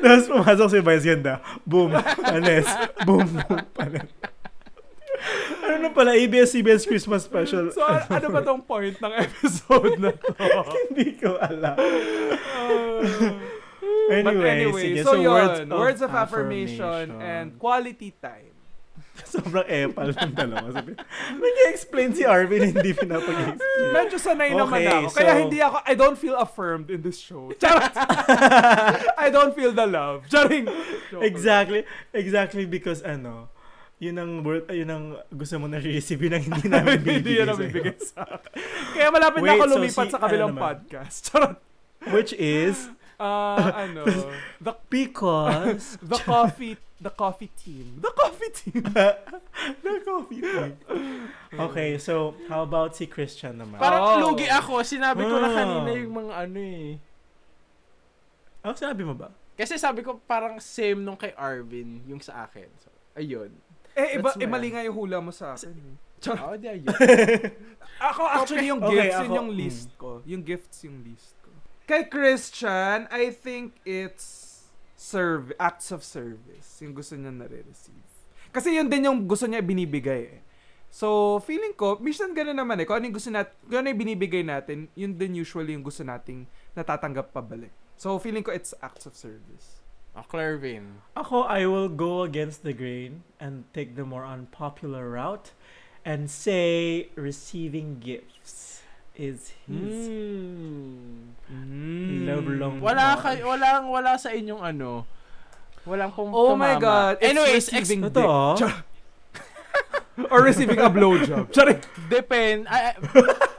Tapos 0.03 0.25
pumasok 0.27 0.67
si 0.71 0.79
Vice 0.83 1.05
Ganda. 1.07 1.39
Boom. 1.63 1.91
Panes. 2.19 2.67
Boom, 3.07 3.27
boom. 3.27 3.59
Panes. 3.71 4.32
Ano 5.63 5.75
na 5.79 5.89
pala, 5.89 6.13
ABS-CBS 6.13 6.83
Christmas 6.83 7.23
special. 7.23 7.71
So, 7.71 7.79
ano 7.85 8.27
ba 8.29 8.41
tong 8.41 8.61
point 8.61 8.95
ng 8.95 9.13
episode 9.15 9.95
na 9.97 10.11
to? 10.11 10.31
Hindi 10.91 11.15
ko 11.15 11.39
alam. 11.39 11.77
But 14.03 14.13
Anyway, 14.13 14.49
anyway, 14.49 14.83
sige. 14.95 15.03
so, 15.03 15.15
So, 15.15 15.19
yun, 15.19 15.31
words 15.31 15.59
of 15.59 15.69
words 15.69 16.01
of 16.01 16.11
affirmation, 16.11 16.83
affirmation. 16.83 17.21
and 17.21 17.45
quality 17.57 18.11
time. 18.19 18.51
Sobrang 19.29 19.65
epal 19.65 20.09
ng 20.13 20.33
dalawa. 20.33 20.67
Sabi, 20.73 20.97
nag-explain 21.37 22.09
si 22.13 22.23
Arvin, 22.25 22.73
hindi 22.73 22.91
pinapag-explain. 22.93 23.89
Medyo 23.93 24.17
sanay 24.17 24.49
naman 24.51 24.81
Okay, 24.81 24.89
ako. 24.89 25.07
Kaya 25.13 25.33
so- 25.33 25.41
hindi 25.45 25.59
ako, 25.61 25.77
I 25.85 25.93
don't 25.93 26.17
feel 26.17 26.33
affirmed 26.35 26.89
in 26.89 27.05
this 27.05 27.17
show. 27.17 27.53
Charot! 27.61 27.93
I 29.23 29.29
don't 29.29 29.53
feel 29.53 29.69
the 29.71 29.85
love. 29.85 30.25
Charing! 30.27 30.65
Exactly. 31.21 31.85
Exactly 32.11 32.65
because 32.65 33.05
ano, 33.05 33.52
yun 34.03 34.17
ang 34.17 34.31
word, 34.39 34.67
yun 34.69 34.89
ang 34.89 35.05
gusto 35.29 35.55
mo 35.55 35.65
na 35.65 35.79
receive, 35.79 36.19
yun 36.19 36.35
ang 36.35 36.43
hindi 36.43 36.67
namin 36.73 36.99
Hindi 36.99 37.07
binibigay 37.23 37.33
yan 37.33 37.47
sa'yo. 37.47 37.55
nabibigay 37.55 37.95
sa 37.97 38.21
akin. 38.25 38.51
Kaya 38.91 39.07
malapit 39.09 39.39
na 39.39 39.45
Wait, 39.45 39.55
ako 39.55 39.63
so 39.63 39.73
lumipat 39.73 40.05
si- 40.05 40.11
sa 40.11 40.19
kabilang 40.19 40.49
ano 40.49 40.53
naman? 40.53 40.63
podcast. 40.67 41.15
Charot! 41.25 41.55
Which 42.09 42.31
is, 42.35 42.91
Ah, 43.15 43.87
ano, 43.87 44.03
the, 44.65 44.73
because, 44.89 45.95
the 46.03 46.19
coffee, 46.19 46.75
the 46.99 47.07
coffee 47.09 47.47
team. 47.55 48.01
The 48.01 48.11
coffee 48.11 48.51
team. 48.51 48.83
the 49.79 49.93
coffee 50.03 50.41
thing. 50.41 50.75
Okay, 51.53 51.95
so, 51.97 52.35
how 52.45 52.63
about 52.63 52.91
si 52.91 53.07
Christian 53.07 53.55
naman? 53.55 53.79
Parang 53.79 54.19
Oh. 54.19 54.19
lugi 54.27 54.43
ako. 54.45 54.83
Sinabi 54.83 55.23
ko 55.23 55.39
na 55.39 55.47
Ah. 55.47 55.55
kanina 55.55 55.89
yung 55.95 56.13
mga 56.19 56.33
ano 56.35 56.59
eh. 56.59 56.89
Oh, 58.63 58.75
sinabi 58.75 59.03
mo 59.03 59.15
ba? 59.15 59.31
Kasi 59.53 59.77
sabi 59.77 60.01
ko 60.01 60.19
parang 60.19 60.57
same 60.57 60.99
nung 60.99 61.15
kay 61.15 61.31
Arvin 61.35 62.01
yung 62.03 62.19
sa 62.19 62.43
akin. 62.43 62.67
So, 62.77 62.89
ayun. 63.13 63.53
Eh, 63.93 64.17
iba, 64.17 64.29
eh, 64.33 64.49
mali 64.49 64.73
nga 64.73 64.81
yung 64.81 64.97
hula 64.97 65.21
mo 65.21 65.29
sa 65.29 65.53
akin. 65.53 65.73
Oo, 66.33 66.55
di 66.57 66.67
ayun. 66.71 66.87
Ako 68.09 68.21
actually 68.25 68.67
yung 68.71 68.81
Okay, 68.81 68.95
gifts, 68.95 69.15
yun 69.15 69.29
ako- 69.29 69.37
yung 69.37 69.49
mm. 69.51 69.59
list 69.59 69.89
ko. 69.99 70.11
Yung 70.25 70.43
gifts 70.43 70.77
yung 70.87 70.97
list 71.05 71.35
ko. 71.43 71.51
Kay 71.85 72.01
Christian, 72.07 73.05
I 73.11 73.29
think 73.29 73.77
it's 73.83 74.49
serve 74.95 75.51
acts 75.59 75.91
of 75.91 76.01
service. 76.01 76.79
Yung 76.79 76.95
gusto 76.95 77.19
niya 77.19 77.29
nare-receive. 77.29 78.07
Kasi 78.55 78.71
yun 78.79 78.87
din 78.87 79.03
yung 79.03 79.27
gusto 79.27 79.45
niya 79.45 79.59
binibigay 79.59 80.39
eh. 80.39 80.41
So, 80.93 81.41
feeling 81.41 81.73
ko, 81.73 81.97
minsan 81.99 82.31
gano'n 82.37 82.55
naman 82.55 82.77
eh. 82.79 82.85
Kung 82.85 83.01
ano 83.01 83.09
yung 83.09 83.17
gusto 83.17 83.33
natin, 83.33 83.51
kung 83.65 83.81
ano 83.81 83.89
yung 83.91 83.99
binibigay 83.99 84.45
natin, 84.45 84.87
yun 84.93 85.17
din 85.17 85.41
usually 85.41 85.73
yung 85.73 85.83
gusto 85.83 86.05
nating 86.05 86.45
natatanggap 86.77 87.33
pabalik. 87.33 87.73
So, 87.99 88.15
feeling 88.21 88.45
ko 88.45 88.53
it's 88.53 88.71
acts 88.79 89.09
of 89.09 89.17
service. 89.17 89.82
Oh, 90.13 90.21
Clervin. 90.29 91.01
Ako, 91.17 91.41
I 91.49 91.65
will 91.65 91.89
go 91.89 92.21
against 92.21 92.61
the 92.61 92.73
grain 92.73 93.25
and 93.41 93.65
take 93.73 93.95
the 93.97 94.05
more 94.05 94.25
unpopular 94.25 95.09
route 95.09 95.51
and 96.05 96.29
say 96.29 97.09
receiving 97.17 97.97
gifts 97.97 98.85
is 99.17 99.53
his 99.65 100.09
Hmm. 101.49 102.25
love 102.25 102.45
long 102.49 102.81
Wala 102.81 103.17
kay 103.21 103.41
walang 103.41 103.89
wala 103.89 104.17
sa 104.17 104.29
inyong 104.29 104.61
ano. 104.61 105.05
Walang 105.85 106.13
pum 106.13 106.29
Oh 106.33 106.55
my 106.55 106.77
tumama. 106.77 106.81
God, 106.81 107.13
it's 107.21 107.29
Anyways, 107.29 107.65
receiving 107.73 108.01
ex- 108.05 108.13
dick. 108.13 108.25
Char- 108.61 108.83
Or 110.33 110.45
receiving 110.45 110.77
a 110.77 110.89
blowjob. 110.93 111.49
Charing. 111.51 111.81
depend. 112.09 112.69
Ay, 112.69 112.93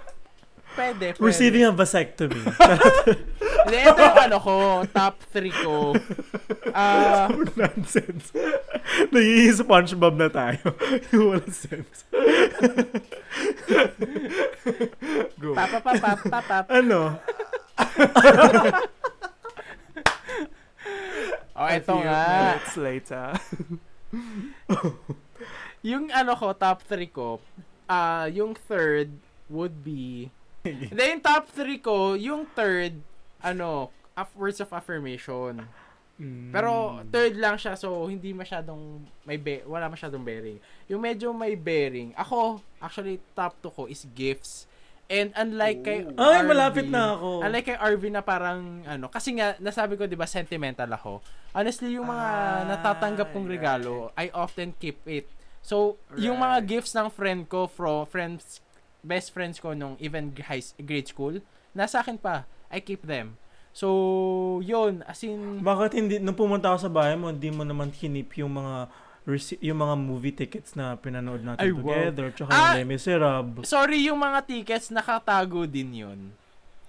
pwede, 0.75 1.15
pwede. 1.15 1.23
Receiving 1.23 1.65
a 1.65 1.73
vasectomy. 1.73 2.43
Hindi, 3.65 3.79
ito 3.81 4.01
yung 4.03 4.21
ano 4.29 4.39
ko, 4.43 4.55
top 4.93 5.17
3 5.33 5.65
ko. 5.65 5.97
Ah, 6.77 7.33
Nonsense. 7.61 8.35
Nagiging 9.09 9.57
SpongeBob 9.65 10.15
na 10.21 10.29
tayo. 10.29 10.77
Yung 11.15 11.33
walang 11.33 11.55
sense. 11.55 12.05
Go. 15.41 15.57
pap, 15.57 15.81
pap, 15.81 15.97
pap, 15.97 16.21
pap, 16.29 16.45
pap. 16.45 16.67
Ano? 16.69 17.17
Oh, 21.55 21.69
ito 21.71 21.95
nga. 22.03 22.21
minutes 22.29 22.75
later. 22.77 23.27
Yung 25.85 26.11
ano 26.11 26.33
ko, 26.35 26.53
top 26.53 26.83
3 26.85 27.09
ko, 27.09 27.39
ah, 27.89 28.27
yung 28.29 28.57
third 28.57 29.13
would 29.49 29.85
be, 29.85 30.33
yung 31.11 31.21
top 31.21 31.45
3 31.53 31.79
ko, 31.79 32.17
yung 32.17 32.49
third, 32.49 32.97
ano, 33.41 33.93
words 34.35 34.61
of 34.61 34.71
affirmation. 34.73 35.61
Pero 36.55 36.71
Hmm. 36.95 37.11
third 37.11 37.35
lang 37.35 37.59
siya 37.59 37.75
so 37.75 38.07
hindi 38.07 38.31
masyadong 38.31 39.03
may 39.27 39.35
be- 39.35 39.67
wala 39.67 39.91
masyadong 39.91 40.23
bearing. 40.23 40.63
Yung 40.87 41.03
medyo 41.03 41.35
may 41.35 41.59
bearing. 41.59 42.15
Ako 42.15 42.63
actually 42.79 43.19
top 43.35 43.59
2 43.59 43.75
ko 43.75 43.83
is 43.91 44.07
gifts. 44.15 44.71
And 45.11 45.35
unlike 45.35 45.83
kay 45.83 46.07
Ay, 46.07 46.39
RV, 46.41 46.47
malapit 46.47 46.87
na 46.87 47.19
ako. 47.19 47.43
Unlike 47.43 47.67
kay 47.67 47.79
RV 47.83 48.03
na 48.09 48.23
parang 48.23 48.61
ano 48.87 49.11
kasi 49.11 49.35
nga 49.35 49.59
nasabi 49.59 49.99
ko 49.99 50.07
'di 50.07 50.15
ba 50.15 50.25
sentimental 50.25 50.87
ako. 50.89 51.19
Honestly 51.51 51.99
yung 51.99 52.07
mga 52.07 52.29
Ah, 52.31 52.63
natatanggap 52.63 53.35
kong 53.35 53.51
regalo, 53.51 54.15
I 54.15 54.31
often 54.31 54.71
keep 54.73 55.03
it. 55.05 55.27
So, 55.67 55.99
yung 56.15 56.39
mga 56.39 56.63
Right. 56.63 56.69
gifts 56.71 56.95
ng 56.95 57.11
friend 57.11 57.49
ko 57.49 57.67
from 57.67 58.07
friends 58.07 58.63
best 59.05 59.31
friends 59.31 59.61
ko 59.61 59.77
nung 59.77 59.95
even 60.01 60.33
high, 60.41 60.65
grade 60.81 61.07
school, 61.07 61.39
nasa 61.71 62.01
akin 62.01 62.17
pa. 62.17 62.49
I 62.67 62.81
keep 62.81 63.05
them. 63.05 63.37
So, 63.71 63.91
yun, 64.61 65.03
as 65.05 65.21
in 65.23 65.59
Bakit 65.61 65.93
hindi, 65.93 66.17
nung 66.19 66.35
pumunta 66.35 66.71
ako 66.71 66.79
sa 66.81 66.91
bahay 66.91 67.15
mo, 67.15 67.29
hindi 67.29 67.51
mo 67.51 67.63
naman 67.63 67.91
hinip 67.91 68.33
yung 68.35 68.55
mga 68.55 68.89
yung 69.65 69.81
mga 69.81 69.95
movie 69.97 70.37
tickets 70.37 70.77
na 70.77 71.01
pinanood 71.01 71.41
natin 71.41 71.65
Ay, 71.65 71.73
wow. 71.73 71.81
together, 71.81 72.27
tsaka 72.31 72.51
Ah! 72.51 72.77
yung 72.77 72.77
Les 72.77 72.89
Miserables. 72.93 73.65
Sorry, 73.65 73.99
yung 74.05 74.21
mga 74.21 74.45
tickets 74.45 74.93
nakatago 74.93 75.65
din 75.65 75.97
yun. 75.97 76.21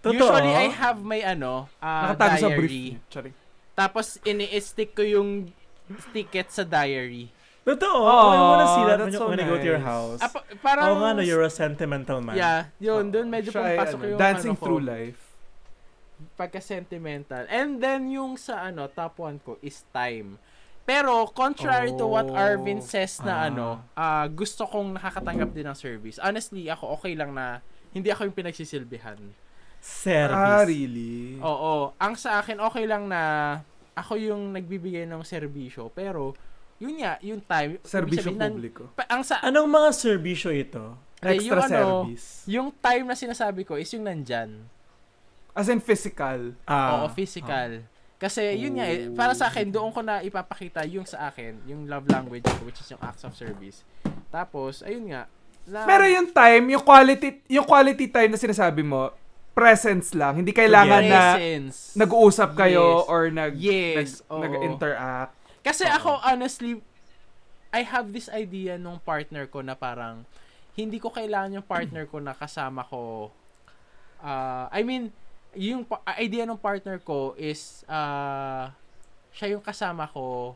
Totoo? 0.03 0.19
Usually, 0.19 0.51
I 0.51 0.67
have 0.67 0.99
my 0.99 1.23
ano, 1.23 1.71
uh, 1.79 2.11
Nakatago 2.11 2.35
sa 2.35 2.49
diary. 2.51 2.59
brief 2.59 2.71
niya. 2.75 2.99
Charing. 3.09 3.35
Tapos, 3.73 4.05
ini-stick 4.21 4.91
ko 4.93 5.01
yung 5.01 5.49
ticket 6.11 6.51
sa 6.51 6.61
diary. 6.61 7.31
Totoo. 7.65 7.97
Oh, 7.97 8.29
I 8.29 8.37
wanna 8.39 8.67
see 8.69 8.83
that 8.85 8.99
when, 8.99 9.09
so 9.11 9.25
when 9.25 9.41
I 9.41 9.49
go 9.49 9.57
to 9.57 9.65
your 9.65 9.81
nice. 9.81 9.89
house. 9.89 10.19
Ah, 10.21 10.29
pa- 10.29 10.45
parang, 10.61 10.85
Oo 10.85 10.95
nga, 11.01 11.17
no, 11.17 11.21
you're 11.21 11.41
a 11.41 11.49
sentimental 11.49 12.21
man. 12.21 12.37
yeah, 12.37 12.69
yun, 12.77 13.09
dun 13.09 13.25
medyo 13.25 13.49
Siya 13.49 13.65
ay, 13.65 13.73
pumasok 13.75 13.97
ano, 13.97 14.05
yung 14.07 14.19
Dancing 14.21 14.53
ano 14.53 14.61
ko, 14.61 14.65
through 14.69 14.83
life. 14.85 15.21
pagka-sentimental. 16.35 17.43
And 17.49 17.81
then, 17.81 18.07
yung 18.07 18.37
sa 18.37 18.63
ano, 18.63 18.87
top 18.87 19.19
1 19.19 19.41
ko 19.41 19.57
is 19.59 19.83
time. 19.91 20.37
Pero, 20.85 21.25
contrary 21.27 21.91
to 21.91 22.05
what 22.05 22.29
Oh. 22.29 22.37
Arvin 22.37 22.79
says 22.79 23.17
na 23.19 23.33
Ah. 23.35 23.47
ano, 23.49 23.67
ah, 23.97 24.29
gusto 24.29 24.63
kong 24.63 24.95
nakakatanggap 24.95 25.49
din 25.49 25.65
ng 25.65 25.73
service. 25.73 26.21
Honestly, 26.21 26.69
ako 26.69 26.95
okay 26.95 27.17
lang 27.17 27.33
na 27.33 27.59
hindi 27.89 28.13
ako 28.13 28.29
yung 28.29 28.37
pinagsisilbihan. 28.37 29.17
Service. 29.81 30.37
Ah, 30.37 30.61
really? 30.61 31.41
Oo. 31.41 31.93
Ang 31.97 32.13
sa 32.13 32.39
akin, 32.39 32.59
okay 32.59 32.85
lang 32.85 33.09
na 33.09 33.21
ako 33.93 34.13
yung 34.15 34.53
nagbibigay 34.53 35.05
ng 35.05 35.21
serbisyo. 35.21 35.89
Pero, 35.89 36.37
yun 36.77 36.95
nga, 36.97 37.15
yung 37.21 37.39
time. 37.39 37.79
Serbisyo 37.81 38.31
publiko. 38.31 38.91
pa- 38.91 39.07
ang 39.07 39.21
sa, 39.21 39.39
Anong 39.39 39.65
mga 39.65 39.89
serbisyo 39.91 40.51
ito? 40.51 40.95
Extra 41.17 41.41
yung 41.41 41.57
ano, 41.57 41.79
service. 42.05 42.27
yung 42.45 42.67
time 42.69 43.05
na 43.05 43.15
sinasabi 43.15 43.63
ko 43.63 43.75
is 43.75 43.89
yung 43.89 44.03
nandyan. 44.03 44.61
As 45.51 45.67
in 45.67 45.79
physical. 45.79 46.51
Oo, 46.67 47.07
physical. 47.09 47.81
Kasi 48.15 48.55
yun 48.55 48.75
nga, 48.75 48.85
eh, 48.85 49.07
para 49.09 49.31
sa 49.31 49.47
akin, 49.47 49.67
doon 49.67 49.91
ko 49.91 49.99
na 49.99 50.19
ipapakita 50.19 50.83
yung 50.85 51.03
sa 51.03 51.27
akin, 51.27 51.63
yung 51.65 51.83
love 51.85 52.07
language 52.07 52.43
ko, 52.43 52.63
which 52.63 52.77
is 52.77 52.87
yung 52.87 52.99
acts 52.99 53.23
of 53.23 53.31
service. 53.33 53.83
Tapos, 54.29 54.79
ayun 54.81 55.11
nga. 55.11 55.27
Na, 55.65 55.83
Pero 55.83 56.05
yung 56.05 56.29
time, 56.29 56.63
yung 56.69 56.83
quality, 56.83 57.41
yung 57.49 57.63
quality 57.63 58.07
time 58.07 58.31
na 58.31 58.37
sinasabi 58.37 58.83
mo, 58.83 59.11
presence 59.51 60.11
lang. 60.11 60.35
Hindi 60.37 60.51
kailangan 60.51 61.01
na 61.01 61.21
presence. 61.33 61.95
nag-uusap 61.95 62.49
kayo 62.53 62.83
Yes. 63.01 63.07
or 63.07 63.21
nag, 63.29 63.53
Yes, 63.55 63.95
nag, 63.95 64.07
oo. 64.29 64.41
nag-interact. 64.41 65.34
Kasi 65.65 65.81
ako, 65.89 66.21
honestly, 66.21 66.77
I 67.73 67.81
have 67.81 68.13
this 68.13 68.29
idea 68.29 68.77
nung 68.77 69.01
partner 69.01 69.49
ko 69.49 69.65
na 69.65 69.73
parang, 69.73 70.21
hindi 70.77 71.01
ko 71.01 71.09
kailangan 71.09 71.57
yung 71.57 71.65
partner 71.65 72.05
ko 72.05 72.21
na 72.21 72.37
kasama 72.37 72.85
ko. 72.85 73.33
ah, 74.21 74.69
I 74.69 74.85
mean, 74.85 75.09
yung 75.55 75.83
pa- 75.83 76.03
idea 76.17 76.45
ng 76.45 76.57
partner 76.57 77.01
ko 77.01 77.33
is, 77.35 77.81
ah, 77.85 78.69
siya 79.33 79.57
yung 79.57 79.63
kasama 79.63 80.05
ko 80.07 80.53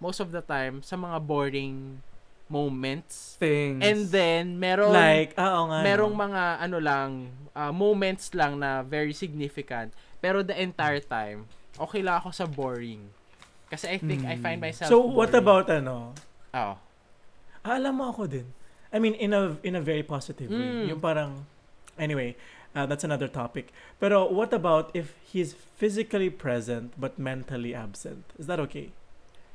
most 0.00 0.18
of 0.20 0.32
the 0.32 0.40
time 0.40 0.80
sa 0.80 0.96
mga 0.96 1.18
boring 1.20 2.00
moments. 2.46 3.34
Things. 3.38 3.82
And 3.82 4.06
then, 4.08 4.58
meron, 4.58 4.94
Like, 4.94 5.34
ah, 5.36 5.60
oo 5.60 5.64
nga. 5.70 5.80
merong 5.82 6.14
no? 6.14 6.22
mga, 6.26 6.42
ano 6.62 6.78
lang, 6.78 7.10
ah, 7.52 7.74
moments 7.74 8.30
lang 8.32 8.58
na 8.58 8.82
very 8.86 9.12
significant. 9.12 9.90
Pero 10.22 10.42
the 10.42 10.54
entire 10.54 11.02
time, 11.02 11.46
okay 11.76 12.00
lang 12.02 12.22
ako 12.22 12.30
sa 12.32 12.46
boring. 12.46 13.02
Kasi 13.66 13.90
I 13.90 13.98
think 13.98 14.22
I 14.22 14.38
find 14.38 14.62
myself 14.62 14.88
So, 14.88 15.02
what 15.02 15.34
about 15.34 15.66
ano? 15.70 16.14
Oh. 16.54 16.78
Ah, 17.66 17.74
alam 17.76 17.98
mo 17.98 18.14
ako 18.14 18.30
din. 18.30 18.46
I 18.94 19.02
mean, 19.02 19.18
in 19.18 19.34
a 19.34 19.58
in 19.66 19.74
a 19.74 19.82
very 19.82 20.06
positive 20.06 20.48
way. 20.48 20.86
Mm. 20.86 20.94
Yung 20.94 21.02
parang, 21.02 21.50
anyway, 21.98 22.38
uh, 22.78 22.86
that's 22.86 23.02
another 23.02 23.26
topic. 23.26 23.74
Pero 23.98 24.22
what 24.30 24.54
about 24.54 24.94
if 24.94 25.18
he's 25.26 25.52
physically 25.52 26.30
present 26.30 26.94
but 26.94 27.18
mentally 27.18 27.74
absent? 27.74 28.30
Is 28.38 28.46
that 28.46 28.62
okay? 28.70 28.94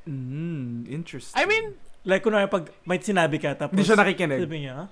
Mm, 0.03 0.91
interesting. 0.91 1.39
I 1.39 1.47
mean, 1.47 1.79
Like, 2.01 2.25
kunwari 2.25 2.49
pag 2.49 2.73
may 2.81 2.97
sinabi 2.97 3.37
ka, 3.37 3.53
tapos... 3.53 3.77
Hindi 3.77 3.85
siya 3.85 3.97
nakikinig. 4.01 4.41
Sabi 4.41 4.57
niya, 4.65 4.73
ha? 4.73 4.85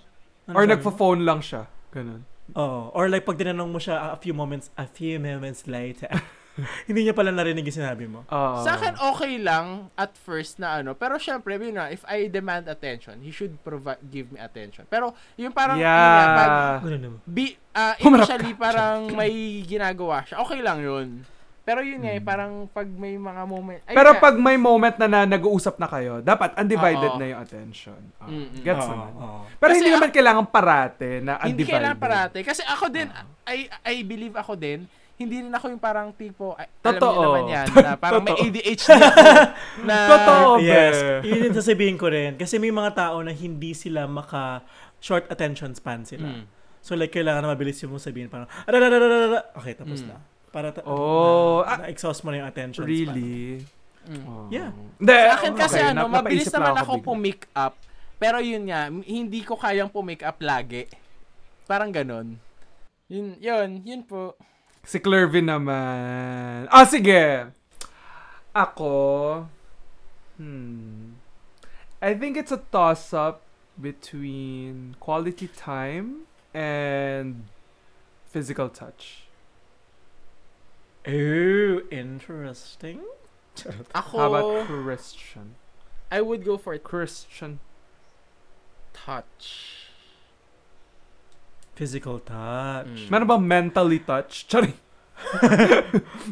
Ano 0.46 0.54
Or 0.54 0.62
sabi 0.62 0.70
mo? 0.70 0.74
nagpo-phone 0.78 1.22
lang 1.26 1.40
siya. 1.42 1.66
Ganun. 1.90 2.22
Oo. 2.54 2.94
Or 2.94 3.10
like, 3.10 3.26
pag 3.26 3.38
tinanong 3.42 3.70
mo 3.74 3.82
siya 3.82 4.14
a 4.14 4.18
few 4.22 4.34
moments, 4.34 4.70
a 4.78 4.86
few 4.86 5.18
moments 5.18 5.66
later, 5.66 6.10
hindi 6.88 7.04
niya 7.04 7.14
pala 7.14 7.30
narinig 7.30 7.64
yung 7.64 7.80
sinabi 7.80 8.06
mo. 8.06 8.26
Oo. 8.26 8.62
sa 8.62 8.76
akin 8.76 8.96
okay 9.14 9.38
lang 9.38 9.88
at 9.94 10.12
first 10.14 10.58
na 10.58 10.78
ano. 10.78 10.92
Pero 10.92 11.16
syempre, 11.16 11.56
yun 11.56 11.76
nga, 11.76 11.88
if 11.88 12.04
I 12.04 12.28
demand 12.28 12.66
attention, 12.66 13.20
he 13.20 13.30
should 13.30 13.56
provide 13.60 14.00
give 14.04 14.28
me 14.30 14.38
attention. 14.38 14.84
Pero 14.86 15.12
yung 15.36 15.52
parang, 15.52 15.78
yun 15.78 15.88
nga, 15.88 16.26
pag, 16.36 16.52
yeah. 16.84 17.14
Bi, 17.24 17.46
ah, 17.72 17.96
Humarap 17.98 18.28
initially 18.28 18.54
parang 18.54 19.14
may 19.14 19.32
ginagawa 19.64 20.24
siya, 20.24 20.40
okay 20.40 20.60
lang 20.60 20.80
yun. 20.80 21.24
Pero 21.62 21.86
yun 21.86 22.02
nga, 22.02 22.12
Mm. 22.12 22.26
parang 22.26 22.54
pag 22.68 22.88
may 22.88 23.14
mga 23.14 23.42
moment, 23.46 23.78
ay, 23.86 23.94
Pero 23.94 24.10
pag 24.18 24.34
may 24.36 24.58
moment 24.58 24.96
na, 24.98 25.06
na 25.06 25.20
nag-uusap 25.24 25.78
na 25.78 25.86
kayo, 25.86 26.18
dapat 26.20 26.58
undivided 26.58 27.14
Oo. 27.14 27.20
na 27.22 27.26
yung 27.30 27.40
attention. 27.40 28.00
Mm-mm. 28.20 28.66
Gets 28.66 28.84
Oo, 28.84 28.92
naman. 28.92 29.12
oo. 29.14 29.40
Pero 29.54 29.70
Kasi 29.70 29.78
hindi 29.78 29.92
ako- 29.92 29.96
naman 29.96 30.10
kailangan 30.10 30.46
parate 30.50 31.10
na 31.22 31.32
hindi 31.40 31.62
undivided. 31.62 31.74
kailangan 31.78 32.00
parate. 32.00 32.40
Kasi 32.42 32.62
ako 32.66 32.90
din. 32.90 33.08
I, 33.46 33.58
I 33.86 33.96
believe 34.02 34.34
ako 34.34 34.58
din, 34.58 34.90
hindi 35.20 35.44
rin 35.44 35.52
ako 35.52 35.66
yung 35.70 35.84
parang 35.84 36.10
tipo, 36.10 36.56
ay, 36.56 36.72
alam 36.80 36.96
Totoo. 36.96 37.12
niyo 37.12 37.20
naman 37.22 37.44
yan, 37.46 37.68
na 37.76 37.92
parang 37.94 38.24
may 38.24 38.32
Totoo. 38.40 38.48
ADHD 38.48 38.90
ako, 38.96 39.20
na, 39.84 39.96
Totoo. 40.08 40.50
yes. 40.64 40.96
Yun 41.22 41.40
din 41.44 41.54
sasabihin 41.54 41.96
ko 41.96 42.08
rin. 42.08 42.34
Kasi 42.34 42.56
may 42.56 42.72
mga 42.72 42.96
tao 42.96 43.20
na 43.20 43.30
hindi 43.30 43.76
sila 43.76 44.08
maka 44.08 44.64
short 44.98 45.28
attention 45.28 45.72
span 45.72 46.04
sila. 46.04 46.24
Mm. 46.26 46.48
So 46.80 46.96
like 46.96 47.12
kailangan 47.12 47.44
na 47.44 47.52
mabilis 47.52 47.76
yung 47.80 47.92
mong 47.92 48.02
sabihin 48.02 48.28
parang 48.28 48.48
"Ararararara." 48.64 49.52
okay 49.54 49.76
tapos 49.76 50.00
Mm. 50.00 50.08
na. 50.08 50.18
Para 50.50 50.72
ta- 50.72 50.82
Oh, 50.84 51.62
na, 51.62 51.84
ah, 51.84 51.92
exhaust 51.92 52.24
mo 52.24 52.32
na 52.32 52.40
yung 52.40 52.48
attention 52.48 52.82
span. 52.82 52.90
Really? 52.90 53.62
Mm. 54.08 54.24
Oh. 54.24 54.48
Yeah. 54.48 54.72
Hindi, 54.96 55.14
Sa 55.14 55.36
akin 55.36 55.54
kasi 55.54 55.78
okay, 55.78 55.92
ano, 55.92 56.00
nap- 56.08 56.16
mabilis 56.24 56.48
naman 56.50 56.74
ako 56.80 56.92
pumick 57.04 57.46
up. 57.54 57.76
Pero 58.16 58.40
yun 58.40 58.64
nga, 58.66 58.88
hindi 58.90 59.44
ko 59.44 59.56
kayang 59.56 59.88
pumick 59.88 60.24
up 60.24 60.40
lagi. 60.40 60.88
Parang 61.64 61.92
ganun. 61.92 62.40
Yun, 63.08 63.36
yun, 63.38 63.70
yun 63.84 64.02
po. 64.02 64.34
Si 64.84 65.00
Clervin 65.00 65.46
naman. 65.46 66.68
Ah, 66.72 66.86
sige. 66.86 67.52
Ako, 68.56 69.48
hmm. 70.38 71.14
I 72.02 72.14
think 72.16 72.38
it's 72.38 72.52
a 72.52 72.58
toss-up 72.58 73.42
between 73.80 74.96
quality 75.00 75.48
time 75.48 76.26
and 76.54 77.46
physical 78.26 78.70
touch. 78.70 79.28
Oh, 81.08 81.82
interesting. 81.92 83.02
Ako, 83.94 84.18
How 84.18 84.28
about 84.34 84.66
Christian? 84.68 85.56
I 86.12 86.22
would 86.22 86.44
go 86.44 86.58
for 86.58 86.78
Christian. 86.80 87.60
touch. 88.94 89.79
Physical 91.80 92.20
touch. 92.20 93.08
Mm. 93.08 93.08
Meron 93.08 93.26
bang 93.26 93.44
mentally 93.48 94.04
touch? 94.04 94.44
Sorry. 94.52 94.76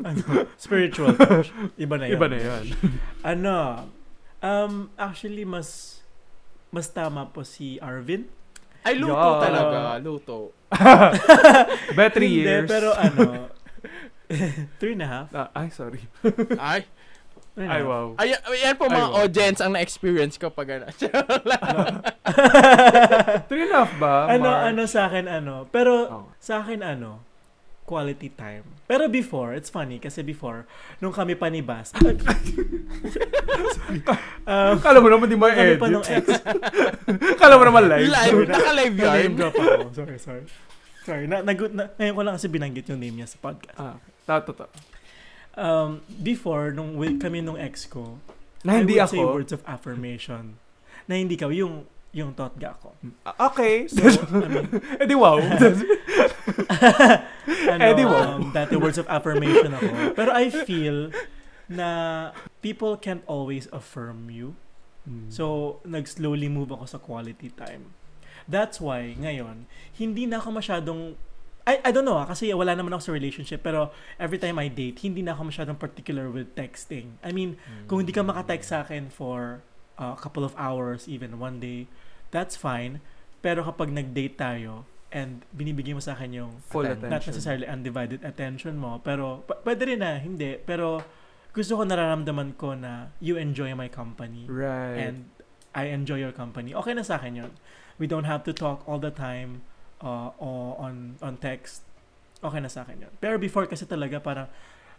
ano, 0.04 0.24
spiritual 0.60 1.16
touch. 1.16 1.52
Iba 1.80 1.95
na 1.95 2.06
yun. 2.12 2.16
Iba 2.20 2.28
na 2.28 2.38
yan. 2.39 2.66
Ano, 3.32 3.56
um, 4.43 4.74
actually, 5.00 5.48
mas, 5.48 6.00
mas 6.68 6.91
tama 6.91 7.28
po 7.28 7.48
si 7.48 7.80
Arvin. 7.80 8.28
Ay, 8.84 9.00
luto 9.00 9.16
Yeah. 9.16 9.39
talaga. 9.39 9.80
Luto. 10.00 10.38
Bet 11.95 12.12
three 12.12 12.39
Hindi, 12.39 12.48
years. 12.48 12.68
pero 12.68 12.91
ano, 12.91 13.48
three 14.80 14.95
and 14.95 15.04
a 15.04 15.08
half. 15.08 15.28
Ah, 15.32 15.48
ay, 15.56 15.68
sorry. 15.72 16.04
Ay, 16.60 16.84
Ay, 17.58 17.82
wow. 17.82 18.14
ay, 18.16 18.38
yan 18.38 18.78
po 18.78 18.86
Ay, 18.86 18.93
mga 18.93 19.10
wow. 19.10 19.18
audience 19.18 19.60
ang 19.60 19.74
na-experience 19.74 20.38
ko 20.38 20.53
pag 20.53 20.78
ano. 20.78 20.86
A 20.86 20.93
half 23.74 23.91
ba, 23.97 24.30
ano, 24.30 24.45
Mar? 24.45 24.70
ano 24.70 24.86
sa 24.86 25.10
akin, 25.10 25.26
ano. 25.26 25.66
Pero, 25.74 25.93
Oh. 26.05 26.26
sa 26.38 26.62
akin, 26.62 26.86
ano, 26.86 27.26
quality 27.82 28.30
time. 28.30 28.62
Pero 28.86 29.08
before, 29.08 29.55
it's 29.55 29.72
funny, 29.72 29.97
kasi 29.97 30.22
before, 30.22 30.70
nung 30.99 31.10
kami 31.10 31.34
pa 31.34 31.49
ni 31.49 31.66
Bas, 31.66 31.95
um, 34.45 34.76
Kala 34.78 34.99
mo 34.99 35.08
naman 35.10 35.26
di 35.26 35.34
mo 35.34 35.47
edit. 35.47 35.80
pa 35.80 35.88
nung 35.88 36.03
ex, 36.03 36.26
Kala 37.41 37.58
mo 37.58 37.64
naman 37.66 37.89
live. 37.89 38.05
Live, 38.05 38.38
naka-live 38.45 38.95
yarn. 38.97 39.18
name 39.18 39.36
drop 39.36 39.55
ako. 39.55 39.82
Sorry, 39.95 40.18
sorry. 40.20 40.43
Sorry, 41.08 41.24
na, 41.26 41.39
nagut 41.39 41.72
na, 41.72 41.88
ngayon 41.95 42.14
ko 42.14 42.22
lang 42.22 42.36
kasi 42.36 42.47
binanggit 42.51 42.86
yung 42.91 42.99
name 42.99 43.24
niya 43.24 43.32
sa 43.32 43.39
podcast. 43.39 43.80
Ah, 43.80 43.95
tato 44.28 44.51
to. 44.51 44.68
Um, 45.58 46.05
before, 46.22 46.70
nung 46.70 46.95
with 46.95 47.18
kami 47.18 47.41
nung 47.41 47.58
ex 47.58 47.84
ko, 47.84 48.22
Na 48.62 48.78
hindi 48.78 48.95
I 48.95 49.03
would 49.03 49.10
say 49.10 49.18
ako. 49.18 49.34
words 49.34 49.51
of 49.51 49.62
affirmation. 49.66 50.55
Na 51.05 51.16
hindi 51.16 51.34
ka, 51.34 51.49
yung, 51.49 51.86
yung 52.14 52.34
totga 52.34 52.78
ko. 52.78 52.93
Ah, 53.26 53.49
Okay. 53.49 53.89
So, 53.89 54.05
I 54.05 54.47
mean, 54.47 54.68
Eh 55.01 55.05
di 55.05 55.16
wow. 55.18 55.38
ano, 57.74 57.82
Eh, 57.82 57.93
di 57.93 58.05
ba? 58.05 58.38
um, 58.38 58.51
dati 58.51 58.76
words 58.76 58.97
of 58.97 59.08
affirmation 59.08 59.74
ako. 59.74 60.14
Pero 60.14 60.30
I 60.32 60.49
feel 60.49 61.10
na 61.68 62.32
people 62.62 62.95
can't 62.95 63.24
always 63.28 63.68
affirm 63.72 64.30
you. 64.30 64.55
So, 65.32 65.80
nag-slowly 65.88 66.51
move 66.51 66.68
ako 66.68 66.84
sa 66.84 66.99
quality 66.99 67.47
time. 67.55 67.95
That's 68.43 68.84
why, 68.84 69.16
ngayon, 69.16 69.64
hindi 69.95 70.28
na 70.28 70.36
ako 70.38 70.60
masyadong 70.60 71.16
I, 71.68 71.84
I 71.84 71.91
don't 71.91 72.07
know 72.07 72.15
ah, 72.15 72.24
kasi 72.24 72.47
wala 72.55 72.72
naman 72.72 72.95
ako 72.95 73.11
sa 73.11 73.11
relationship 73.11 73.59
pero 73.59 73.91
every 74.15 74.39
time 74.39 74.55
I 74.55 74.72
date, 74.72 75.03
hindi 75.03 75.20
na 75.20 75.36
ako 75.36 75.51
masyadong 75.51 75.76
particular 75.76 76.32
with 76.32 76.55
texting. 76.55 77.20
I 77.20 77.36
mean, 77.36 77.59
kung 77.86 77.99
hindi 77.99 78.15
ka 78.15 78.24
makatext 78.24 78.72
sa 78.72 78.88
akin 78.88 79.11
for 79.11 79.59
a 79.99 80.15
couple 80.15 80.47
of 80.47 80.55
hours, 80.55 81.11
even 81.11 81.43
one 81.43 81.59
day, 81.59 81.91
that's 82.32 82.55
fine. 82.55 83.03
Pero 83.43 83.68
kapag 83.68 83.91
nag-date 83.91 84.39
tayo 84.39 84.88
and 85.11 85.43
binibigyan 85.51 85.99
mo 85.99 86.03
sa 86.03 86.15
akin 86.15 86.32
yung 86.32 86.51
Full 86.72 86.88
Atten- 86.88 87.03
attention. 87.03 87.11
not 87.11 87.24
necessarily 87.28 87.68
undivided 87.68 88.24
attention 88.24 88.80
mo, 88.80 89.03
pero 89.03 89.43
p- 89.43 89.59
pwede 89.68 89.91
rin 89.91 89.99
na, 89.99 90.24
hindi. 90.24 90.55
Pero 90.63 91.03
gusto 91.51 91.76
ko 91.76 91.84
nararamdaman 91.84 92.55
ko 92.55 92.80
na 92.80 93.11
you 93.20 93.36
enjoy 93.36 93.76
my 93.76 93.91
company 93.91 94.47
Right. 94.47 95.03
and 95.03 95.28
I 95.76 95.91
enjoy 95.91 96.24
your 96.24 96.32
company. 96.32 96.72
Okay 96.72 96.95
na 96.95 97.03
sa 97.03 97.20
akin 97.20 97.43
yun. 97.43 97.51
We 97.99 98.07
don't 98.07 98.24
have 98.26 98.47
to 98.47 98.55
talk 98.55 98.88
all 98.88 99.03
the 99.03 99.11
time 99.11 99.66
uh, 100.00 100.30
o- 100.38 100.76
on 100.78 101.18
on 101.20 101.36
text. 101.38 101.84
Okay 102.38 102.62
na 102.62 102.70
sa 102.70 102.86
akin 102.86 103.08
yun. 103.08 103.14
Pero 103.18 103.38
before 103.38 103.66
kasi 103.66 103.84
talaga 103.84 104.22
parang 104.22 104.45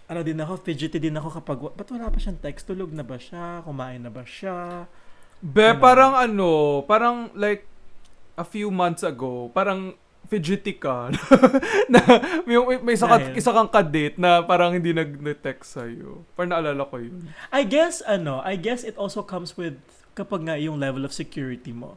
ano 0.08 0.20
din 0.24 0.40
ako, 0.40 0.64
fidgety 0.64 0.96
din 0.98 1.14
ako 1.14 1.38
kapag, 1.38 1.60
ba't 1.76 1.88
wala 1.92 2.08
pa 2.08 2.16
siyang 2.16 2.40
text? 2.40 2.64
Tulog 2.64 2.90
na 2.90 3.04
ba 3.04 3.20
siya? 3.20 3.60
Kumain 3.60 4.00
na 4.00 4.08
ba 4.08 4.24
siya? 4.24 4.88
Be, 5.38 5.76
Ano? 5.76 5.84
parang 5.84 6.12
ano, 6.16 6.48
parang 6.82 7.28
like 7.36 7.68
a 8.34 8.42
few 8.42 8.72
months 8.72 9.04
ago, 9.04 9.52
parang 9.52 9.92
fidgety 10.26 10.80
ka. 10.80 11.12
na 11.92 12.00
may, 12.48 12.56
may 12.80 12.94
isa, 12.96 13.04
ka, 13.04 13.20
isa 13.36 13.52
kang 13.52 13.68
kadate 13.68 14.16
na 14.16 14.40
parang 14.42 14.72
hindi 14.72 14.96
nag-text 14.96 15.76
sa'yo. 15.76 16.24
Parang 16.32 16.56
naalala 16.56 16.88
ko 16.88 17.04
yun. 17.04 17.28
I 17.52 17.68
guess, 17.68 18.00
ano, 18.02 18.40
I 18.40 18.56
guess 18.56 18.82
it 18.88 18.96
also 18.96 19.20
comes 19.20 19.60
with 19.60 19.76
kapag 20.18 20.42
nga 20.42 20.58
yung 20.58 20.82
level 20.82 21.06
of 21.06 21.14
security 21.14 21.70
mo. 21.70 21.94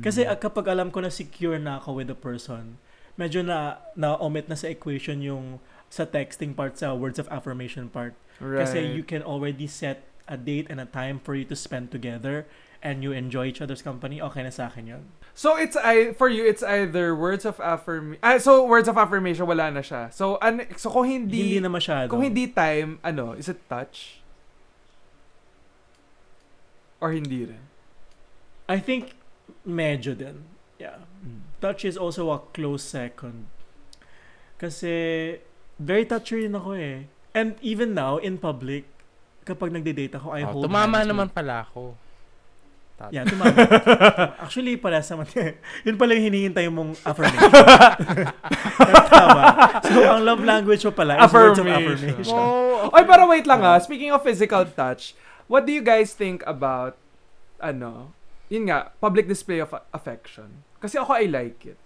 Kasi 0.00 0.24
ah, 0.24 0.40
kapag 0.40 0.72
alam 0.72 0.88
ko 0.88 1.04
na 1.04 1.12
secure 1.12 1.60
na 1.60 1.76
ako 1.76 2.00
with 2.00 2.08
the 2.08 2.16
person, 2.16 2.80
medyo 3.20 3.44
na 3.44 3.84
na-omit 3.92 4.48
na 4.48 4.56
sa 4.56 4.72
equation 4.72 5.20
yung 5.20 5.60
sa 5.92 6.08
texting 6.08 6.56
part, 6.56 6.80
sa 6.80 6.96
words 6.96 7.20
of 7.20 7.28
affirmation 7.28 7.92
part. 7.92 8.16
right. 8.40 8.64
Kasi 8.64 8.88
you 8.96 9.04
can 9.04 9.20
already 9.20 9.68
set 9.68 10.08
a 10.28 10.36
date 10.36 10.68
and 10.72 10.80
a 10.80 10.88
time 10.88 11.20
for 11.20 11.36
you 11.36 11.44
to 11.44 11.56
spend 11.56 11.92
together 11.92 12.48
and 12.82 13.02
you 13.02 13.10
enjoy 13.10 13.50
each 13.50 13.60
other's 13.60 13.82
company, 13.82 14.22
okay 14.22 14.42
na 14.44 14.52
sa 14.54 14.70
akin 14.70 14.86
yun. 14.86 15.02
So 15.34 15.54
it's 15.58 15.74
I 15.74 16.14
for 16.14 16.26
you 16.30 16.46
it's 16.46 16.62
either 16.62 17.14
words 17.14 17.46
of 17.46 17.58
affirmation. 17.58 18.22
Ah, 18.22 18.38
so 18.38 18.62
words 18.66 18.86
of 18.86 18.98
affirmation 18.98 19.46
wala 19.46 19.70
na 19.70 19.82
siya. 19.82 20.10
So 20.14 20.38
an 20.42 20.66
so 20.78 20.90
kung 20.90 21.06
Hindi, 21.06 21.58
hindi, 21.58 21.58
na 21.62 21.70
masyado. 21.70 22.10
kung 22.10 22.22
hindi 22.22 22.50
time, 22.50 22.98
ano, 23.02 23.34
is 23.34 23.46
it 23.50 23.58
touch? 23.70 24.17
Or 26.98 27.10
hindi 27.10 27.46
rin? 27.46 27.62
I 28.66 28.78
think 28.78 29.14
medyo 29.62 30.12
din. 30.12 30.44
Yeah. 30.76 31.02
Touch 31.58 31.82
is 31.82 31.96
also 31.96 32.30
a 32.30 32.38
close 32.52 32.82
second. 32.82 33.46
Kasi 34.56 34.92
very 35.76 36.04
touchy 36.04 36.42
rin 36.42 36.54
ako 36.54 36.74
eh. 36.74 37.06
And 37.32 37.54
even 37.60 37.94
now, 37.94 38.18
in 38.18 38.36
public, 38.36 38.86
kapag 39.42 39.70
nagde-date 39.70 40.14
ako, 40.14 40.28
I 40.32 40.42
Oh, 40.42 40.50
hold 40.52 40.64
tumama 40.66 40.98
hands 40.98 41.06
with- 41.06 41.10
naman 41.12 41.28
pala 41.30 41.54
ako. 41.64 41.94
Tat- 42.98 43.14
Yeah, 43.14 43.22
tumama. 43.22 43.54
Actually, 44.42 44.74
pala 44.76 44.98
sa 45.00 45.14
yun 45.86 45.94
pala 45.94 46.18
yung 46.18 46.26
hinihintay 46.28 46.66
mong 46.66 46.98
affirmation. 47.00 47.46
Tama. 49.08 49.42
So, 49.82 49.98
ang 50.04 50.22
love 50.24 50.42
language 50.42 50.82
mo 50.82 50.92
pala 50.92 51.14
is 51.16 51.30
words 51.30 51.58
of 51.58 51.66
Affirmation. 51.66 52.10
affirmation. 52.10 52.34
Oh, 52.34 52.90
Oy, 52.90 53.02
pero 53.04 53.26
wait 53.26 53.46
lang 53.46 53.62
ah. 53.62 53.78
Speaking 53.78 54.10
of 54.10 54.22
physical 54.22 54.66
touch, 54.66 55.14
what 55.48 55.66
do 55.66 55.72
you 55.72 55.82
guys 55.82 56.14
think 56.14 56.44
about, 56.46 56.94
ano, 57.58 58.12
yun 58.48 58.68
nga, 58.68 58.92
public 59.00 59.26
display 59.26 59.58
of 59.58 59.74
affection? 59.92 60.62
Kasi 60.78 61.00
ako, 61.00 61.18
I 61.18 61.26
like 61.26 61.66
it. 61.66 61.80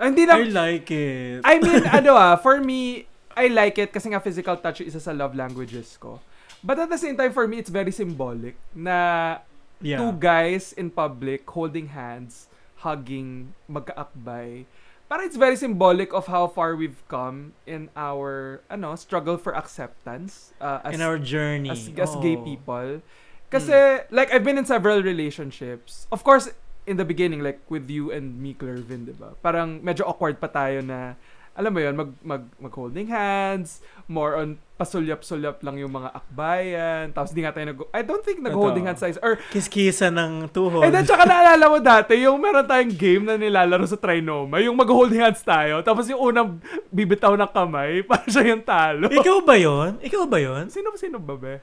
Ah, 0.00 0.10
hindi 0.10 0.24
I 0.24 0.28
lang, 0.28 0.50
like 0.50 0.90
it. 0.90 1.40
I 1.44 1.60
mean, 1.60 1.84
ano 2.02 2.16
ah, 2.16 2.34
for 2.34 2.58
me, 2.58 3.06
I 3.36 3.48
like 3.48 3.78
it 3.78 3.92
kasi 3.92 4.12
nga 4.12 4.20
physical 4.20 4.56
touch 4.58 4.80
isa 4.82 4.98
sa 4.98 5.12
love 5.12 5.36
languages 5.36 5.96
ko. 6.00 6.20
But 6.64 6.78
at 6.78 6.90
the 6.90 6.98
same 6.98 7.16
time, 7.16 7.32
for 7.32 7.46
me, 7.46 7.58
it's 7.58 7.70
very 7.70 7.90
symbolic 7.92 8.54
na 8.74 9.38
yeah. 9.82 9.98
two 9.98 10.14
guys 10.16 10.72
in 10.72 10.90
public 10.90 11.42
holding 11.48 11.90
hands, 11.90 12.46
hugging, 12.82 13.52
magkaakbay. 13.66 14.64
Parang 15.12 15.28
it's 15.28 15.36
very 15.36 15.60
symbolic 15.60 16.16
of 16.16 16.24
how 16.24 16.48
far 16.48 16.72
we've 16.72 16.96
come 17.04 17.52
in 17.68 17.92
our 17.92 18.64
ano 18.72 18.96
struggle 18.96 19.36
for 19.36 19.52
acceptance 19.52 20.56
uh, 20.56 20.80
as, 20.88 20.96
In 20.96 21.04
our 21.04 21.20
journey. 21.20 21.68
as, 21.68 21.84
as 22.00 22.16
gay 22.24 22.40
Oh. 22.40 22.40
people. 22.40 23.04
Kasi, 23.52 24.08
like, 24.08 24.32
I've 24.32 24.40
been 24.40 24.56
in 24.56 24.64
several 24.64 25.04
relationships. 25.04 26.08
Of 26.08 26.24
course, 26.24 26.48
in 26.88 26.96
the 26.96 27.04
beginning, 27.04 27.44
like, 27.44 27.60
with 27.68 27.92
you 27.92 28.08
and 28.08 28.40
me, 28.40 28.56
Clervin, 28.56 29.04
di 29.04 29.12
ba? 29.12 29.36
Parang 29.44 29.84
medyo 29.84 30.08
awkward 30.08 30.40
pa 30.40 30.48
tayo 30.48 30.80
na, 30.80 31.20
alam 31.52 31.68
mo 31.68 31.80
yun, 31.80 31.92
mag, 31.92 32.10
mag, 32.20 32.42
mag-holding 32.56 33.06
hands, 33.06 33.84
more 34.08 34.34
on 34.34 34.56
pasulyap-sulyap 34.76 35.62
lang 35.62 35.78
yung 35.78 35.92
mga 35.92 36.10
akbayan. 36.10 37.04
Tapos 37.12 37.30
di 37.30 37.44
nga 37.44 37.52
tayo 37.52 37.70
nag... 37.70 37.78
I 37.92 38.02
don't 38.02 38.24
think 38.24 38.40
nag-holding 38.40 38.82
hands 38.82 38.98
tayo. 38.98 39.14
Or, 39.22 39.38
Kiskisa 39.52 40.10
ng 40.10 40.50
tuhod. 40.50 40.82
eh, 40.82 40.90
then 40.90 41.04
tsaka 41.04 41.22
naalala 41.22 41.70
mo 41.70 41.78
dati, 41.78 42.18
yung 42.18 42.40
meron 42.40 42.66
tayong 42.66 42.96
game 42.96 43.22
na 43.22 43.38
nilalaro 43.38 43.84
sa 43.84 43.94
Trinoma, 43.94 44.58
yung 44.58 44.74
mag-holding 44.74 45.22
hands 45.22 45.44
tayo, 45.44 45.84
tapos 45.84 46.10
yung 46.10 46.18
unang 46.18 46.58
bibitaw 46.90 47.36
ng 47.36 47.50
kamay, 47.52 48.02
para 48.08 48.26
siya 48.26 48.42
yung 48.48 48.64
talo. 48.64 49.06
Ikaw 49.06 49.36
ba 49.44 49.54
yon? 49.54 50.02
Ikaw 50.02 50.22
ba 50.26 50.38
yon? 50.40 50.66
Sino-sino 50.66 51.22
ba, 51.22 51.36
be? 51.38 51.60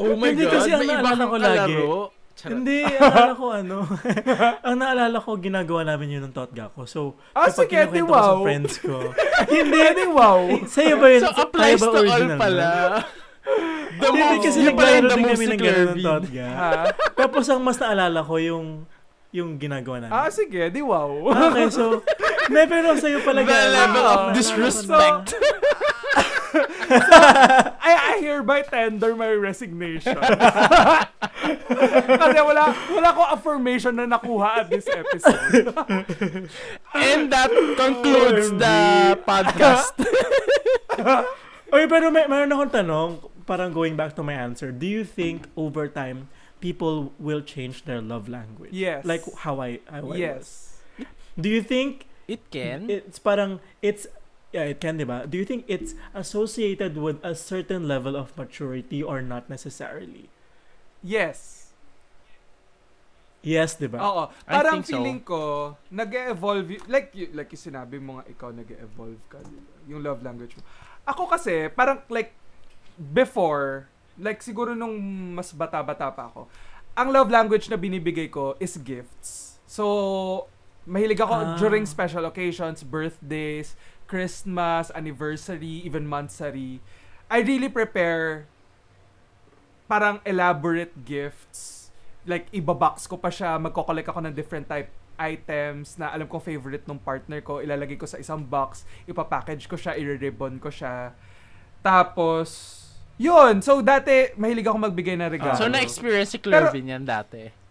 oh 0.00 0.18
my 0.18 0.34
Hindi, 0.34 0.48
God. 0.48 0.52
kasi 0.56 0.68
ang 0.72 0.82
may 0.82 0.98
iba 0.98 1.10
kang 1.14 1.30
ko 1.30 1.38
lagi. 1.38 1.74
kalaro. 1.78 2.15
Charot. 2.36 2.52
Hindi, 2.52 2.84
alala 3.00 3.32
ko 3.32 3.44
ano. 3.48 3.76
ang 4.68 4.76
naalala 4.76 5.16
ko, 5.18 5.40
ginagawa 5.40 5.88
namin 5.88 6.20
yun 6.20 6.22
ng 6.28 6.36
Totga 6.36 6.68
ko. 6.68 6.84
So, 6.84 7.16
Ah, 7.32 7.48
kapag 7.48 7.64
sige, 7.64 7.76
kinukwento 7.88 8.04
ko 8.04 8.12
sa 8.12 8.28
wow. 8.28 8.44
friends 8.44 8.74
ko. 8.76 8.96
Hindi, 9.56 9.80
di 9.96 10.04
wow. 10.04 10.40
Sa'yo 10.68 10.94
ba 11.00 11.06
yun? 11.08 11.22
So, 11.24 11.32
applies 11.32 11.80
to 11.80 11.96
all 11.96 12.26
pala. 12.36 12.68
The 13.96 14.04
Hindi, 14.04 14.20
most- 14.20 14.44
kasi 14.44 14.58
naglaro 14.60 15.06
din 15.08 15.24
kami 15.24 15.44
ng 15.46 15.60
gano'n 15.62 15.88
ng. 15.88 16.04
Totga. 16.04 16.46
Tapos 17.16 17.44
ang 17.48 17.60
mas 17.64 17.80
naalala 17.80 18.20
ko 18.20 18.36
yung 18.36 18.84
yung 19.32 19.56
ginagawa 19.56 19.96
namin. 20.00 20.12
Ah, 20.12 20.28
sige, 20.28 20.68
di 20.68 20.80
wow. 20.80 21.32
okay, 21.32 21.68
so, 21.68 22.04
may 22.48 22.64
pero 22.64 22.96
sa'yo 22.96 23.20
pala 23.20 23.44
The 23.44 23.52
level 23.68 24.04
Ah, 24.04 24.12
of 24.12 24.20
naalala 24.36 25.24
disrespect. 26.56 27.76
I, 27.82 28.16
I 28.16 28.20
hereby 28.20 28.62
tender 28.62 29.14
my 29.16 29.32
resignation. 29.32 30.16
Kasi 32.20 32.38
wala, 32.40 32.72
wala 32.90 33.08
ko 33.12 33.22
affirmation 33.30 33.96
na 33.96 34.06
nakuha 34.06 34.64
at 34.64 34.70
this 34.70 34.88
episode. 34.88 35.74
And 36.94 37.32
that 37.32 37.50
concludes 37.76 38.50
the 38.56 38.78
podcast. 39.22 39.92
Oy, 41.74 41.84
pero 41.90 42.10
may, 42.14 42.24
mayroon 42.30 42.52
akong 42.54 42.72
tanong, 42.72 43.10
parang 43.44 43.74
going 43.74 43.96
back 43.98 44.14
to 44.14 44.22
my 44.22 44.34
answer. 44.34 44.70
Do 44.70 44.86
you 44.86 45.04
think 45.04 45.50
over 45.58 45.88
time, 45.88 46.28
people 46.60 47.12
will 47.18 47.42
change 47.42 47.84
their 47.84 48.00
love 48.00 48.28
language? 48.28 48.72
Yes. 48.72 49.04
Like 49.04 49.22
how 49.44 49.60
I, 49.60 49.80
how 49.90 49.98
I 49.98 50.00
was. 50.02 50.18
yes. 50.18 50.46
Do 51.36 51.48
you 51.50 51.60
think 51.60 52.06
It 52.26 52.50
can. 52.50 52.90
it's 52.90 53.18
parang, 53.18 53.60
it's, 53.82 54.06
yeah, 54.56 54.64
it 54.66 54.80
can, 54.80 54.96
diba? 54.96 55.28
Do 55.28 55.36
you 55.36 55.44
think 55.44 55.68
it's 55.68 55.92
associated 56.16 56.96
with 56.96 57.20
a 57.20 57.36
certain 57.36 57.84
level 57.84 58.16
of 58.16 58.32
maturity 58.34 59.04
or 59.04 59.20
not 59.20 59.52
necessarily? 59.52 60.32
Yes. 61.04 61.68
Yes, 63.46 63.78
diba? 63.78 64.00
Oo. 64.02 64.26
I 64.48 64.52
Parang 64.58 64.82
think 64.82 64.86
so. 64.90 64.92
feeling 64.98 65.20
ko, 65.22 65.40
nag-evolve, 65.86 66.66
y- 66.66 66.82
like, 66.90 67.14
like 67.30 67.52
yung 67.52 67.62
sinabi 67.62 68.02
mo 68.02 68.18
nga, 68.18 68.24
ikaw 68.26 68.50
nag-evolve 68.50 69.22
ka, 69.30 69.38
di 69.44 69.54
ba? 69.54 69.72
yung 69.86 70.02
love 70.02 70.18
language 70.18 70.58
mo. 70.58 70.66
Ako 71.06 71.30
kasi, 71.30 71.70
parang 71.70 72.02
like, 72.10 72.34
before, 72.98 73.86
like 74.18 74.42
siguro 74.42 74.74
nung 74.74 74.98
mas 75.36 75.54
bata-bata 75.54 76.10
pa 76.10 76.26
ako, 76.26 76.50
ang 76.98 77.12
love 77.14 77.30
language 77.30 77.70
na 77.70 77.78
binibigay 77.78 78.26
ko 78.26 78.58
is 78.58 78.74
gifts. 78.80 79.60
So, 79.68 80.48
mahilig 80.82 81.22
ako 81.22 81.34
Ah. 81.36 81.54
during 81.54 81.86
special 81.86 82.26
occasions, 82.26 82.82
birthdays, 82.82 83.78
Christmas, 84.06 84.90
anniversary, 84.94 85.82
even 85.82 86.06
monthsary. 86.06 86.80
I 87.26 87.42
really 87.42 87.68
prepare 87.68 88.46
parang 89.86 90.22
elaborate 90.26 90.94
gifts. 91.06 91.90
Like, 92.26 92.50
ibabox 92.50 93.06
ko 93.06 93.18
pa 93.18 93.30
siya, 93.30 93.54
magko-collect 93.58 94.10
ako 94.10 94.20
ng 94.26 94.34
different 94.34 94.66
type 94.66 94.90
items 95.16 95.96
na 95.96 96.12
alam 96.12 96.26
ko 96.28 96.42
favorite 96.42 96.84
ng 96.84 96.98
partner 97.00 97.40
ko, 97.40 97.62
ilalagay 97.62 97.96
ko 97.96 98.04
sa 98.04 98.20
isang 98.20 98.42
box, 98.42 98.84
ipapackage 99.06 99.64
ko 99.70 99.78
siya, 99.78 99.94
i-ribbon 99.96 100.58
ko 100.58 100.68
siya. 100.68 101.14
Tapos, 101.80 102.82
yun. 103.16 103.62
So, 103.64 103.80
dati, 103.80 104.34
mahilig 104.36 104.66
ako 104.66 104.78
magbigay 104.90 105.16
ng 105.16 105.30
regalo. 105.32 105.56
so, 105.56 105.70
na-experience 105.70 106.36
si 106.36 106.38
Clervin 106.42 106.92
yan 106.92 107.04
dati. 107.06 107.65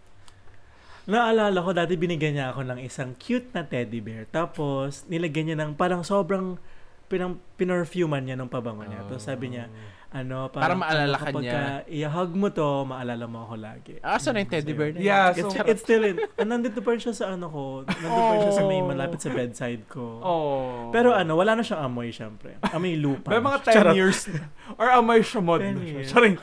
Naalala 1.06 1.58
ko, 1.58 1.70
dati 1.70 1.94
binigyan 1.94 2.34
niya 2.34 2.46
ako 2.50 2.66
ng 2.66 2.80
isang 2.82 3.14
cute 3.14 3.54
na 3.54 3.62
teddy 3.62 4.02
bear. 4.02 4.26
Tapos, 4.26 5.06
nilagyan 5.06 5.44
niya 5.48 5.58
ng 5.58 5.74
parang 5.74 6.02
sobrang 6.02 6.58
pinang 7.06 7.38
pinorfuman 7.54 8.18
niya 8.18 8.34
ng 8.34 8.50
pabango 8.50 8.82
niya. 8.82 9.06
Tapos 9.06 9.22
sabi 9.22 9.54
niya, 9.54 9.70
ano, 10.08 10.50
Para 10.50 10.74
parang, 10.74 10.80
maalala 10.82 11.14
ano, 11.14 11.22
ka 11.22 11.30
niya. 11.38 11.60
i-hug 11.86 12.34
mo 12.34 12.50
to, 12.50 12.66
maalala 12.82 13.24
mo 13.24 13.46
ako 13.46 13.54
lagi. 13.56 13.94
Ah, 14.02 14.18
so 14.18 14.34
na 14.34 14.42
yung 14.42 14.50
teddy 14.50 14.74
bear 14.74 14.90
na? 14.90 14.98
Yeah, 14.98 15.30
It's, 15.30 15.46
so, 15.46 15.62
it's 15.62 15.82
still 15.86 16.02
in, 16.02 16.18
ah, 16.18 16.42
nandito 16.42 16.82
pa 16.82 16.90
rin 16.90 16.98
siya 16.98 17.14
sa 17.14 17.30
ano 17.30 17.46
ko. 17.46 17.62
Nandito 17.86 18.10
pa 18.10 18.32
rin 18.32 18.42
siya 18.42 18.54
sa 18.56 18.64
may 18.64 18.82
Oh. 18.82 18.88
malapit 18.88 19.22
sa 19.22 19.30
bedside 19.30 19.86
ko. 19.86 20.02
oh. 20.18 20.90
Pero 20.90 21.14
ano, 21.14 21.38
wala 21.38 21.54
na 21.54 21.62
siyang 21.62 21.86
amoy, 21.86 22.10
syempre. 22.10 22.58
Amoy 22.66 22.98
lupa. 22.98 23.30
May 23.30 23.38
mga 23.40 23.58
10 23.62 23.70
Charot. 23.72 23.94
years. 23.94 24.26
Or 24.74 24.90
amoy 24.90 25.22
shamod 25.22 25.62
10 25.62 25.70
na 25.70 25.78
siya. 25.78 25.86
years. 25.92 26.08
Charing. 26.10 26.36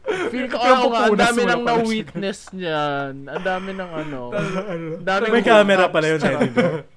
Feel 0.00 0.48
ko, 0.48 0.56
ako 0.56 0.86
nga, 0.90 1.00
ang 1.06 1.18
dami 1.20 1.40
nang 1.44 1.62
siya. 1.62 1.68
na-witness 1.76 2.40
niyan. 2.56 3.14
Ang 3.28 3.44
dami 3.44 3.70
ng 3.76 3.90
ano. 3.92 4.20
dami 5.12 5.24
May 5.28 5.44
camera 5.44 5.86
pala 5.92 6.06
yun, 6.16 6.20
bear. 6.20 6.88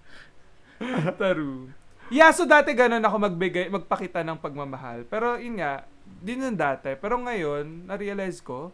True. 1.19 1.71
Yeah, 2.11 2.31
so 2.35 2.43
dati 2.47 2.75
ganun 2.75 3.03
ako 3.03 3.15
magbigay, 3.27 3.67
magpakita 3.71 4.23
ng 4.23 4.39
pagmamahal. 4.39 5.03
Pero 5.07 5.35
yun 5.35 5.59
nga, 5.59 5.83
din 6.23 6.43
yung 6.47 6.59
dati. 6.59 6.95
Pero 6.95 7.19
ngayon, 7.19 7.87
na-realize 7.87 8.39
ko, 8.39 8.71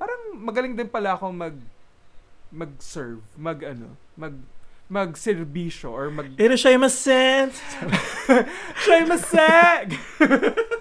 parang 0.00 0.36
magaling 0.36 0.76
din 0.76 0.88
pala 0.88 1.16
ako 1.16 1.32
mag 1.32 1.56
mag-serve, 2.50 3.22
mag 3.38 3.62
ano, 3.62 3.94
mag 4.18 4.34
magserbisyo 4.90 5.86
or 5.86 6.10
mag 6.10 6.34
Irashimasen! 6.34 7.54
Shimaseg! 8.82 9.94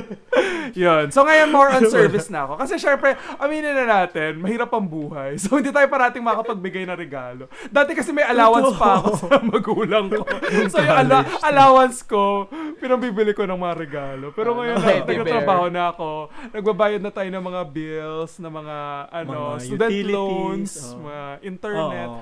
Yun. 0.86 1.08
So 1.10 1.24
ngayon 1.24 1.48
more 1.48 1.70
on 1.70 1.82
service 1.94 2.28
na 2.28 2.44
ako. 2.44 2.52
Kasi 2.60 2.74
syempre, 2.76 3.14
aminin 3.38 3.74
na 3.74 3.86
natin, 3.86 4.40
mahirap 4.40 4.70
ang 4.72 4.86
buhay. 4.86 5.38
So 5.40 5.56
hindi 5.56 5.70
tayo 5.70 5.86
parating 5.88 6.22
makapagbigay 6.22 6.84
ng 6.88 6.98
regalo. 6.98 7.48
Dati 7.68 7.94
kasi 7.94 8.10
may 8.10 8.26
allowance 8.26 8.74
pa 8.76 9.00
ako 9.00 9.08
sa 9.16 9.38
magulang 9.40 10.06
ko. 10.10 10.22
So 10.68 10.82
yung 10.82 10.96
ala- 11.06 11.26
allowance 11.44 12.02
ko, 12.04 12.50
pinambibili 12.78 13.32
ko 13.32 13.46
ng 13.46 13.58
mga 13.58 13.74
regalo. 13.76 14.26
Pero 14.34 14.56
ngayon 14.58 14.76
na, 14.80 15.04
nagtatrabaho 15.04 15.66
na 15.70 15.82
ako. 15.92 16.10
Nagbabayad 16.52 17.00
na 17.00 17.12
tayo 17.12 17.28
ng 17.30 17.44
mga 17.44 17.62
bills, 17.70 18.32
ng 18.42 18.52
mga 18.52 18.76
ano, 19.12 19.32
Mga 19.56 19.60
student 19.64 19.92
loans, 20.10 20.72
oh. 20.92 21.00
mga 21.06 21.24
internet, 21.42 22.08
Oo. 22.10 22.20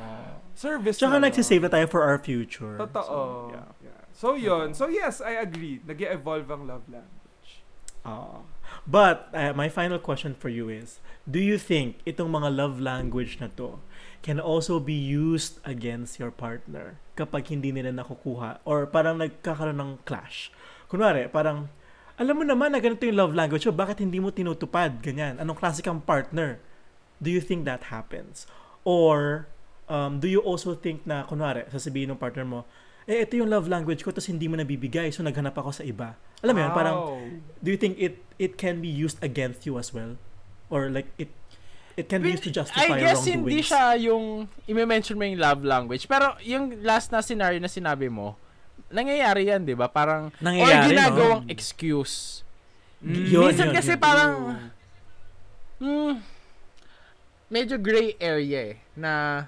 service 0.55 0.97
Tsaka 0.99 1.19
na 1.19 1.27
nagsisave 1.27 1.63
na 1.67 1.71
tayo 1.73 1.87
for 1.91 2.03
our 2.05 2.19
future. 2.21 2.79
Totoo. 2.79 3.05
So, 3.05 3.19
yeah. 3.51 3.69
Yeah. 3.83 4.01
So, 4.15 4.27
yun. 4.39 4.75
So, 4.79 4.87
yes, 4.87 5.19
I 5.19 5.43
agree. 5.43 5.83
nag 5.83 5.99
evolve 5.99 6.47
ang 6.47 6.71
love 6.71 6.87
language. 6.87 7.24
Oo. 8.05 8.45
But, 8.85 9.33
uh, 9.33 9.57
my 9.57 9.73
final 9.73 9.97
question 9.97 10.37
for 10.37 10.53
you 10.53 10.69
is, 10.69 11.01
do 11.25 11.41
you 11.41 11.57
think 11.57 12.05
itong 12.05 12.29
mga 12.33 12.53
love 12.53 12.77
language 12.77 13.41
na 13.41 13.49
to 13.57 13.81
can 14.21 14.37
also 14.41 14.77
be 14.81 14.97
used 14.97 15.61
against 15.65 16.21
your 16.21 16.33
partner 16.33 17.01
kapag 17.17 17.49
hindi 17.49 17.73
nila 17.73 17.93
nakukuha 17.93 18.61
or 18.69 18.85
parang 18.85 19.21
nagkakaroon 19.21 19.81
ng 19.81 19.93
clash? 20.05 20.53
Kunwari, 20.89 21.33
parang, 21.33 21.73
alam 22.21 22.35
mo 22.37 22.45
naman 22.45 22.77
na 22.77 22.81
ganito 22.81 23.09
yung 23.09 23.17
love 23.17 23.35
language, 23.37 23.65
so 23.65 23.73
bakit 23.73 24.05
hindi 24.05 24.21
mo 24.21 24.29
tinutupad? 24.29 25.01
Ganyan. 25.01 25.41
Anong 25.41 25.57
klase 25.57 25.81
kang 25.81 26.05
partner? 26.05 26.61
Do 27.25 27.33
you 27.33 27.41
think 27.41 27.65
that 27.65 27.89
happens? 27.89 28.45
Or, 28.85 29.49
um, 29.89 30.21
do 30.21 30.29
you 30.29 30.45
also 30.45 30.77
think 30.77 31.09
na, 31.09 31.25
kunwari, 31.25 31.65
sasabihin 31.73 32.13
ng 32.13 32.21
partner 32.21 32.45
mo, 32.45 32.69
eh, 33.05 33.25
ito 33.25 33.37
yung 33.37 33.53
love 33.53 33.69
language 33.69 34.01
ko, 34.01 34.11
tapos 34.11 34.33
hindi 34.33 34.49
mo 34.49 34.57
nabibigay, 34.57 35.13
so 35.13 35.21
naghanap 35.21 35.53
ako 35.57 35.71
sa 35.77 35.85
iba. 35.85 36.17
Alam 36.41 36.55
mo 36.57 36.61
yun, 36.65 36.73
parang, 36.73 36.97
do 37.61 37.69
you 37.69 37.81
think 37.81 38.01
it 38.01 38.21
it 38.41 38.57
can 38.57 38.81
be 38.81 38.89
used 38.91 39.21
against 39.23 39.65
you 39.69 39.79
as 39.79 39.95
well 39.95 40.19
or 40.73 40.91
like 40.91 41.07
it 41.21 41.31
it 41.95 42.11
can 42.11 42.19
be 42.19 42.35
used 42.35 42.43
to 42.43 42.51
justify 42.51 42.91
I 42.91 42.99
guess 42.99 43.23
hindi 43.23 43.63
siya 43.63 43.95
yung 44.03 44.51
i-mention 44.67 45.15
mo 45.15 45.23
yung 45.23 45.39
love 45.39 45.63
language. 45.63 46.11
Pero 46.11 46.35
yung 46.43 46.83
last 46.83 47.15
na 47.15 47.23
scenario 47.23 47.63
na 47.63 47.71
sinabi 47.71 48.11
mo, 48.11 48.35
nangyayari 48.91 49.47
yan, 49.47 49.63
di 49.63 49.79
ba? 49.79 49.87
Parang, 49.87 50.35
Nangyayari, 50.43 50.75
or 50.75 50.91
ginagawang 50.91 51.43
no? 51.47 51.51
excuse. 51.51 52.43
Mm. 52.99 53.25
Yun, 53.31 53.43
Minsan 53.47 53.69
yun, 53.71 53.77
kasi 53.79 53.93
yun. 53.95 54.01
parang, 54.03 54.33
hmm, 55.79 56.15
medyo 57.47 57.79
gray 57.79 58.19
area 58.19 58.75
eh, 58.75 58.77
na. 58.99 59.47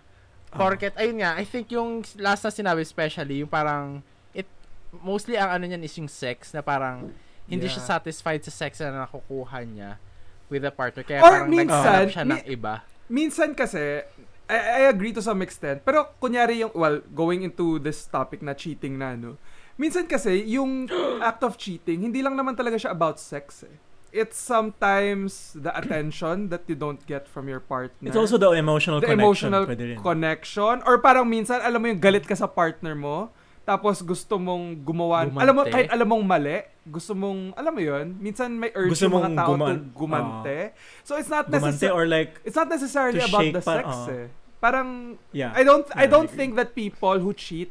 Porket, 0.56 0.92
ayun 0.96 1.20
nga, 1.20 1.36
I 1.36 1.44
think 1.44 1.70
yung 1.70 2.00
last 2.16 2.42
na 2.42 2.50
sinabi 2.50 2.80
especially, 2.80 3.40
yung 3.40 3.48
parang, 3.48 4.00
it, 4.32 4.48
mostly 4.90 5.36
ang 5.36 5.52
ano 5.52 5.64
niyan 5.64 5.82
is 5.82 5.94
yung 5.94 6.08
sex, 6.08 6.50
na 6.50 6.60
parang, 6.60 7.12
hindi 7.46 7.70
siya 7.70 7.78
Yeah. 7.78 7.92
satisfied 7.94 8.42
sa 8.42 8.50
sex 8.50 8.82
na 8.82 9.06
nakukuha 9.06 9.62
niya 9.62 10.02
with 10.48 10.62
a 10.62 10.70
partner. 10.70 11.06
Kaya 11.06 11.22
Or 11.22 11.46
parang 11.46 11.50
minsan, 11.50 12.02
siya 12.10 12.24
ng 12.24 12.42
mi- 12.42 12.46
iba. 12.50 12.74
Minsan 13.06 13.54
kasi, 13.54 14.02
I, 14.46 14.58
I 14.58 14.90
agree 14.90 15.10
to 15.10 15.22
some 15.22 15.42
extent, 15.42 15.82
pero 15.82 16.10
kunyari 16.18 16.58
yung, 16.60 16.74
well, 16.74 16.98
going 17.14 17.42
into 17.42 17.78
this 17.78 18.06
topic 18.06 18.42
na 18.42 18.50
cheating 18.50 18.98
na, 18.98 19.14
no? 19.14 19.38
Minsan 19.76 20.06
kasi, 20.06 20.42
yung 20.48 20.90
act 21.22 21.42
of 21.42 21.54
cheating, 21.54 22.02
hindi 22.02 22.18
lang 22.18 22.34
naman 22.34 22.54
talaga 22.54 22.74
siya 22.76 22.90
about 22.90 23.18
sex, 23.18 23.62
eh. 23.62 23.76
It's 24.16 24.40
sometimes 24.40 25.52
the 25.52 25.68
attention 25.76 26.48
that 26.48 26.64
you 26.64 26.72
don't 26.74 27.04
get 27.04 27.28
from 27.28 27.52
your 27.52 27.60
partner. 27.60 28.08
it's 28.08 28.16
also 28.16 28.40
the 28.40 28.48
emotional 28.52 29.04
the 29.04 29.12
connection 29.12 29.52
emotional 29.52 30.00
connection. 30.00 30.74
Or 30.88 30.96
parang 30.98 31.28
minsan, 31.28 31.60
alam 31.60 31.76
mo 31.76 31.86
yung 31.92 32.00
galit 32.00 32.24
ka 32.24 32.32
sa 32.32 32.48
partner 32.48 32.96
mo, 32.96 33.28
tapos 33.62 34.00
gusto 34.00 34.38
mong 34.38 34.80
gumawa, 34.80 35.28
Gumante. 35.28 35.42
alam 35.42 35.52
mo, 35.52 35.62
kahit 35.66 35.88
alam 35.92 36.06
mong 36.06 36.24
mali, 36.24 36.58
gusto 36.86 37.12
mong, 37.12 37.52
alam 37.52 37.72
mo 37.74 37.82
yun, 37.82 38.06
minsan 38.16 38.48
may 38.48 38.70
urge 38.72 38.94
Gusto 38.94 39.04
yung 39.04 39.18
mga 39.20 39.30
tao 39.34 39.46
to 39.46 39.52
guman- 39.52 39.84
gumante. 39.92 40.58
so 41.02 41.18
it's 41.18 41.28
not 41.28 41.50
necessarily, 41.50 41.92
or 41.92 42.06
like 42.06 42.40
it's 42.40 42.54
not 42.54 42.70
necessarily 42.70 43.20
to 43.20 43.28
about 43.28 43.44
the 43.52 43.60
pa- 43.60 43.76
sex 43.82 43.86
oo. 43.90 44.10
eh. 44.16 44.26
Parang, 44.56 45.20
yeah 45.36 45.52
I 45.52 45.60
don't, 45.60 45.84
I 45.92 46.08
Yeah, 46.08 46.14
don't 46.16 46.32
I 46.32 46.36
think 46.40 46.56
that 46.56 46.72
people 46.72 47.20
who 47.20 47.36
cheat, 47.36 47.68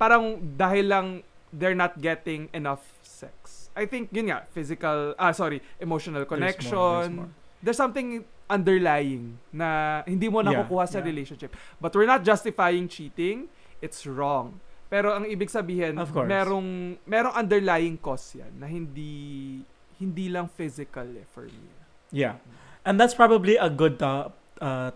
parang 0.00 0.56
dahil 0.56 0.88
lang 0.88 1.06
they're 1.52 1.76
not 1.76 2.00
getting 2.00 2.48
enough. 2.56 2.95
I 3.76 3.84
think, 3.84 4.08
yun 4.10 4.32
nga, 4.32 4.48
physical, 4.50 5.12
ah, 5.14 5.30
sorry, 5.30 5.60
emotional 5.78 6.24
There's 6.24 6.32
more, 6.32 6.38
connection. 6.40 6.72
there's 6.72 7.10
more. 7.12 7.30
There's 7.60 7.76
something 7.76 8.24
underlying 8.48 9.36
na 9.52 10.00
hindi 10.06 10.28
mo 10.28 10.40
Yeah, 10.40 10.64
nakukuha 10.64 10.88
sa 10.88 10.98
yeah. 10.98 11.06
relationship. 11.06 11.50
But 11.76 11.92
we're 11.92 12.08
not 12.08 12.24
justifying 12.24 12.88
cheating. 12.88 13.52
It's 13.84 14.06
wrong. 14.08 14.58
Pero 14.88 15.12
ang 15.12 15.26
ibig 15.26 15.50
sabihin, 15.50 15.98
merong 15.98 16.96
merong 17.04 17.34
underlying 17.34 17.98
cause 17.98 18.38
'yan 18.38 18.54
na 18.56 18.70
hindi 18.70 19.60
hindi 19.98 20.30
lang 20.30 20.46
physical 20.46 21.04
eh, 21.16 21.26
for 21.26 21.44
me. 21.48 21.68
yeah 22.14 22.38
and 22.86 23.02
that's 23.02 23.18
probably 23.18 23.58
a 23.58 23.66
good 23.66 23.98
to- 23.98 24.30
uh, 24.62 24.94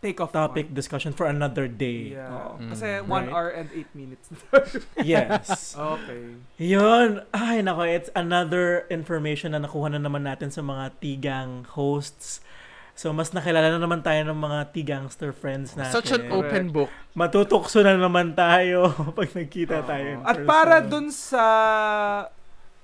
Take 0.00 0.16
off 0.16 0.32
topic 0.32 0.72
one. 0.72 0.74
discussion 0.74 1.12
for 1.12 1.28
another 1.28 1.68
day 1.68 2.16
Yeah. 2.16 2.32
Oo. 2.32 2.50
Mm. 2.56 2.68
Kasi 2.72 2.86
1 3.00 3.06
Right. 3.06 3.28
hour 3.28 3.48
and 3.52 3.68
8 3.68 3.92
minutes. 3.92 4.26
yes 5.04 5.76
okay. 5.76 6.40
Yun. 6.56 7.20
Ay, 7.30 7.60
nako. 7.60 7.84
It's 7.84 8.08
another 8.16 8.88
information 8.88 9.52
na 9.52 9.60
nakuha 9.60 9.92
na 9.92 10.00
naman 10.00 10.24
natin 10.24 10.48
sa 10.48 10.64
mga 10.64 10.96
tigang 10.98 11.68
hosts. 11.68 12.40
So, 12.96 13.12
mas 13.12 13.32
nakilala 13.32 13.72
na 13.72 13.80
naman 13.80 14.04
tayo 14.04 14.28
ng 14.28 14.36
mga 14.36 14.76
tigangster 14.76 15.32
friends 15.32 15.72
natin. 15.72 15.94
Such 15.94 16.12
an 16.12 16.28
open 16.28 16.68
book. 16.68 16.92
Matutukso 17.12 17.80
na 17.80 17.96
naman 17.96 18.36
tayo 18.36 18.92
pag 19.16 19.28
nagkita 19.32 19.84
tayo. 19.84 20.20
in 20.20 20.24
At 20.24 20.36
para 20.44 20.84
dun 20.84 21.08
sa 21.08 21.44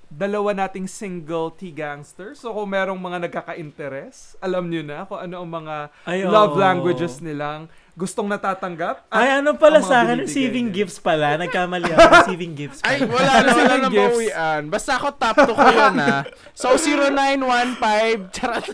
dalawa 0.07 0.55
nating 0.55 0.87
single 0.87 1.51
T-gangster, 1.51 2.33
so 2.33 2.51
kung 2.51 2.69
merong 2.69 2.97
mga 2.97 3.27
nagkaka-interest, 3.27 4.39
alam 4.39 4.65
nyo 4.65 4.81
na 4.81 5.03
kung 5.03 5.19
ano 5.19 5.43
ang 5.43 5.51
mga 5.51 5.75
Ay, 6.05 6.23
love 6.23 6.55
oo. 6.55 6.63
languages 6.63 7.19
nilang 7.19 7.67
gustong 7.93 8.29
natatanggap. 8.29 9.09
at 9.09 9.11
Ay, 9.11 9.41
ano 9.41 9.57
pala 9.57 9.81
sa 9.81 10.05
akin? 10.05 10.21
Receiving 10.23 10.69
gifts 10.69 11.01
pala. 11.01 11.35
Nagkamali 11.37 11.91
ako. 11.91 12.07
Receiving 12.23 12.53
gifts 12.55 12.79
Ay, 12.85 13.03
pala. 13.03 13.09
wala 13.09 13.25
na, 13.25 13.33
wala 13.33 13.49
Receiving 13.49 13.83
na 13.83 13.89
gifts. 13.89 14.15
bawian. 14.15 14.63
Basta 14.69 14.91
ako 14.95 15.07
top 15.17 15.37
2 15.43 15.51
ko 15.51 15.65
yun, 15.67 15.95
ha. 15.99 16.17
So, 16.53 16.77
0915, 16.77 18.31
charot. 18.31 18.65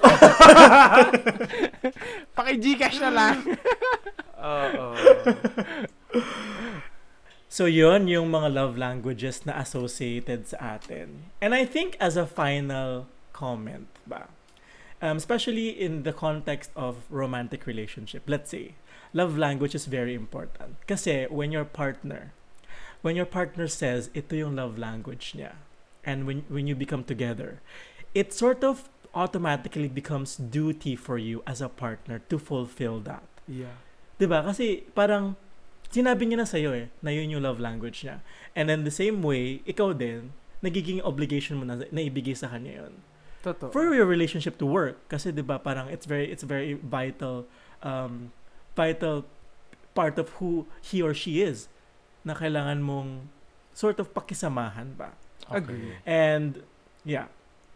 Paki-Gcash 2.37 2.99
na 3.01 3.11
lang. 3.11 3.37
Oo. 4.37 4.87
So 7.53 7.69
yun 7.69 8.09
yung 8.09 8.33
mga 8.33 8.49
love 8.57 8.81
languages 8.81 9.45
na 9.45 9.61
associated 9.61 10.49
sa 10.49 10.81
atin. 10.81 11.29
And 11.37 11.53
I 11.53 11.69
think 11.69 12.01
as 12.01 12.17
a 12.17 12.25
final 12.25 13.13
comment 13.37 13.93
ba, 14.09 14.33
um, 15.05 15.21
especially 15.21 15.69
in 15.69 16.09
the 16.09 16.17
context 16.17 16.73
of 16.73 17.05
romantic 17.13 17.69
relationship, 17.69 18.25
let's 18.25 18.57
say, 18.57 18.73
love 19.13 19.37
language 19.37 19.77
is 19.77 19.85
very 19.85 20.17
important. 20.17 20.81
Kasi 20.89 21.29
when 21.29 21.53
your 21.53 21.69
partner, 21.69 22.33
when 23.05 23.21
your 23.21 23.29
partner 23.29 23.69
says 23.69 24.09
ito 24.17 24.33
yung 24.33 24.57
love 24.57 24.81
language 24.81 25.37
niya, 25.37 25.61
and 26.09 26.25
when, 26.25 26.49
when 26.49 26.65
you 26.65 26.73
become 26.73 27.05
together, 27.05 27.61
it 28.17 28.33
sort 28.33 28.65
of 28.65 28.89
automatically 29.13 29.93
becomes 29.93 30.41
duty 30.41 30.97
for 30.97 31.21
you 31.21 31.45
as 31.45 31.61
a 31.61 31.69
partner 31.69 32.25
to 32.33 32.41
fulfill 32.41 33.05
that. 33.05 33.29
Yeah. 33.45 33.77
'Di 34.17 34.25
ba? 34.25 34.41
Kasi 34.41 34.89
parang 34.97 35.37
sinabi 35.93 36.25
niya 36.25 36.43
na 36.43 36.49
sa'yo 36.49 36.73
eh, 36.73 36.89
na 37.05 37.13
yun 37.13 37.37
yung 37.37 37.45
love 37.45 37.61
language 37.61 38.03
niya. 38.03 38.25
And 38.57 38.73
then 38.73 38.89
the 38.89 38.95
same 38.95 39.21
way, 39.21 39.61
ikaw 39.69 39.93
din, 39.93 40.33
nagiging 40.65 41.05
obligation 41.05 41.61
mo 41.61 41.69
na, 41.69 41.85
na 41.93 42.01
ibigay 42.01 42.33
sa 42.33 42.49
kanya 42.49 42.83
yun. 42.83 42.95
Totoo. 43.45 43.75
For 43.75 43.93
your 43.93 44.07
relationship 44.07 44.57
to 44.63 44.67
work. 44.67 44.97
Kasi 45.11 45.35
'di 45.35 45.43
ba 45.43 45.59
parang 45.59 45.91
it's 45.91 46.07
very, 46.07 46.31
it's 46.31 46.47
very 46.47 46.79
vital, 46.79 47.45
um, 47.83 48.31
vital 48.79 49.27
part 49.93 50.17
of 50.17 50.39
who 50.41 50.65
he 50.81 51.03
or 51.03 51.13
she 51.13 51.43
is 51.43 51.69
na 52.23 52.33
kailangan 52.39 52.81
mong 52.81 53.29
sort 53.75 53.99
of 53.99 54.15
pakisamahan 54.15 54.95
ba. 54.95 55.13
Agree. 55.51 55.99
And, 56.07 56.63
yeah. 57.05 57.29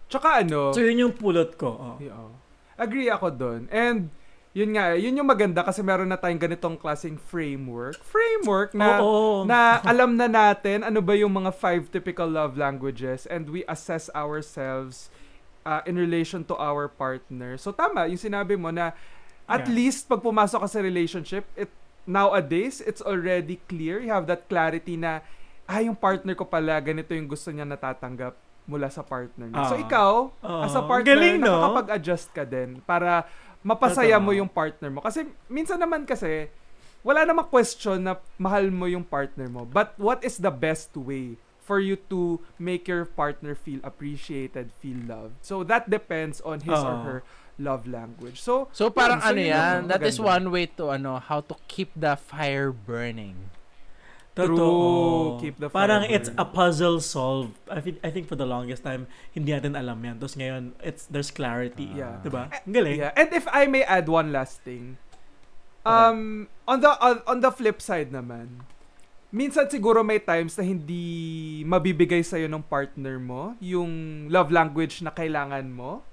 Tsaka 0.06 0.46
ano, 0.46 0.70
So 0.70 0.80
yun 0.80 1.10
yung 1.10 1.14
pulot 1.18 1.58
ko. 1.58 1.70
Oh. 1.76 1.96
Yeah. 1.98 2.30
Agree 2.78 3.10
ako 3.10 3.34
doon. 3.34 3.66
And 3.74 4.14
yun 4.56 4.72
nga, 4.72 4.96
yun 4.96 5.12
yung 5.12 5.28
maganda 5.28 5.60
kasi 5.60 5.84
meron 5.84 6.08
na 6.08 6.16
tayong 6.16 6.40
ganitong 6.40 6.80
klaseng 6.80 7.20
framework. 7.20 8.00
Framework 8.00 8.72
na 8.72 9.04
Oo. 9.04 9.44
na 9.44 9.84
alam 9.84 10.16
na 10.16 10.24
natin 10.24 10.80
ano 10.80 11.04
ba 11.04 11.12
yung 11.12 11.28
mga 11.30 11.52
five 11.52 11.92
typical 11.92 12.24
love 12.24 12.56
languages 12.56 13.28
and 13.28 13.52
we 13.52 13.68
assess 13.68 14.08
ourselves 14.16 15.12
uh, 15.62 15.84
in 15.84 16.00
relation 16.00 16.40
to 16.40 16.56
our 16.56 16.88
partner. 16.88 17.60
So 17.60 17.68
tama, 17.68 18.08
yung 18.08 18.16
sinabi 18.16 18.56
mo 18.56 18.72
na 18.72 18.96
at 19.44 19.68
Yeah. 19.68 19.76
least 19.76 20.08
pag 20.08 20.24
pumasok 20.24 20.64
ka 20.64 20.68
sa 20.70 20.80
relationship, 20.80 21.44
it 21.52 21.68
nowadays 22.08 22.80
it's 22.80 23.04
already 23.04 23.60
clear. 23.68 24.00
You 24.00 24.10
have 24.10 24.24
that 24.26 24.48
clarity 24.48 24.96
na 24.96 25.20
ah, 25.66 25.84
yung 25.84 25.94
partner 25.94 26.32
ko 26.32 26.48
pala, 26.48 26.80
ganito 26.80 27.12
yung 27.12 27.26
gusto 27.26 27.52
niya 27.52 27.66
natatanggap 27.66 28.32
mula 28.64 28.86
sa 28.88 29.02
partner 29.02 29.46
niya. 29.46 29.66
so 29.66 29.78
Ah. 29.78 29.82
ikaw, 29.82 30.12
as 30.62 30.74
a 30.74 30.82
partner, 30.82 31.14
Galing, 31.14 31.38
no? 31.38 31.54
nakakapag-adjust 31.54 32.32
ka 32.32 32.42
din 32.42 32.82
para 32.82 33.22
mapasaya 33.66 34.22
Totoo. 34.22 34.26
mo 34.26 34.30
yung 34.30 34.46
partner 34.46 34.94
mo. 34.94 35.02
Kasi 35.02 35.26
minsan 35.50 35.82
naman 35.82 36.06
kasi, 36.06 36.46
wala 37.02 37.26
namang 37.26 37.50
question 37.50 37.98
na 37.98 38.14
mahal 38.38 38.70
mo 38.70 38.86
yung 38.86 39.02
partner 39.02 39.50
mo. 39.50 39.66
But 39.66 39.98
what 39.98 40.22
is 40.22 40.38
the 40.38 40.54
best 40.54 40.94
way 40.94 41.34
for 41.58 41.82
you 41.82 41.98
to 42.06 42.38
make 42.62 42.86
your 42.86 43.02
partner 43.02 43.58
feel 43.58 43.82
appreciated, 43.82 44.70
feel 44.78 45.02
loved? 45.02 45.42
So 45.42 45.66
that 45.66 45.90
depends 45.90 46.38
on 46.46 46.62
his 46.62 46.78
or 46.78 46.94
Oo. 46.94 47.02
her 47.02 47.18
love 47.58 47.88
language. 47.90 48.38
So, 48.38 48.68
So 48.70 48.86
parang 48.86 49.18
yun, 49.18 49.26
so 49.26 49.30
ano 49.34 49.40
yan, 49.42 49.76
that 49.90 50.02
is 50.06 50.22
maganda. 50.22 50.30
one 50.30 50.46
way 50.54 50.66
to 50.78 50.94
ano, 50.94 51.18
how 51.18 51.42
to 51.42 51.58
keep 51.66 51.90
the 51.98 52.14
fire 52.14 52.70
burning. 52.70 53.50
True. 54.36 54.52
Totoo. 54.52 55.40
Keep 55.40 55.56
the 55.64 55.68
Parang 55.72 56.04
fire 56.04 56.12
it's 56.12 56.28
a 56.36 56.44
puzzle 56.44 57.00
solved. 57.00 57.56
I 57.72 57.80
think, 57.80 57.96
I 58.04 58.12
think 58.12 58.28
for 58.28 58.36
the 58.36 58.44
longest 58.44 58.84
time, 58.84 59.08
hindi 59.32 59.56
natin 59.56 59.72
alam 59.72 59.96
yan. 59.96 60.20
Tapos 60.20 60.36
ngayon, 60.36 60.76
it's, 60.84 61.08
there's 61.08 61.32
clarity. 61.32 61.88
Yeah. 61.96 62.20
Diba? 62.20 62.52
Ang 62.52 62.74
galing. 62.76 63.00
Yeah. 63.00 63.16
And 63.16 63.32
if 63.32 63.48
I 63.48 63.64
may 63.64 63.80
add 63.88 64.12
one 64.12 64.36
last 64.36 64.60
thing. 64.60 65.00
Um 65.86 66.52
on 66.68 66.84
the 66.84 66.92
on, 67.00 67.24
on 67.24 67.38
the 67.40 67.48
flip 67.48 67.80
side 67.80 68.12
naman. 68.12 68.66
Minsan 69.32 69.72
siguro 69.72 70.04
may 70.04 70.22
times 70.22 70.54
na 70.58 70.64
hindi 70.66 71.62
mabibigay 71.66 72.22
sa 72.22 72.38
ng 72.38 72.62
partner 72.62 73.18
mo 73.18 73.58
yung 73.58 74.26
love 74.30 74.52
language 74.54 75.00
na 75.00 75.10
kailangan 75.14 75.66
mo. 75.66 76.05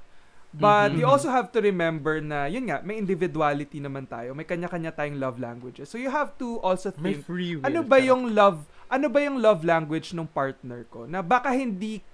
But 0.53 0.93
Mhm. 0.93 0.97
you 1.01 1.05
also 1.09 1.33
have 1.33 1.49
to 1.49 1.59
remember 1.59 2.21
na 2.21 2.45
yun 2.45 2.69
nga, 2.69 2.77
may 2.85 3.01
individuality 3.01 3.81
naman 3.81 4.05
tayo. 4.05 4.37
May 4.37 4.45
kanya-kanya 4.45 4.93
tayong 4.93 5.17
love 5.17 5.41
languages. 5.41 5.89
So 5.89 5.97
you 5.97 6.13
have 6.13 6.37
to 6.37 6.61
also 6.61 6.93
May 7.01 7.17
think 7.17 7.25
free 7.25 7.57
will. 7.57 7.65
ano 7.65 7.81
ba 7.81 7.97
yung 7.97 8.37
love 8.37 8.69
ano 8.85 9.09
ba 9.09 9.17
yung 9.19 9.41
love 9.41 9.65
language 9.65 10.13
ng 10.13 10.29
partner 10.29 10.85
ko 10.85 11.09
na 11.09 11.25
baka 11.25 11.49
hindi 11.49 12.05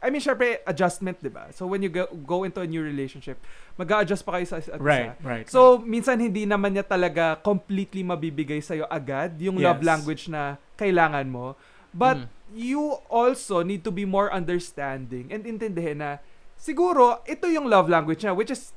I 0.00 0.08
mean 0.08 0.24
syempre 0.24 0.64
adjustment 0.64 1.20
'di 1.20 1.28
ba 1.28 1.52
so 1.52 1.68
when 1.68 1.84
you 1.84 1.92
go, 1.92 2.08
go 2.24 2.48
into 2.48 2.62
a 2.62 2.68
new 2.70 2.80
relationship 2.80 3.36
mag-a-adjust 3.76 4.24
pa 4.24 4.40
kayo 4.40 4.46
sa 4.48 4.56
isa't 4.56 4.80
Right, 4.80 5.12
isa 5.12 5.26
right. 5.26 5.44
so 5.44 5.76
minsan 5.76 6.16
hindi 6.16 6.48
naman 6.48 6.72
niya 6.72 6.86
talaga 6.86 7.36
completely 7.36 8.00
mabibigay 8.00 8.64
sa 8.64 8.78
agad 8.88 9.36
yung 9.36 9.60
love 9.60 9.84
Yes. 9.84 9.88
language 9.90 10.22
na 10.32 10.56
kailangan 10.74 11.28
mo 11.28 11.52
but 11.92 12.16
Mm. 12.16 12.26
you 12.56 12.82
also 13.12 13.60
need 13.60 13.84
to 13.84 13.92
be 13.92 14.08
more 14.08 14.32
understanding 14.32 15.28
and 15.28 15.44
intindihin 15.44 16.00
na 16.00 16.10
siguro 16.58 17.22
ito 17.24 17.46
yung 17.46 17.70
love 17.70 17.86
language 17.88 18.20
niya 18.20 18.34
which 18.34 18.50
is 18.50 18.74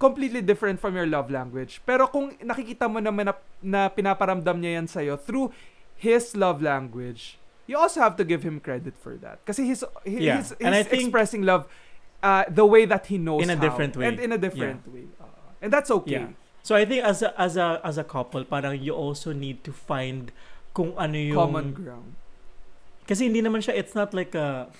completely 0.00 0.42
different 0.42 0.82
from 0.82 0.98
your 0.98 1.06
love 1.06 1.30
language. 1.30 1.78
Pero 1.86 2.10
kung 2.10 2.34
nakikita 2.42 2.90
mo 2.90 2.98
naman 2.98 3.30
na, 3.30 3.34
na 3.62 3.80
pinaparamdam 3.86 4.58
niya 4.58 4.82
yan 4.82 4.86
sa'yo 4.90 5.14
through 5.14 5.54
his 5.94 6.34
love 6.34 6.58
language, 6.58 7.38
you 7.70 7.78
also 7.78 8.02
have 8.02 8.18
to 8.18 8.26
give 8.26 8.42
him 8.42 8.58
credit 8.58 8.98
for 8.98 9.14
that. 9.22 9.38
Kasi 9.46 9.62
he's, 9.62 9.86
he- 10.02 10.26
Yeah. 10.26 10.42
he's, 10.42 10.50
he's 10.58 10.66
And 10.66 10.74
I 10.74 10.82
think- 10.82 11.06
expressing 11.06 11.46
love 11.46 11.70
uh, 12.18 12.42
the 12.50 12.66
way 12.66 12.82
that 12.90 13.06
he 13.06 13.18
knows 13.18 13.46
In 13.46 13.50
a 13.50 13.54
how. 13.54 13.62
different 13.62 13.94
way. 13.94 14.10
And 14.10 14.18
in 14.18 14.34
a 14.34 14.40
different 14.42 14.82
way. 14.90 15.06
Uh, 15.22 15.30
and 15.62 15.70
that's 15.70 15.90
okay. 16.02 16.26
Yeah. 16.26 16.34
So 16.66 16.74
I 16.74 16.82
think 16.82 17.06
as 17.06 17.22
a, 17.22 17.30
as 17.38 17.54
a 17.58 17.78
as 17.82 17.94
a 17.98 18.06
couple, 18.06 18.42
parang 18.42 18.78
you 18.78 18.94
also 18.94 19.30
need 19.30 19.62
to 19.62 19.70
find 19.74 20.30
kung 20.74 20.94
ano 20.98 21.14
yung 21.14 21.38
Common 21.38 21.74
ground. 21.74 22.14
Kasi 23.02 23.26
hindi 23.30 23.42
naman 23.42 23.62
siya, 23.62 23.74
it's 23.74 23.94
not 23.94 24.14
like 24.14 24.34
a, 24.34 24.70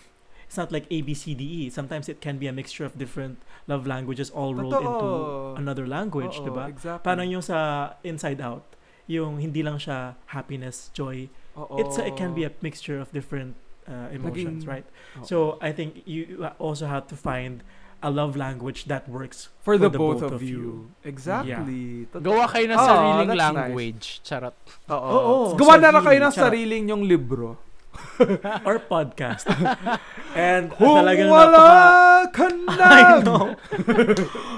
it's 0.52 0.58
not 0.60 0.68
like 0.70 0.84
A, 0.92 1.00
B, 1.00 1.14
C, 1.14 1.32
D, 1.32 1.42
E. 1.64 1.70
Sometimes 1.72 2.12
it 2.12 2.20
can 2.20 2.36
be 2.36 2.44
a 2.46 2.52
mixture 2.52 2.84
of 2.84 2.92
different 3.00 3.40
love 3.66 3.86
languages 3.88 4.28
all 4.28 4.52
rolled 4.54 4.76
into 4.76 4.84
Totoo. 4.84 5.56
another 5.56 5.86
language, 5.88 6.36
Oo, 6.36 6.44
di 6.44 6.50
ba? 6.52 6.68
Exactly. 6.68 7.00
Parang 7.08 7.24
yung 7.24 7.40
sa 7.40 7.96
Inside 8.04 8.44
Out, 8.44 8.76
yung 9.08 9.40
hindi 9.40 9.64
lang 9.64 9.80
siya 9.80 10.12
happiness, 10.36 10.92
joy. 10.92 11.32
Oo. 11.56 11.80
It's 11.80 11.96
a, 11.96 12.04
it 12.04 12.20
can 12.20 12.36
be 12.36 12.44
a 12.44 12.52
mixture 12.60 13.00
of 13.00 13.08
different 13.16 13.56
uh, 13.88 14.12
emotions, 14.12 14.68
Naging- 14.68 14.68
right? 14.68 14.86
Oo. 15.16 15.24
So 15.24 15.36
I 15.64 15.72
think 15.72 16.04
you 16.04 16.44
also 16.60 16.84
have 16.84 17.08
to 17.08 17.16
find 17.16 17.64
a 18.04 18.12
love 18.12 18.36
language 18.36 18.92
that 18.92 19.08
works 19.08 19.48
for, 19.64 19.80
the, 19.80 19.88
both, 19.88 20.20
of, 20.20 20.44
you. 20.44 20.92
Exactly. 21.00 22.12
Totoo. 22.12 22.28
Gawa 22.28 22.44
kayo 22.52 22.68
ng 22.68 22.76
Oh, 22.76 22.84
sariling 22.84 23.28
that's 23.32 23.40
nice. 23.40 23.56
language. 23.56 24.06
Charot. 24.20 24.56
Oo. 24.92 25.08
Oo, 25.16 25.34
Gawa 25.56 25.80
na 25.80 25.88
lang 25.96 26.04
kayo 26.04 26.20
ng 26.20 26.34
sariling 26.36 26.84
yung 26.92 27.08
libro. 27.08 27.56
or 28.68 28.80
podcast. 28.80 29.44
And 30.32 30.72
Kung 30.72 31.04
talagang 31.04 31.28
wala 31.28 31.52
napaka- 31.52 32.32
ka 32.32 32.48
na. 32.48 32.88
I 32.96 33.20
know. 33.20 33.52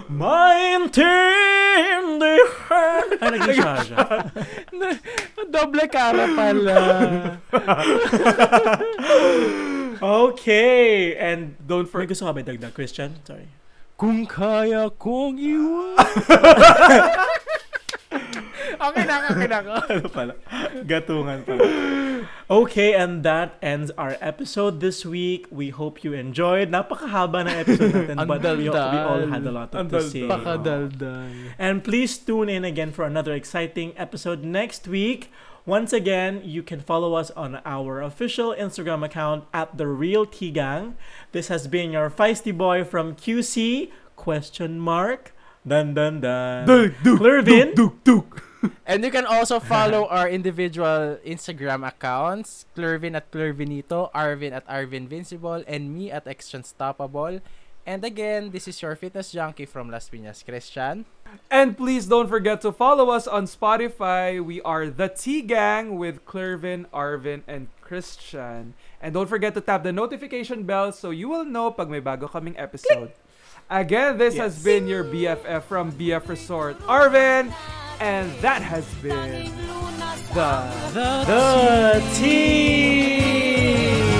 Maintindihan. 0.06 2.14
Ay, 3.18 3.28
naging 3.34 3.58
siya 3.58 3.74
siya. 3.82 3.98
Doble 5.50 5.90
cara 5.90 6.30
pala. 6.30 6.78
Okay. 9.98 11.16
And 11.16 11.56
don't 11.58 11.88
forget. 11.90 12.06
May 12.06 12.10
gusto 12.14 12.24
ka 12.28 12.32
ba 12.34 12.42
dagdag, 12.44 12.74
Christian? 12.74 13.16
Sorry. 13.24 13.48
Kung 13.94 14.26
kaya 14.26 14.90
kong 14.94 15.38
iwan. 15.38 15.96
Okay 18.80 19.04
na, 19.04 19.14
okay 19.30 19.46
na. 19.46 19.58
ano 19.90 20.08
pala? 20.08 20.32
Gatungan 20.86 21.44
pala. 21.46 21.62
Okay, 22.50 22.94
and 22.94 23.22
that 23.24 23.56
ends 23.62 23.90
our 23.96 24.16
episode 24.20 24.80
this 24.80 25.04
week. 25.04 25.46
We 25.50 25.70
hope 25.70 26.04
you 26.04 26.12
enjoyed. 26.12 26.70
Napakahaba 26.70 27.44
na 27.44 27.52
episode 27.60 27.92
natin, 27.92 28.16
Ang 28.20 28.28
but 28.28 28.42
we, 28.56 28.68
we 28.68 28.72
all 28.72 29.24
had 29.28 29.44
a 29.46 29.52
lot 29.52 29.74
Ang 29.74 29.88
to 29.88 30.00
say. 30.00 30.24
daldal. 30.24 30.40
Pakadaldal. 30.40 31.30
And 31.58 31.84
please 31.84 32.16
tune 32.18 32.48
in 32.48 32.64
again 32.64 32.92
for 32.92 33.04
another 33.04 33.32
exciting 33.32 33.92
episode 33.96 34.44
next 34.44 34.88
week. 34.88 35.30
Once 35.64 35.96
again, 35.96 36.44
you 36.44 36.62
can 36.62 36.76
follow 36.80 37.14
us 37.16 37.32
on 37.32 37.56
our 37.64 38.02
official 38.04 38.52
Instagram 38.52 39.00
account 39.04 39.48
at 39.56 39.76
the 39.80 39.88
Real 39.88 40.26
Tea 40.28 40.52
Gang. 40.52 40.92
This 41.32 41.48
has 41.48 41.64
been 41.66 41.88
your 41.90 42.10
feisty 42.12 42.52
boy 42.52 42.84
from 42.84 43.16
QC 43.16 43.88
question 44.16 44.76
mark. 44.78 45.32
Dun 45.64 45.96
dun 45.96 46.20
dun. 46.20 46.68
Duke, 46.68 46.92
Duke, 47.02 47.18
Clervin. 47.18 47.72
And 48.86 49.04
you 49.04 49.10
can 49.10 49.26
also 49.26 49.60
follow 49.60 50.06
our 50.06 50.28
individual 50.28 51.18
Instagram 51.24 51.86
accounts, 51.86 52.66
Clervin 52.76 53.16
at 53.16 53.30
Clervinito, 53.30 54.12
Arvin 54.12 54.52
at 54.52 54.66
Arvin 54.68 55.08
Vincible, 55.08 55.64
and 55.66 55.94
me 55.94 56.10
at 56.10 56.24
Extranstoppable. 56.24 57.40
And 57.86 58.04
again, 58.04 58.50
this 58.50 58.66
is 58.66 58.80
your 58.80 58.96
fitness 58.96 59.32
junkie 59.32 59.66
from 59.66 59.90
Las 59.90 60.08
Piñas, 60.08 60.44
Christian. 60.44 61.04
And 61.50 61.76
please 61.76 62.06
don't 62.06 62.28
forget 62.28 62.62
to 62.62 62.72
follow 62.72 63.10
us 63.10 63.26
on 63.26 63.44
Spotify. 63.44 64.42
We 64.42 64.62
are 64.62 64.88
the 64.88 65.08
T 65.08 65.42
Gang 65.42 65.98
with 65.98 66.24
Clervin, 66.24 66.86
Arvin, 66.94 67.42
and 67.46 67.68
Christian. 67.82 68.72
And 69.02 69.12
don't 69.12 69.28
forget 69.28 69.52
to 69.54 69.60
tap 69.60 69.82
the 69.82 69.92
notification 69.92 70.62
bell 70.64 70.92
so 70.92 71.10
you 71.10 71.28
will 71.28 71.44
know 71.44 71.70
pag 71.70 71.90
may 71.90 72.00
bago 72.00 72.30
kaming 72.30 72.56
episode. 72.56 73.12
Again, 73.70 74.18
this 74.18 74.36
has 74.36 74.62
been 74.62 74.86
your 74.86 75.04
BFF 75.04 75.62
from 75.62 75.90
BF 75.92 76.28
Resort, 76.28 76.78
Arvin, 76.80 77.50
and 77.98 78.30
that 78.42 78.60
has 78.60 78.84
been 78.96 79.50
the 80.34 81.24
The 81.26 82.12
tea. 82.14 84.13